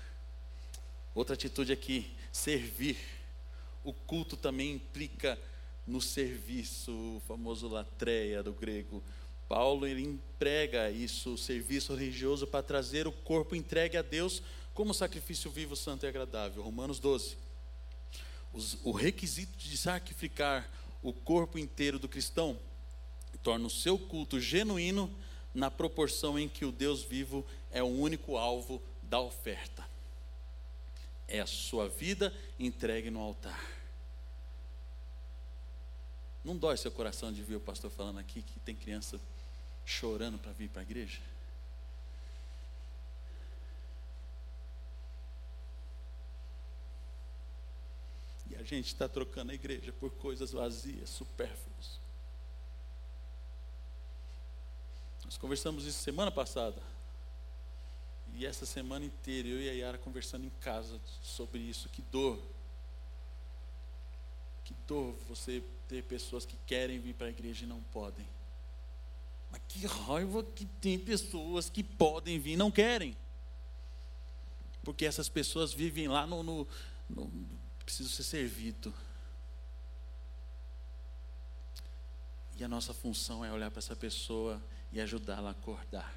Outra 1.14 1.34
atitude 1.34 1.72
aqui, 1.72 2.10
servir. 2.30 2.98
O 3.82 3.92
culto 3.92 4.36
também 4.36 4.72
implica 4.74 5.38
no 5.86 6.00
serviço, 6.00 6.92
o 6.92 7.22
famoso 7.26 7.68
latreia 7.68 8.42
do 8.42 8.52
grego. 8.52 9.02
Paulo 9.48 9.86
ele 9.86 10.02
emprega 10.02 10.90
isso, 10.90 11.34
o 11.34 11.38
serviço 11.38 11.94
religioso, 11.94 12.46
para 12.46 12.62
trazer 12.62 13.06
o 13.06 13.12
corpo 13.12 13.54
entregue 13.54 13.96
a 13.96 14.02
Deus 14.02 14.42
como 14.74 14.92
sacrifício 14.92 15.50
vivo, 15.50 15.76
santo 15.76 16.04
e 16.04 16.08
agradável. 16.08 16.62
Romanos 16.62 16.98
12. 16.98 17.38
Os, 18.52 18.78
o 18.84 18.90
requisito 18.90 19.56
de 19.56 19.76
sacrificar 19.76 20.68
o 21.02 21.12
corpo 21.12 21.58
inteiro 21.58 21.98
do 21.98 22.08
cristão 22.08 22.58
torna 23.47 23.68
o 23.68 23.70
seu 23.70 23.97
culto 23.97 24.40
genuíno 24.40 25.09
na 25.55 25.70
proporção 25.70 26.36
em 26.36 26.49
que 26.49 26.64
o 26.64 26.72
Deus 26.72 27.05
vivo 27.05 27.47
é 27.70 27.80
o 27.80 27.86
único 27.86 28.36
alvo 28.36 28.82
da 29.05 29.20
oferta. 29.20 29.88
É 31.28 31.38
a 31.38 31.47
sua 31.47 31.88
vida 31.88 32.34
entregue 32.59 33.09
no 33.09 33.20
altar. 33.20 33.64
Não 36.44 36.57
dói 36.57 36.76
seu 36.76 36.90
coração 36.90 37.32
de 37.32 37.40
ver 37.40 37.55
o 37.55 37.61
pastor 37.61 37.88
falando 37.88 38.18
aqui 38.18 38.42
que 38.42 38.59
tem 38.59 38.74
criança 38.74 39.20
chorando 39.84 40.38
para 40.38 40.51
vir 40.51 40.68
para 40.68 40.82
a 40.82 40.84
igreja? 40.84 41.20
E 48.51 48.57
a 48.57 48.64
gente 48.64 48.88
está 48.88 49.09
trocando 49.09 49.53
a 49.53 49.55
igreja 49.55 49.92
por 49.92 50.11
coisas 50.11 50.51
vazias, 50.51 51.11
supérfluas. 51.11 52.05
Nós 55.26 55.36
conversamos 55.36 55.84
isso 55.84 55.98
semana 55.98 56.30
passada. 56.30 56.80
E 58.32 58.46
essa 58.46 58.64
semana 58.64 59.04
inteira 59.04 59.48
eu 59.48 59.60
e 59.60 59.68
a 59.68 59.72
Yara 59.72 59.98
conversando 59.98 60.44
em 60.44 60.52
casa 60.60 61.00
sobre 61.20 61.58
isso. 61.58 61.88
Que 61.88 62.00
dor. 62.00 62.40
Que 64.64 64.72
dor 64.86 65.16
você 65.28 65.64
ter 65.88 66.04
pessoas 66.04 66.46
que 66.46 66.56
querem 66.64 67.00
vir 67.00 67.14
para 67.14 67.26
a 67.26 67.30
igreja 67.30 67.64
e 67.64 67.68
não 67.68 67.82
podem. 67.92 68.26
Mas 69.50 69.60
que 69.68 69.84
raiva 69.84 70.44
que 70.44 70.64
tem 70.64 70.96
pessoas 70.96 71.68
que 71.68 71.82
podem 71.82 72.38
vir 72.38 72.52
e 72.52 72.56
não 72.56 72.70
querem. 72.70 73.16
Porque 74.84 75.04
essas 75.04 75.28
pessoas 75.28 75.72
vivem 75.72 76.06
lá 76.06 76.24
no. 76.24 76.42
no, 76.44 76.68
no 77.10 77.32
preciso 77.84 78.10
ser 78.10 78.22
servido. 78.22 78.94
E 82.56 82.62
a 82.62 82.68
nossa 82.68 82.94
função 82.94 83.44
é 83.44 83.52
olhar 83.52 83.70
para 83.70 83.80
essa 83.80 83.96
pessoa 83.96 84.62
e 84.97 85.01
ajudá-la 85.01 85.51
a 85.51 85.53
acordar. 85.53 86.14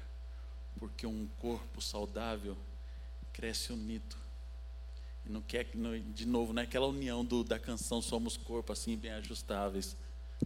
Porque 0.78 1.06
um 1.06 1.28
corpo 1.38 1.80
saudável 1.80 2.56
cresce 3.32 3.72
unido. 3.72 4.16
E 5.24 5.28
não 5.28 5.42
quer, 5.42 5.66
de 6.14 6.26
novo, 6.26 6.52
não 6.52 6.62
é 6.62 6.64
aquela 6.64 6.86
união 6.86 7.24
do, 7.24 7.44
da 7.44 7.58
canção 7.58 8.00
Somos 8.00 8.36
Corpo, 8.36 8.72
assim, 8.72 8.96
bem 8.96 9.12
ajustáveis. 9.12 9.96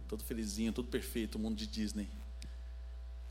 Todo 0.07 0.23
felizinho, 0.23 0.73
tudo 0.73 0.89
perfeito, 0.89 1.35
o 1.35 1.39
mundo 1.39 1.55
de 1.55 1.65
Disney 1.65 2.09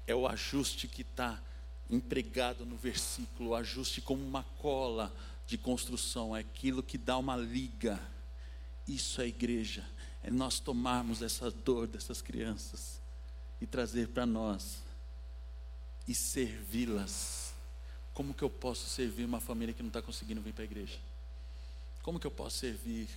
é 0.06 0.14
o 0.14 0.26
ajuste 0.26 0.86
que 0.86 1.02
está 1.02 1.40
empregado 1.88 2.64
no 2.64 2.76
versículo, 2.76 3.50
o 3.50 3.54
ajuste 3.54 4.00
como 4.00 4.24
uma 4.24 4.42
cola 4.58 5.14
de 5.46 5.58
construção, 5.58 6.34
é 6.34 6.40
aquilo 6.40 6.82
que 6.82 6.96
dá 6.96 7.16
uma 7.18 7.36
liga. 7.36 8.00
Isso 8.86 9.20
é 9.20 9.26
igreja, 9.26 9.84
é 10.22 10.30
nós 10.30 10.60
tomarmos 10.60 11.22
essa 11.22 11.50
dor 11.50 11.86
dessas 11.86 12.20
crianças 12.20 13.00
e 13.60 13.66
trazer 13.66 14.08
para 14.08 14.26
nós 14.26 14.83
e 16.06 16.14
servi-las. 16.14 17.54
Como 18.12 18.32
que 18.32 18.42
eu 18.42 18.50
posso 18.50 18.88
servir 18.88 19.24
uma 19.24 19.40
família 19.40 19.74
que 19.74 19.82
não 19.82 19.88
está 19.88 20.00
conseguindo 20.00 20.40
vir 20.40 20.52
para 20.52 20.62
a 20.62 20.66
igreja? 20.66 20.98
Como 22.02 22.20
que 22.20 22.26
eu 22.26 22.30
posso 22.30 22.58
servir 22.58 23.08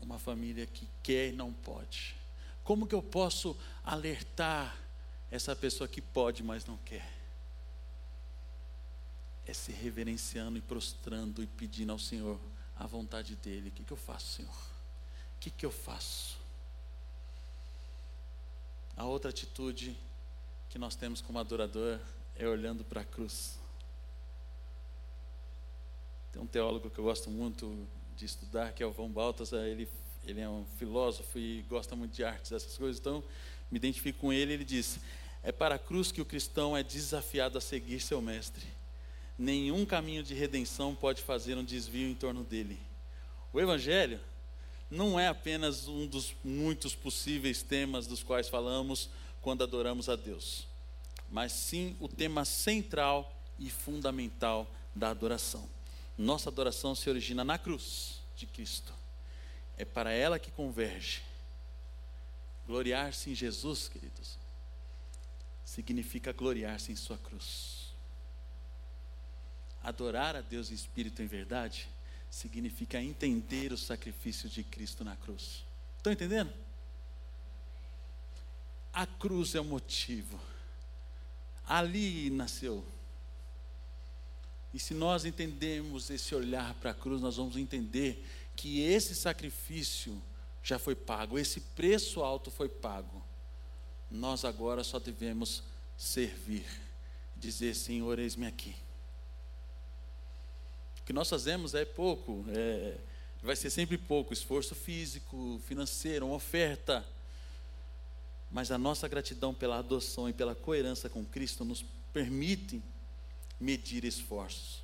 uma 0.00 0.18
família 0.18 0.66
que 0.66 0.88
quer 1.02 1.28
e 1.28 1.32
não 1.32 1.52
pode? 1.52 2.16
Como 2.64 2.86
que 2.86 2.94
eu 2.94 3.02
posso 3.02 3.56
alertar 3.84 4.76
essa 5.30 5.56
pessoa 5.56 5.88
que 5.88 6.00
pode, 6.00 6.42
mas 6.42 6.66
não 6.66 6.76
quer? 6.78 7.10
É 9.46 9.54
se 9.54 9.72
reverenciando 9.72 10.58
e 10.58 10.60
prostrando 10.60 11.42
e 11.42 11.46
pedindo 11.46 11.92
ao 11.92 11.98
Senhor 11.98 12.38
a 12.76 12.86
vontade 12.86 13.34
dEle. 13.36 13.68
O 13.68 13.72
que, 13.72 13.84
que 13.84 13.92
eu 13.92 13.96
faço, 13.96 14.36
Senhor? 14.36 14.52
O 14.52 15.40
que, 15.40 15.50
que 15.50 15.64
eu 15.64 15.70
faço? 15.70 16.36
A 18.96 19.04
outra 19.04 19.30
atitude 19.30 19.96
que 20.72 20.78
nós 20.78 20.96
temos 20.96 21.20
como 21.20 21.38
adorador 21.38 21.98
é 22.34 22.48
olhando 22.48 22.82
para 22.82 23.02
a 23.02 23.04
cruz. 23.04 23.58
Tem 26.32 26.40
um 26.40 26.46
teólogo 26.46 26.88
que 26.88 26.98
eu 26.98 27.04
gosto 27.04 27.28
muito 27.30 27.86
de 28.16 28.24
estudar, 28.24 28.72
que 28.72 28.82
é 28.82 28.86
o 28.86 28.90
Von 28.90 29.10
Balthasar, 29.10 29.66
ele 29.66 29.86
ele 30.24 30.40
é 30.40 30.48
um 30.48 30.64
filósofo 30.78 31.38
e 31.38 31.62
gosta 31.62 31.94
muito 31.94 32.14
de 32.14 32.24
artes, 32.24 32.52
essas 32.52 32.78
coisas, 32.78 32.98
então 32.98 33.22
me 33.70 33.76
identifico 33.76 34.20
com 34.20 34.32
ele. 34.32 34.54
Ele 34.54 34.64
diz: 34.64 34.98
É 35.42 35.52
para 35.52 35.74
a 35.74 35.78
cruz 35.78 36.10
que 36.10 36.22
o 36.22 36.24
cristão 36.24 36.74
é 36.74 36.82
desafiado 36.82 37.58
a 37.58 37.60
seguir 37.60 38.00
seu 38.00 38.22
mestre. 38.22 38.64
Nenhum 39.36 39.84
caminho 39.84 40.22
de 40.22 40.32
redenção 40.32 40.94
pode 40.94 41.20
fazer 41.22 41.58
um 41.58 41.64
desvio 41.64 42.08
em 42.08 42.14
torno 42.14 42.44
dele. 42.44 42.78
O 43.52 43.60
Evangelho 43.60 44.20
não 44.90 45.20
é 45.20 45.28
apenas 45.28 45.86
um 45.88 46.06
dos 46.06 46.34
muitos 46.42 46.94
possíveis 46.94 47.62
temas 47.62 48.06
dos 48.06 48.22
quais 48.22 48.48
falamos 48.48 49.10
quando 49.42 49.62
adoramos 49.62 50.08
a 50.08 50.16
Deus, 50.16 50.66
mas 51.28 51.52
sim 51.52 51.96
o 52.00 52.08
tema 52.08 52.44
central 52.44 53.30
e 53.58 53.68
fundamental 53.68 54.70
da 54.94 55.10
adoração. 55.10 55.68
Nossa 56.16 56.48
adoração 56.48 56.94
se 56.94 57.10
origina 57.10 57.44
na 57.44 57.58
cruz 57.58 58.22
de 58.36 58.46
Cristo 58.46 58.94
é 59.76 59.84
para 59.84 60.12
ela 60.12 60.38
que 60.38 60.50
converge. 60.50 61.22
Gloriar-se 62.66 63.30
em 63.30 63.34
Jesus, 63.34 63.88
queridos, 63.88 64.38
significa 65.64 66.32
gloriar-se 66.32 66.92
em 66.92 66.96
Sua 66.96 67.18
cruz. 67.18 67.92
Adorar 69.82 70.36
a 70.36 70.40
Deus 70.40 70.70
em 70.70 70.74
espírito 70.74 71.20
e 71.20 71.24
em 71.24 71.28
verdade 71.28 71.88
significa 72.30 73.02
entender 73.02 73.72
o 73.72 73.76
sacrifício 73.76 74.48
de 74.48 74.62
Cristo 74.62 75.02
na 75.02 75.16
cruz. 75.16 75.64
Estão 75.96 76.12
entendendo? 76.12 76.52
A 78.92 79.06
cruz 79.06 79.54
é 79.54 79.60
o 79.60 79.64
motivo. 79.64 80.38
Ali 81.66 82.30
nasceu. 82.30 82.84
E 84.74 84.78
se 84.78 84.94
nós 84.94 85.24
entendemos 85.24 86.10
esse 86.10 86.34
olhar 86.34 86.74
para 86.74 86.90
a 86.90 86.94
cruz, 86.94 87.20
nós 87.20 87.36
vamos 87.36 87.56
entender 87.56 88.26
que 88.56 88.80
esse 88.82 89.14
sacrifício 89.14 90.20
já 90.62 90.78
foi 90.78 90.94
pago, 90.94 91.38
esse 91.38 91.60
preço 91.60 92.22
alto 92.22 92.50
foi 92.50 92.68
pago. 92.68 93.22
Nós 94.10 94.44
agora 94.44 94.84
só 94.84 94.98
devemos 94.98 95.62
servir, 95.96 96.66
dizer: 97.36 97.74
Senhor, 97.74 98.18
eis-me 98.18 98.46
aqui. 98.46 98.74
O 101.00 101.04
que 101.04 101.12
nós 101.12 101.28
fazemos 101.28 101.74
é 101.74 101.84
pouco, 101.84 102.44
é, 102.48 102.96
vai 103.42 103.56
ser 103.56 103.70
sempre 103.70 103.98
pouco 103.98 104.32
esforço 104.32 104.74
físico, 104.74 105.60
financeiro, 105.66 106.26
uma 106.26 106.36
oferta. 106.36 107.04
Mas 108.52 108.70
a 108.70 108.78
nossa 108.78 109.08
gratidão 109.08 109.54
pela 109.54 109.78
adoção 109.78 110.28
e 110.28 110.32
pela 110.32 110.54
coerência 110.54 111.08
com 111.08 111.24
Cristo 111.24 111.64
nos 111.64 111.82
permite 112.12 112.82
medir 113.58 114.04
esforços 114.04 114.82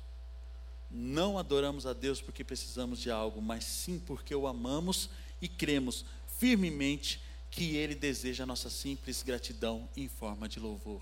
não 0.89 1.37
adoramos 1.37 1.85
a 1.85 1.93
Deus 1.93 2.21
porque 2.21 2.43
precisamos 2.43 2.99
de 2.99 3.11
algo, 3.11 3.41
mas 3.41 3.63
sim 3.63 3.99
porque 3.99 4.33
o 4.33 4.47
amamos 4.47 5.09
e 5.41 5.47
cremos 5.47 6.03
firmemente 6.39 7.21
que 7.51 7.75
Ele 7.75 7.93
deseja 7.93 8.43
a 8.43 8.47
nossa 8.47 8.69
simples 8.69 9.21
gratidão 9.21 9.87
em 9.95 10.07
forma 10.07 10.49
de 10.49 10.59
louvor 10.59 11.01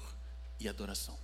e 0.59 0.67
adoração. 0.67 1.17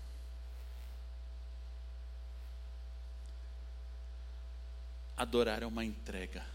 Adorar 5.16 5.62
é 5.62 5.66
uma 5.66 5.84
entrega. 5.84 6.46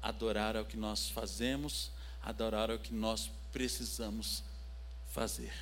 Adorar 0.00 0.56
é 0.56 0.60
o 0.60 0.64
que 0.64 0.76
nós 0.76 1.08
fazemos, 1.10 1.92
Adorar 2.24 2.70
é 2.70 2.74
o 2.74 2.78
que 2.78 2.94
nós 2.94 3.28
precisamos 3.52 4.42
fazer. 5.08 5.52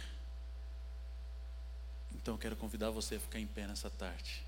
Então 2.14 2.34
eu 2.34 2.38
quero 2.38 2.57
convidar 2.57 2.91
você 2.91 3.16
a 3.16 3.20
ficar 3.20 3.41
em 3.41 3.47
pé 3.47 3.66
nessa 3.66 3.91
tarde. 3.91 4.47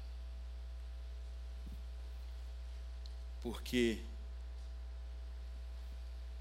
Porque 3.41 4.03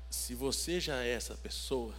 se 0.10 0.36
você 0.36 0.80
já 0.80 1.04
é 1.04 1.10
essa 1.10 1.36
pessoa, 1.36 1.96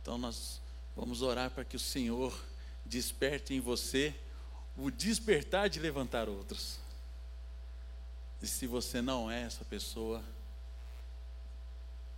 então 0.00 0.18
nós 0.18 0.60
vamos 0.94 1.22
orar 1.22 1.50
para 1.50 1.64
que 1.64 1.76
o 1.76 1.80
Senhor 1.80 2.38
desperte 2.84 3.54
em 3.54 3.60
você 3.60 4.14
o 4.76 4.90
despertar 4.90 5.68
de 5.68 5.78
levantar 5.78 6.28
outros. 6.28 6.78
E 8.42 8.46
se 8.46 8.66
você 8.66 9.00
não 9.00 9.30
é 9.30 9.42
essa 9.42 9.64
pessoa, 9.64 10.22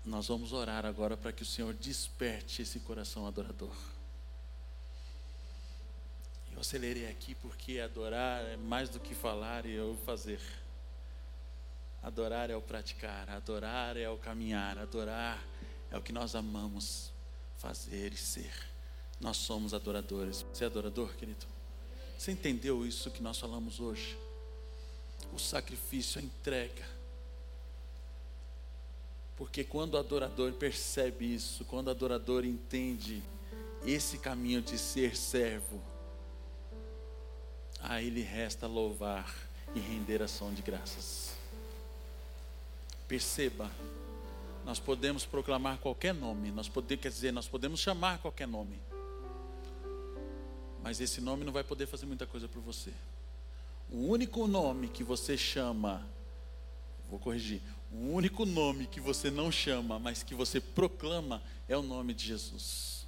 nós 0.05 0.29
vamos 0.29 0.53
orar 0.53 0.85
agora 0.85 1.17
para 1.17 1.33
que 1.33 1.43
o 1.43 1.47
Senhor 1.47 1.73
desperte 1.75 2.61
esse 2.61 2.79
coração 2.81 3.27
adorador. 3.27 3.75
Eu 6.53 6.61
acelerei 6.61 7.09
aqui 7.09 7.35
porque 7.35 7.81
adorar 7.81 8.45
é 8.45 8.57
mais 8.57 8.89
do 8.89 9.01
que 9.01 9.15
falar 9.15 9.65
e 9.67 9.73
eu 9.73 9.97
fazer. 10.05 10.41
Adorar 12.03 12.51
é 12.51 12.57
o 12.57 12.61
praticar, 12.61 13.31
adorar 13.31 13.97
é 13.97 14.09
o 14.09 14.19
caminhar, 14.19 14.79
adorar 14.79 15.43
é 15.91 15.97
o 15.97 16.03
que 16.03 16.13
nós 16.13 16.35
amamos 16.35 17.11
fazer 17.57 18.13
e 18.13 18.17
ser. 18.17 18.53
Nós 19.19 19.39
somos 19.39 19.73
adoradores. 19.73 20.43
Você 20.53 20.65
é 20.65 20.67
adorador, 20.67 21.15
querido? 21.15 21.47
Você 22.19 22.31
entendeu 22.31 22.87
isso 22.87 23.11
que 23.11 23.23
nós 23.23 23.39
falamos 23.39 23.81
hoje? 23.81 24.19
O 25.33 25.39
sacrifício, 25.39 26.21
a 26.21 26.25
entrega. 26.25 26.94
Porque 29.37 29.65
quando 29.65 29.95
o 29.95 29.99
adorador 29.99 30.53
percebe 30.53 31.35
isso, 31.35 31.65
quando 31.65 31.89
o 31.89 31.91
adorador 31.91 32.45
entende 32.45 33.23
esse 33.85 34.19
caminho 34.19 34.63
de 34.63 34.79
ser 34.79 35.17
servo, 35.17 35.83
a 37.81 38.01
ele 38.01 38.23
resta 38.23 38.67
louvar 38.67 39.35
e 39.75 39.81
render 39.81 40.23
ação 40.23 40.55
de 40.55 40.63
graças. 40.63 41.35
Perceba, 43.07 43.71
nós 44.65 44.79
podemos 44.79 45.27
proclamar 45.27 45.79
qualquer 45.79 46.15
nome, 46.15 46.51
nós 46.51 46.71
quer 47.01 47.11
dizer, 47.11 47.33
nós 47.33 47.47
podemos 47.47 47.81
chamar 47.81 48.19
qualquer 48.19 48.49
nome. 48.49 48.81
Mas 50.83 51.01
esse 51.01 51.21
nome 51.21 51.45
não 51.45 51.53
vai 51.53 51.65
poder 51.65 51.87
fazer 51.87 52.07
muita 52.07 52.27
coisa 52.27 52.49
por 52.49 52.63
você. 52.63 52.93
O 53.91 54.07
único 54.09 54.47
nome 54.47 54.89
que 54.89 55.05
você 55.05 55.37
chama, 55.37 56.07
vou 57.11 57.19
corrigir, 57.19 57.61
o 57.95 58.13
único 58.13 58.45
nome 58.45 58.89
que 58.89 58.99
você 58.99 59.31
não 59.31 59.53
chama, 59.53 60.01
mas 60.01 60.25
que 60.25 60.35
você 60.35 60.61
proclama 60.61 61.41
é 61.69 61.77
o 61.77 61.83
nome 61.83 62.13
de 62.13 62.27
Jesus. 62.27 63.07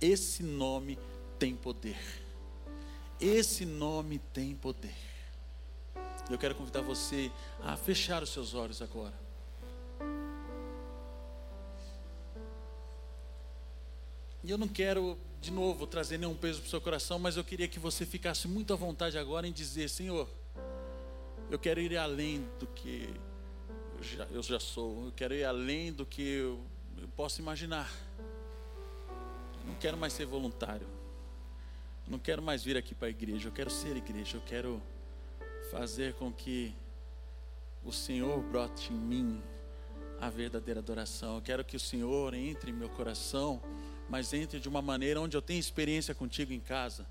Esse 0.00 0.42
nome 0.42 0.98
tem 1.38 1.54
poder. 1.54 1.98
Esse 3.20 3.66
nome 3.66 4.18
tem 4.32 4.54
poder. 4.54 4.96
Eu 6.30 6.38
quero 6.38 6.54
convidar 6.54 6.80
você 6.80 7.30
a 7.62 7.76
fechar 7.76 8.22
os 8.22 8.30
seus 8.30 8.54
olhos 8.54 8.80
agora. 8.80 9.14
E 14.42 14.50
eu 14.50 14.56
não 14.56 14.68
quero, 14.68 15.18
de 15.38 15.50
novo, 15.50 15.86
trazer 15.86 16.16
nenhum 16.16 16.34
peso 16.34 16.60
para 16.60 16.66
o 16.66 16.70
seu 16.70 16.80
coração, 16.80 17.18
mas 17.18 17.36
eu 17.36 17.44
queria 17.44 17.68
que 17.68 17.78
você 17.78 18.06
ficasse 18.06 18.48
muito 18.48 18.72
à 18.72 18.76
vontade 18.76 19.18
agora 19.18 19.46
em 19.46 19.52
dizer: 19.52 19.90
Senhor, 19.90 20.28
eu 21.50 21.58
quero 21.58 21.78
ir 21.80 21.96
além 21.96 22.48
do 22.58 22.66
que 22.66 23.12
já, 24.02 24.24
eu 24.24 24.42
já 24.42 24.60
sou, 24.60 25.06
eu 25.06 25.12
quero 25.12 25.34
ir 25.34 25.44
além 25.44 25.92
do 25.92 26.06
que 26.06 26.22
eu, 26.22 26.60
eu 26.98 27.08
posso 27.08 27.40
imaginar. 27.40 27.90
Eu 29.60 29.66
não 29.66 29.74
quero 29.74 29.96
mais 29.96 30.12
ser 30.12 30.26
voluntário, 30.26 30.86
eu 32.06 32.10
não 32.10 32.18
quero 32.18 32.42
mais 32.42 32.62
vir 32.62 32.76
aqui 32.76 32.94
para 32.94 33.08
a 33.08 33.10
igreja, 33.10 33.48
eu 33.48 33.52
quero 33.52 33.70
ser 33.70 33.96
igreja, 33.96 34.36
eu 34.36 34.42
quero 34.42 34.82
fazer 35.70 36.14
com 36.14 36.32
que 36.32 36.74
o 37.84 37.92
Senhor 37.92 38.40
brote 38.42 38.92
em 38.92 38.96
mim 38.96 39.42
a 40.20 40.30
verdadeira 40.30 40.80
adoração. 40.80 41.36
Eu 41.36 41.42
quero 41.42 41.64
que 41.64 41.76
o 41.76 41.80
Senhor 41.80 42.32
entre 42.34 42.70
em 42.70 42.74
meu 42.74 42.88
coração 42.88 43.60
mas 44.08 44.32
entre 44.32 44.60
de 44.60 44.68
uma 44.68 44.80
maneira 44.80 45.20
onde 45.20 45.36
eu 45.36 45.42
tenho 45.42 45.58
experiência 45.58 46.14
contigo 46.14 46.52
em 46.52 46.60
casa, 46.60 47.06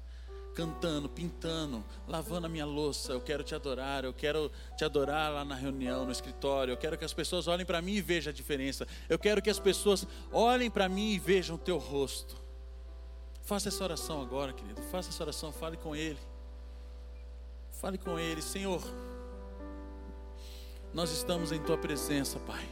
cantando, 0.55 1.09
pintando, 1.09 1.83
lavando 2.07 2.47
a 2.47 2.49
minha 2.49 2.65
louça. 2.65 3.11
Eu 3.11 3.19
quero 3.19 3.43
te 3.43 3.53
adorar, 3.53 4.05
eu 4.05 4.13
quero 4.13 4.49
te 4.77 4.85
adorar 4.85 5.31
lá 5.31 5.43
na 5.43 5.53
reunião, 5.53 6.05
no 6.05 6.11
escritório. 6.11 6.71
Eu 6.71 6.77
quero 6.77 6.97
que 6.97 7.03
as 7.03 7.13
pessoas 7.13 7.47
olhem 7.47 7.65
para 7.65 7.81
mim 7.81 7.95
e 7.95 8.01
vejam 8.01 8.31
a 8.31 8.33
diferença. 8.33 8.87
Eu 9.09 9.19
quero 9.19 9.41
que 9.41 9.49
as 9.49 9.59
pessoas 9.59 10.07
olhem 10.31 10.71
para 10.71 10.87
mim 10.87 11.11
e 11.11 11.19
vejam 11.19 11.57
o 11.57 11.59
teu 11.59 11.77
rosto. 11.77 12.41
Faça 13.43 13.67
essa 13.67 13.83
oração 13.83 14.21
agora, 14.21 14.53
querido. 14.53 14.81
Faça 14.83 15.09
essa 15.09 15.21
oração, 15.21 15.51
fale 15.51 15.75
com 15.75 15.95
Ele. 15.95 16.19
Fale 17.73 17.97
com 17.97 18.17
Ele, 18.17 18.41
Senhor. 18.41 18.81
Nós 20.93 21.11
estamos 21.11 21.51
em 21.51 21.61
Tua 21.61 21.77
presença, 21.77 22.39
Pai 22.39 22.67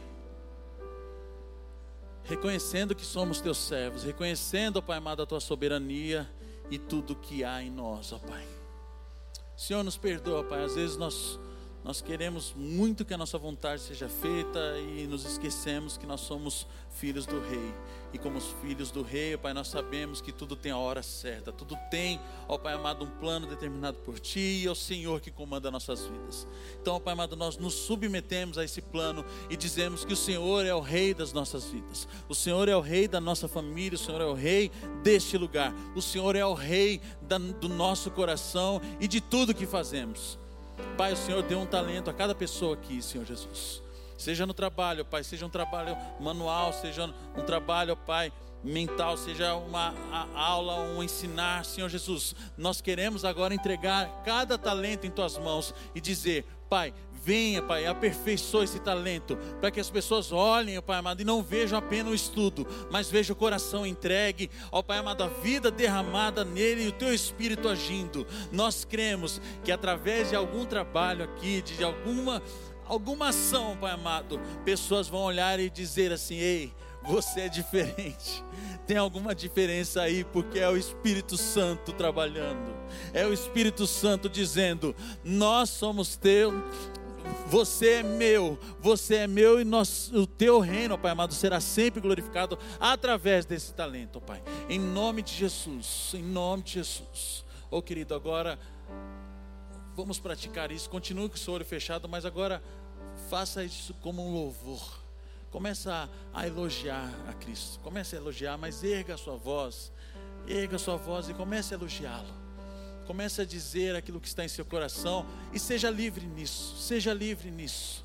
reconhecendo 2.26 2.94
que 2.94 3.04
somos 3.04 3.38
teus 3.38 3.58
servos, 3.58 4.02
reconhecendo, 4.02 4.82
Pai 4.82 4.96
amado, 4.96 5.22
a 5.22 5.26
tua 5.26 5.40
soberania 5.40 6.26
e 6.70 6.78
tudo 6.78 7.14
que 7.14 7.44
há 7.44 7.62
em 7.62 7.70
nós, 7.70 8.12
ó 8.12 8.18
Pai. 8.18 8.46
Senhor, 9.56 9.82
nos 9.82 9.96
perdoa, 9.96 10.42
Pai, 10.44 10.64
às 10.64 10.74
vezes 10.74 10.96
nós 10.96 11.38
nós 11.84 12.00
queremos 12.00 12.54
muito 12.56 13.04
que 13.04 13.12
a 13.12 13.18
nossa 13.18 13.36
vontade 13.36 13.82
seja 13.82 14.08
feita 14.08 14.58
e 14.78 15.06
nos 15.06 15.26
esquecemos 15.26 15.98
que 15.98 16.06
nós 16.06 16.22
somos 16.22 16.66
filhos 16.88 17.26
do 17.26 17.38
Rei. 17.40 17.74
E 18.10 18.18
como 18.18 18.38
os 18.38 18.46
filhos 18.62 18.90
do 18.90 19.02
Rei, 19.02 19.34
ó 19.34 19.38
Pai, 19.38 19.52
nós 19.52 19.68
sabemos 19.68 20.22
que 20.22 20.32
tudo 20.32 20.56
tem 20.56 20.72
a 20.72 20.78
hora 20.78 21.02
certa, 21.02 21.52
tudo 21.52 21.76
tem, 21.90 22.18
ó 22.48 22.56
Pai 22.56 22.72
amado, 22.72 23.04
um 23.04 23.10
plano 23.10 23.46
determinado 23.46 23.98
por 23.98 24.18
Ti 24.18 24.62
e 24.62 24.66
é 24.66 24.70
o 24.70 24.74
Senhor 24.74 25.20
que 25.20 25.30
comanda 25.30 25.70
nossas 25.70 26.06
vidas. 26.06 26.48
Então, 26.80 26.94
ó 26.94 27.00
Pai 27.00 27.12
amado, 27.12 27.36
nós 27.36 27.58
nos 27.58 27.74
submetemos 27.74 28.56
a 28.56 28.64
esse 28.64 28.80
plano 28.80 29.22
e 29.50 29.56
dizemos 29.56 30.06
que 30.06 30.14
o 30.14 30.16
Senhor 30.16 30.64
é 30.64 30.74
o 30.74 30.80
Rei 30.80 31.12
das 31.12 31.34
nossas 31.34 31.64
vidas, 31.66 32.08
o 32.30 32.34
Senhor 32.34 32.66
é 32.66 32.74
o 32.74 32.80
Rei 32.80 33.06
da 33.06 33.20
nossa 33.20 33.46
família, 33.46 33.96
o 33.96 33.98
Senhor 33.98 34.22
é 34.22 34.26
o 34.26 34.32
Rei 34.32 34.70
deste 35.02 35.36
lugar, 35.36 35.74
o 35.94 36.00
Senhor 36.00 36.34
é 36.34 36.46
o 36.46 36.54
Rei 36.54 37.02
da, 37.20 37.36
do 37.36 37.68
nosso 37.68 38.10
coração 38.10 38.80
e 38.98 39.06
de 39.06 39.20
tudo 39.20 39.52
que 39.52 39.66
fazemos. 39.66 40.42
Pai, 40.96 41.12
o 41.12 41.16
Senhor 41.16 41.42
deu 41.42 41.58
um 41.58 41.66
talento 41.66 42.10
a 42.10 42.12
cada 42.12 42.34
pessoa 42.34 42.74
aqui, 42.74 43.02
Senhor 43.02 43.24
Jesus. 43.24 43.82
Seja 44.16 44.46
no 44.46 44.54
trabalho, 44.54 45.04
Pai, 45.04 45.24
seja 45.24 45.44
um 45.44 45.50
trabalho 45.50 45.96
manual, 46.20 46.72
seja 46.72 47.12
um 47.36 47.42
trabalho, 47.42 47.96
Pai, 47.96 48.32
mental, 48.62 49.16
seja 49.16 49.54
uma 49.54 49.94
aula, 50.34 50.76
um 50.76 51.02
ensinar, 51.02 51.64
Senhor 51.64 51.88
Jesus. 51.88 52.34
Nós 52.56 52.80
queremos 52.80 53.24
agora 53.24 53.54
entregar 53.54 54.22
cada 54.24 54.56
talento 54.56 55.06
em 55.06 55.10
tuas 55.10 55.36
mãos 55.36 55.74
e 55.94 56.00
dizer: 56.00 56.46
Pai, 56.68 56.94
venha, 57.24 57.62
Pai, 57.62 57.86
aperfeiçoa 57.86 58.64
esse 58.64 58.78
talento, 58.78 59.36
para 59.60 59.70
que 59.70 59.80
as 59.80 59.90
pessoas 59.90 60.32
olhem, 60.32 60.80
Pai 60.82 60.98
amado, 60.98 61.22
e 61.22 61.24
não 61.24 61.42
vejam 61.42 61.78
apenas 61.78 62.12
o 62.12 62.14
estudo, 62.14 62.66
mas 62.90 63.10
vejam 63.10 63.34
o 63.34 63.38
coração 63.38 63.86
entregue, 63.86 64.50
ó 64.70 64.82
Pai 64.82 64.98
amado, 64.98 65.24
a 65.24 65.28
vida 65.28 65.70
derramada 65.70 66.44
nele 66.44 66.84
e 66.84 66.88
o 66.88 66.92
teu 66.92 67.12
espírito 67.14 67.68
agindo. 67.68 68.26
Nós 68.52 68.84
cremos 68.84 69.40
que 69.64 69.72
através 69.72 70.30
de 70.30 70.36
algum 70.36 70.64
trabalho 70.64 71.24
aqui, 71.24 71.62
de 71.62 71.82
alguma 71.82 72.42
alguma 72.86 73.28
ação, 73.28 73.76
Pai 73.80 73.92
amado, 73.92 74.38
pessoas 74.64 75.08
vão 75.08 75.22
olhar 75.22 75.58
e 75.58 75.70
dizer 75.70 76.12
assim: 76.12 76.36
"Ei, 76.36 76.72
você 77.04 77.42
é 77.42 77.48
diferente. 77.48 78.42
Tem 78.86 78.96
alguma 78.96 79.34
diferença 79.34 80.02
aí, 80.02 80.24
porque 80.24 80.58
é 80.58 80.68
o 80.68 80.76
Espírito 80.76 81.36
Santo 81.36 81.92
trabalhando. 81.92 82.74
É 83.12 83.26
o 83.26 83.32
Espírito 83.32 83.86
Santo 83.86 84.28
dizendo: 84.28 84.94
Nós 85.22 85.70
somos 85.70 86.16
teu, 86.16 86.52
você 87.46 87.94
é 87.94 88.02
meu, 88.02 88.58
você 88.80 89.16
é 89.16 89.26
meu 89.26 89.60
e 89.60 89.64
o 90.12 90.26
teu 90.26 90.60
reino, 90.60 90.98
Pai 90.98 91.12
amado, 91.12 91.34
será 91.34 91.60
sempre 91.60 92.00
glorificado 92.00 92.58
através 92.80 93.44
desse 93.44 93.72
talento, 93.72 94.20
Pai. 94.20 94.42
Em 94.68 94.78
nome 94.78 95.22
de 95.22 95.32
Jesus, 95.32 96.12
em 96.14 96.22
nome 96.22 96.62
de 96.62 96.72
Jesus. 96.74 97.44
Ô 97.70 97.78
oh, 97.78 97.82
querido, 97.82 98.14
agora 98.14 98.58
vamos 99.94 100.18
praticar 100.18 100.70
isso. 100.70 100.90
Continue 100.90 101.28
com 101.28 101.36
o 101.36 101.38
seu 101.38 101.54
olho 101.54 101.64
fechado, 101.64 102.08
mas 102.08 102.24
agora 102.24 102.62
faça 103.30 103.64
isso 103.64 103.94
como 103.94 104.26
um 104.26 104.32
louvor. 104.32 105.02
Começa 105.50 106.10
a, 106.32 106.40
a 106.40 106.46
elogiar 106.46 107.08
a 107.28 107.32
Cristo. 107.32 107.78
Comece 107.80 108.16
a 108.16 108.18
elogiar, 108.18 108.58
mas 108.58 108.82
erga 108.82 109.14
a 109.14 109.16
sua 109.16 109.36
voz. 109.36 109.92
Erga 110.48 110.76
a 110.76 110.78
sua 110.78 110.96
voz 110.96 111.28
e 111.28 111.34
comece 111.34 111.72
a 111.72 111.76
elogiá-lo. 111.76 112.43
Comece 113.06 113.42
a 113.42 113.44
dizer 113.44 113.94
aquilo 113.96 114.20
que 114.20 114.28
está 114.28 114.44
em 114.44 114.48
seu 114.48 114.64
coração 114.64 115.26
e 115.52 115.58
seja 115.58 115.90
livre 115.90 116.26
nisso. 116.26 116.76
Seja 116.76 117.12
livre 117.12 117.50
nisso. 117.50 118.04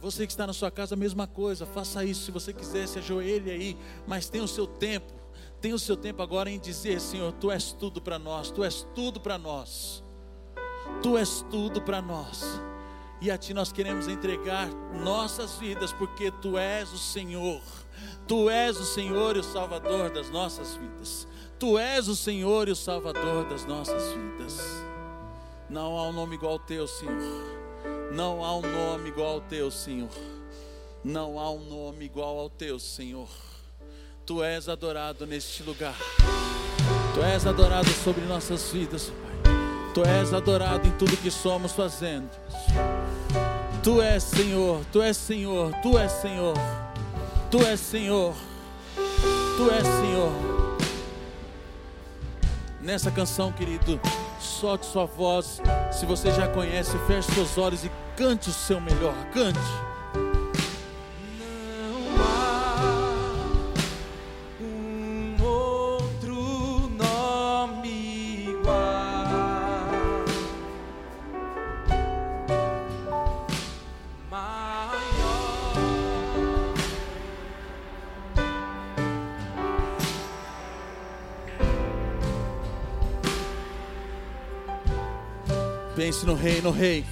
Você 0.00 0.26
que 0.26 0.32
está 0.32 0.46
na 0.46 0.52
sua 0.52 0.70
casa, 0.70 0.94
a 0.94 0.98
mesma 0.98 1.26
coisa. 1.26 1.64
Faça 1.64 2.04
isso 2.04 2.24
se 2.24 2.30
você 2.30 2.52
quiser, 2.52 2.88
se 2.88 2.98
ajoelhe 2.98 3.50
aí, 3.50 3.78
mas 4.06 4.28
tenha 4.28 4.42
o 4.42 4.48
seu 4.48 4.66
tempo. 4.66 5.12
Tenha 5.60 5.74
o 5.74 5.78
seu 5.78 5.96
tempo 5.96 6.20
agora 6.22 6.50
em 6.50 6.58
dizer, 6.58 7.00
Senhor, 7.00 7.32
tu 7.34 7.50
és 7.50 7.72
tudo 7.72 8.02
para 8.02 8.18
nós, 8.18 8.50
tu 8.50 8.64
és 8.64 8.86
tudo 8.94 9.20
para 9.20 9.38
nós. 9.38 10.02
Tu 11.02 11.16
és 11.16 11.44
tudo 11.50 11.80
para 11.80 12.02
nós. 12.02 12.42
E 13.20 13.30
a 13.30 13.38
Ti 13.38 13.54
nós 13.54 13.70
queremos 13.70 14.08
entregar 14.08 14.68
nossas 14.92 15.54
vidas, 15.54 15.92
porque 15.92 16.32
Tu 16.32 16.58
és 16.58 16.92
o 16.92 16.98
Senhor. 16.98 17.62
Tu 18.26 18.50
és 18.50 18.76
o 18.76 18.84
Senhor 18.84 19.36
e 19.36 19.38
o 19.38 19.44
Salvador 19.44 20.10
das 20.10 20.28
nossas 20.28 20.74
vidas. 20.74 21.28
Tu 21.62 21.78
és 21.78 22.08
o 22.08 22.16
Senhor 22.16 22.66
e 22.66 22.72
o 22.72 22.74
Salvador 22.74 23.44
das 23.44 23.64
nossas 23.64 24.12
vidas. 24.12 24.60
Não 25.70 25.96
há 25.96 26.08
um 26.08 26.12
nome 26.12 26.34
igual 26.34 26.54
ao 26.54 26.58
Teu, 26.58 26.88
Senhor. 26.88 27.14
Não 28.10 28.44
há 28.44 28.56
um 28.56 28.62
nome 28.62 29.10
igual 29.10 29.34
ao 29.34 29.40
Teu, 29.42 29.70
Senhor. 29.70 30.10
Não 31.04 31.38
há 31.38 31.52
um 31.52 31.60
nome 31.60 32.06
igual 32.06 32.36
ao 32.36 32.50
Teu, 32.50 32.80
Senhor. 32.80 33.28
Tu 34.26 34.42
és 34.42 34.68
adorado 34.68 35.24
neste 35.24 35.62
lugar. 35.62 35.94
Tu 37.14 37.22
és 37.22 37.46
adorado 37.46 37.88
sobre 37.90 38.24
nossas 38.24 38.68
vidas, 38.72 39.12
Pai. 39.22 39.52
Tu 39.94 40.02
és 40.02 40.34
adorado 40.34 40.88
em 40.88 40.90
tudo 40.98 41.16
que 41.16 41.30
somos 41.30 41.70
fazendo. 41.70 42.28
Tu 43.84 44.02
és 44.02 44.20
Senhor, 44.20 44.84
Tu 44.90 45.00
és 45.00 45.16
Senhor, 45.16 45.72
Tu 45.80 45.96
és 45.96 46.10
Senhor. 46.10 46.56
Tu 47.52 47.58
és 47.64 47.78
Senhor. 47.78 48.34
Tu 49.56 49.70
és 49.70 49.86
Senhor. 49.86 50.61
Nessa 52.82 53.12
canção, 53.12 53.52
querido, 53.52 54.00
solte 54.40 54.86
sua 54.86 55.06
voz. 55.06 55.60
Se 55.92 56.04
você 56.04 56.32
já 56.32 56.48
conhece, 56.48 56.98
feche 57.06 57.30
seus 57.30 57.56
olhos 57.56 57.84
e 57.84 57.90
cante 58.16 58.48
o 58.48 58.52
seu 58.52 58.80
melhor. 58.80 59.14
Cante. 59.32 59.91
Pense 86.12 86.26
no 86.26 86.34
Rei, 86.34 86.60
no 86.60 86.70
Rei. 86.70 87.06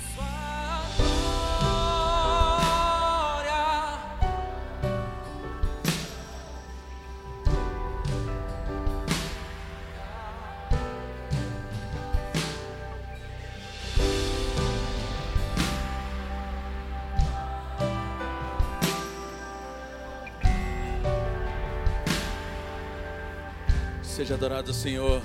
Seja 24.03 24.35
adorado, 24.35 24.75
Senhor. 24.75 25.23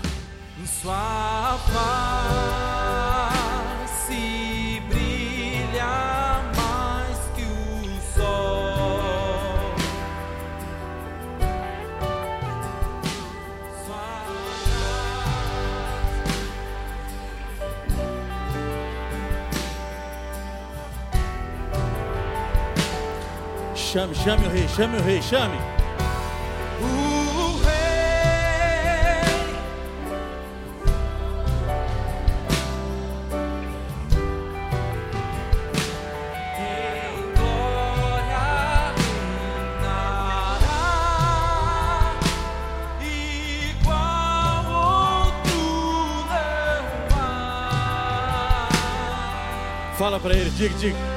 Sua 0.66 1.58
face 1.68 2.25
Chame, 23.96 24.14
chame 24.14 24.46
o 24.46 24.50
Rei, 24.50 24.68
chame 24.68 24.98
o 24.98 25.02
Rei, 25.02 25.22
chame. 25.22 25.58
O 26.82 27.58
rei 27.64 27.72
em 36.58 37.32
glória 37.38 38.46
reinará, 39.80 40.82
igual 43.80 44.66
outro 45.30 45.64
não 46.28 47.18
há. 47.18 48.70
Fala 49.98 50.20
para 50.20 50.34
ele, 50.36 50.50
diga, 50.50 50.76
diga. 50.78 51.15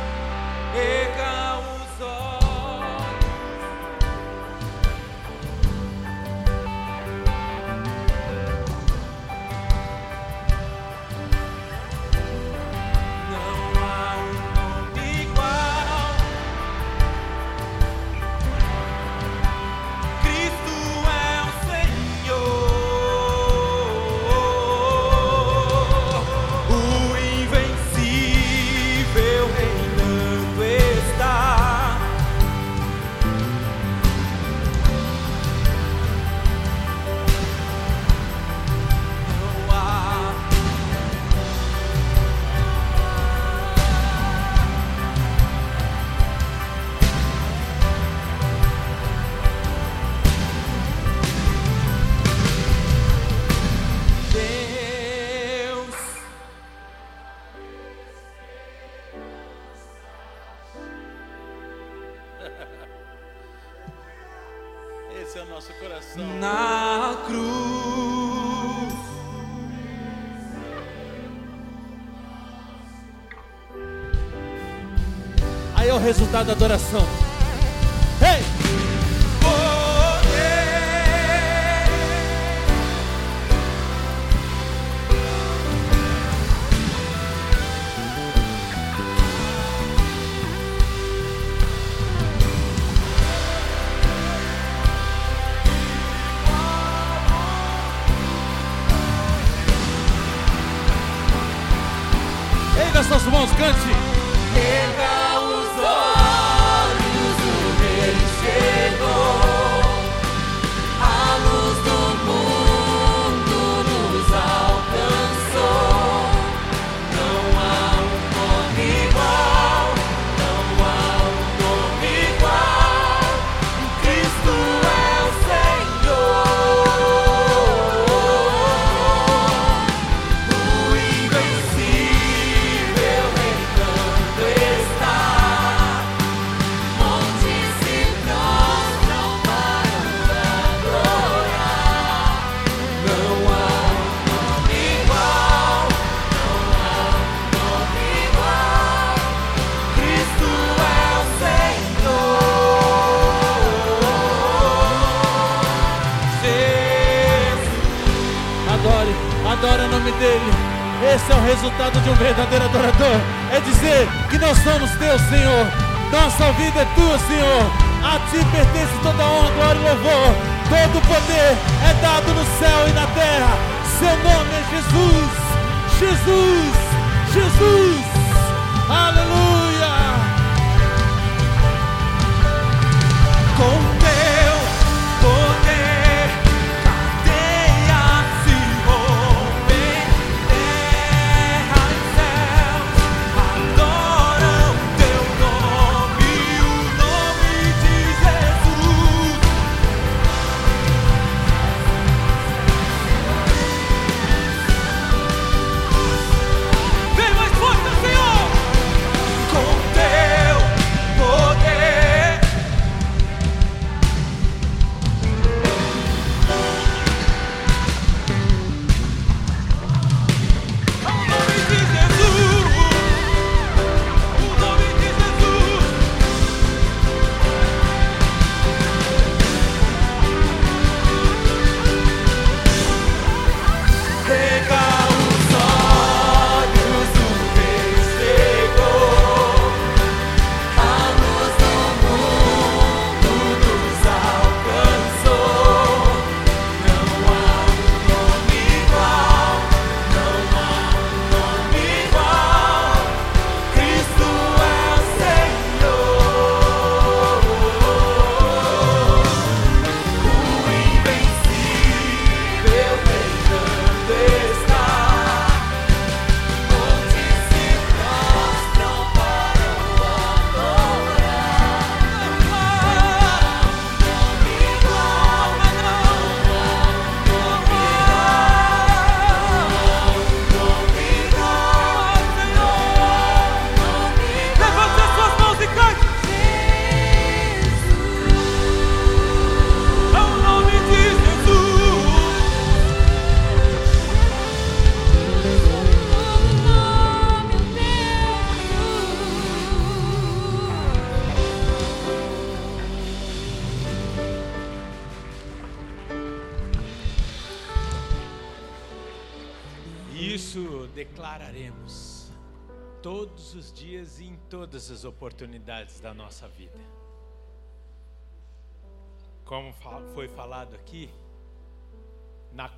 Da 76.44 76.52
adoração. 76.52 77.17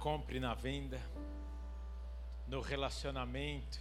Compra 0.00 0.34
e 0.34 0.40
na 0.40 0.54
venda, 0.54 0.98
no 2.48 2.62
relacionamento, 2.62 3.78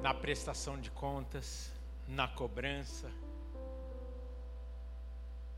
na 0.00 0.14
prestação 0.14 0.80
de 0.80 0.90
contas, 0.90 1.70
na 2.08 2.26
cobrança, 2.26 3.12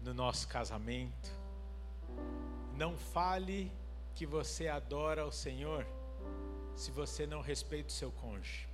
no 0.01 0.13
nosso 0.13 0.49
casamento. 0.49 1.31
Não 2.77 2.97
fale 2.97 3.71
que 4.17 4.27
você 4.27 4.67
adora 4.67 5.23
ao 5.23 5.31
Senhor 5.31 5.87
se 6.75 6.91
você 6.91 7.29
não 7.29 7.41
respeita 7.41 7.89
o 7.91 7.93
seu 7.93 8.11
cônjuge. 8.11 8.69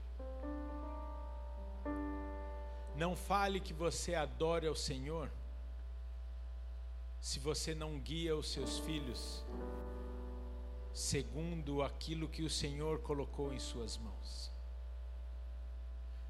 Não 2.96 3.14
fale 3.14 3.60
que 3.60 3.74
você 3.74 4.14
adora 4.14 4.66
ao 4.68 4.74
Senhor 4.74 5.30
se 7.20 7.38
você 7.38 7.74
não 7.74 7.98
guia 7.98 8.34
os 8.36 8.50
seus 8.50 8.78
filhos 8.78 9.44
segundo 10.92 11.82
aquilo 11.82 12.28
que 12.28 12.42
o 12.42 12.50
Senhor 12.50 13.00
colocou 13.00 13.52
em 13.52 13.58
suas 13.58 13.96
mãos. 13.96 14.50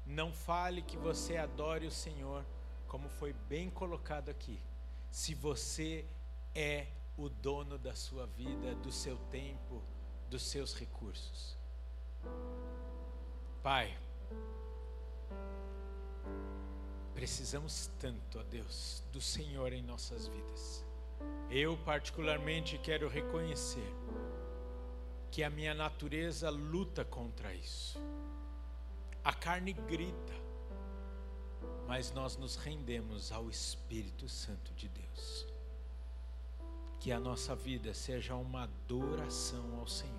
Não 0.05 0.31
fale 0.31 0.81
que 0.81 0.97
você 0.97 1.37
adore 1.37 1.87
o 1.87 1.91
Senhor, 1.91 2.45
como 2.87 3.09
foi 3.09 3.33
bem 3.33 3.69
colocado 3.69 4.29
aqui, 4.29 4.59
se 5.09 5.33
você 5.33 6.05
é 6.53 6.87
o 7.17 7.29
dono 7.29 7.77
da 7.77 7.95
sua 7.95 8.25
vida, 8.25 8.75
do 8.75 8.91
seu 8.91 9.17
tempo, 9.29 9.81
dos 10.29 10.43
seus 10.43 10.73
recursos. 10.73 11.57
Pai, 13.61 13.97
precisamos 17.13 17.89
tanto, 17.99 18.39
ó 18.39 18.43
Deus, 18.43 19.03
do 19.11 19.21
Senhor 19.21 19.73
em 19.73 19.81
nossas 19.81 20.27
vidas. 20.27 20.83
Eu, 21.49 21.77
particularmente, 21.77 22.77
quero 22.77 23.07
reconhecer 23.07 23.93
que 25.29 25.43
a 25.43 25.49
minha 25.49 25.73
natureza 25.73 26.49
luta 26.49 27.05
contra 27.05 27.53
isso. 27.53 27.99
A 29.23 29.33
carne 29.33 29.73
grita, 29.73 30.33
mas 31.87 32.11
nós 32.11 32.37
nos 32.37 32.55
rendemos 32.55 33.31
ao 33.31 33.49
Espírito 33.49 34.27
Santo 34.27 34.73
de 34.73 34.89
Deus. 34.89 35.47
Que 36.99 37.11
a 37.11 37.19
nossa 37.19 37.55
vida 37.55 37.93
seja 37.93 38.35
uma 38.35 38.63
adoração 38.63 39.79
ao 39.79 39.87
Senhor, 39.87 40.15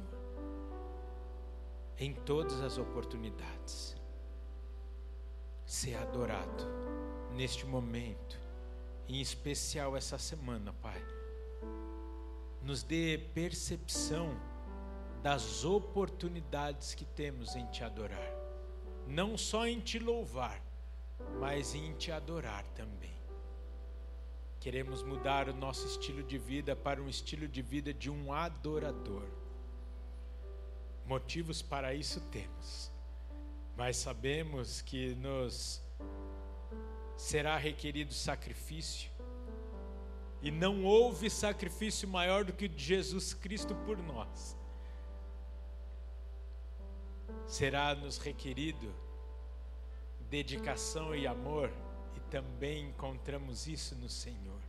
em 1.99 2.13
todas 2.13 2.61
as 2.61 2.79
oportunidades. 2.79 3.97
Ser 5.73 5.97
adorado 5.97 6.67
neste 7.31 7.65
momento, 7.65 8.39
em 9.09 9.23
especial 9.23 9.97
essa 9.97 10.19
semana, 10.19 10.71
Pai. 10.83 11.03
Nos 12.61 12.83
dê 12.83 13.17
percepção 13.33 14.39
das 15.23 15.65
oportunidades 15.65 16.95
que 16.95 17.07
temos 17.07 17.57
em 17.57 17.65
Te 17.69 17.83
adorar, 17.83 18.31
não 19.07 19.39
só 19.39 19.67
em 19.67 19.81
Te 19.81 19.99
louvar, 19.99 20.63
mas 21.41 21.75
em 21.75 21.95
Te 21.95 22.13
adorar 22.13 22.67
também. 22.75 23.17
Queremos 24.61 25.03
mudar 25.03 25.49
o 25.49 25.55
nosso 25.55 25.87
estilo 25.87 26.23
de 26.23 26.37
vida 26.37 26.77
para 26.77 27.01
um 27.01 27.09
estilo 27.09 27.49
de 27.49 27.63
vida 27.63 27.95
de 27.95 28.11
um 28.11 28.31
adorador. 28.31 29.27
Motivos 31.07 31.63
para 31.63 31.95
isso 31.95 32.21
temos, 32.29 32.92
mas 33.77 33.97
sabemos 33.97 34.81
que 34.81 35.15
nos 35.15 35.83
será 37.17 37.57
requerido 37.57 38.13
sacrifício, 38.13 39.11
e 40.41 40.51
não 40.51 40.85
houve 40.85 41.31
sacrifício 41.31 42.09
maior 42.09 42.45
do 42.45 42.53
que 42.53 42.65
o 42.65 42.69
de 42.69 42.83
Jesus 42.83 43.33
Cristo 43.33 43.75
por 43.87 43.97
nós. 43.97 44.57
Será 47.47 47.95
nos 47.95 48.19
requerido 48.19 48.93
dedicação 50.29 51.15
e 51.15 51.27
amor, 51.27 51.71
e 52.17 52.21
também 52.31 52.89
encontramos 52.89 53.67
isso 53.67 53.95
no 53.95 54.09
Senhor. 54.09 54.61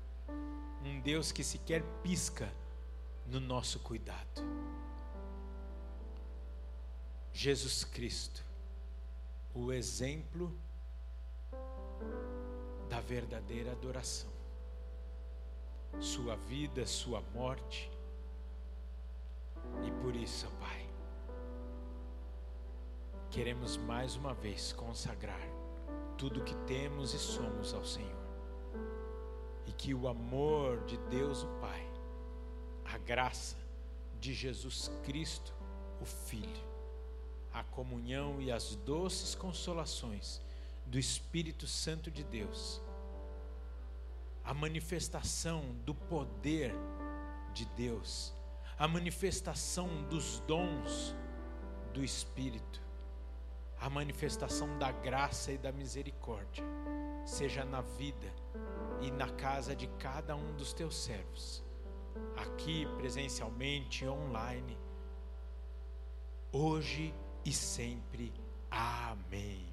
Um 0.84 1.00
Deus 1.00 1.32
que 1.32 1.44
sequer 1.44 1.82
pisca 2.04 2.54
no 3.26 3.40
nosso 3.40 3.80
cuidado. 3.80 4.44
Jesus 7.32 7.84
Cristo, 7.86 8.44
o 9.54 9.72
exemplo 9.72 10.52
da 12.90 13.00
verdadeira 13.00 13.72
adoração. 13.72 14.32
Sua 16.00 16.36
vida, 16.36 16.86
sua 16.86 17.22
morte. 17.34 17.92
E 19.86 19.92
por 20.02 20.16
isso, 20.16 20.50
Pai, 20.60 20.90
queremos 23.30 23.78
mais 23.78 24.16
uma 24.16 24.34
vez 24.34 24.74
consagrar 24.74 25.48
tudo 26.18 26.44
que 26.44 26.56
temos 26.66 27.14
e 27.14 27.20
somos 27.20 27.74
ao 27.74 27.86
Senhor. 27.86 28.24
E 29.68 29.72
que 29.72 29.94
o 29.94 30.08
amor 30.08 30.84
de 30.86 30.98
Deus, 31.10 31.44
o 31.44 31.48
Pai, 31.60 31.88
a 32.86 32.98
graça 32.98 33.56
de 34.20 34.34
Jesus 34.34 34.90
Cristo, 35.04 35.54
o 36.02 36.06
Filho, 36.06 36.73
a 37.54 37.64
comunhão 37.64 38.42
e 38.42 38.52
as 38.52 38.76
doces 38.76 39.36
consolações 39.36 40.42
do 40.86 40.98
Espírito 40.98 41.68
Santo 41.68 42.10
de 42.10 42.24
Deus, 42.24 42.82
a 44.44 44.54
manifestação 44.54 45.62
do 45.86 45.94
poder 45.94 46.74
de 47.54 47.66
Deus, 47.66 48.34
a 48.78 48.88
manifestação 48.88 50.04
dos 50.10 50.40
dons 50.42 51.16
do 51.94 52.04
Espírito, 52.04 52.82
a 53.80 53.90
manifestação 53.90 54.78
da 54.80 54.92
graça 54.92 55.52
e 55.52 55.58
da 55.58 55.72
misericórdia, 55.72 56.64
seja 57.24 57.64
na 57.64 57.82
vida 57.82 58.34
e 59.02 59.12
na 59.12 59.30
casa 59.30 59.76
de 59.76 59.88
cada 60.00 60.36
um 60.36 60.56
dos 60.56 60.74
teus 60.74 60.98
servos, 60.98 61.64
aqui 62.36 62.88
presencialmente, 62.98 64.08
online, 64.08 64.78
hoje 66.52 67.14
e 67.46 67.52
sempre. 67.52 68.34
Amém. 68.70 69.66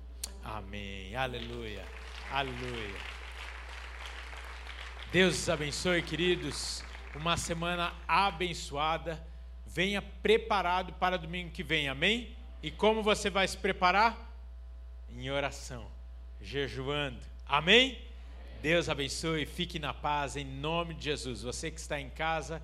Amém. 0.42 1.14
Aleluia. 1.14 1.84
Aleluia. 2.30 3.00
Deus 5.12 5.38
os 5.38 5.48
abençoe, 5.48 6.02
queridos. 6.02 6.84
Uma 7.14 7.36
semana 7.36 7.92
abençoada. 8.06 9.24
Venha 9.66 10.00
preparado 10.00 10.92
para 10.94 11.16
domingo 11.16 11.50
que 11.50 11.62
vem. 11.62 11.88
Amém? 11.88 12.36
E 12.62 12.70
como 12.70 13.02
você 13.02 13.30
vai 13.30 13.46
se 13.48 13.56
preparar? 13.56 14.28
Em 15.08 15.30
oração, 15.30 15.90
jejuando. 16.40 17.18
Amém? 17.46 17.98
Deus 18.62 18.88
abençoe, 18.88 19.46
fique 19.46 19.78
na 19.78 19.94
paz 19.94 20.36
em 20.36 20.44
nome 20.44 20.94
de 20.94 21.04
Jesus. 21.04 21.42
Você 21.42 21.70
que 21.70 21.80
está 21.80 21.98
em 22.00 22.10
casa, 22.10 22.62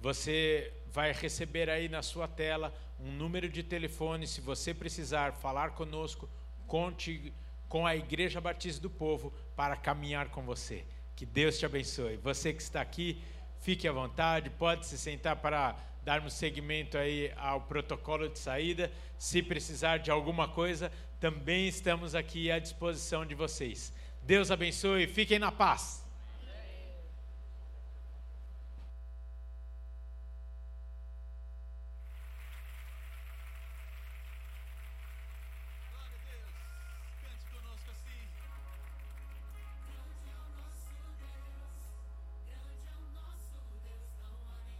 você 0.00 0.72
vai 0.92 1.12
receber 1.12 1.70
aí 1.70 1.88
na 1.88 2.02
sua 2.02 2.26
tela 2.26 2.74
um 3.00 3.12
número 3.12 3.48
de 3.48 3.62
telefone. 3.62 4.26
Se 4.26 4.40
você 4.40 4.72
precisar 4.72 5.32
falar 5.32 5.70
conosco, 5.70 6.28
conte 6.66 7.32
com 7.68 7.86
a 7.86 7.96
Igreja 7.96 8.40
Batista 8.40 8.80
do 8.80 8.90
Povo 8.90 9.32
para 9.54 9.76
caminhar 9.76 10.28
com 10.28 10.42
você. 10.42 10.84
Que 11.14 11.26
Deus 11.26 11.58
te 11.58 11.66
abençoe. 11.66 12.16
Você 12.16 12.52
que 12.52 12.62
está 12.62 12.80
aqui, 12.80 13.20
fique 13.60 13.88
à 13.88 13.92
vontade, 13.92 14.50
pode 14.50 14.86
se 14.86 14.96
sentar 14.98 15.36
para 15.36 15.76
darmos 16.04 16.34
seguimento 16.34 16.96
aí 16.96 17.32
ao 17.36 17.62
protocolo 17.62 18.28
de 18.28 18.38
saída. 18.38 18.92
Se 19.18 19.42
precisar 19.42 19.98
de 19.98 20.10
alguma 20.10 20.46
coisa, 20.46 20.92
também 21.18 21.66
estamos 21.66 22.14
aqui 22.14 22.50
à 22.50 22.58
disposição 22.58 23.26
de 23.26 23.34
vocês. 23.34 23.92
Deus 24.22 24.50
abençoe, 24.50 25.06
fiquem 25.06 25.38
na 25.38 25.50
paz. 25.50 26.05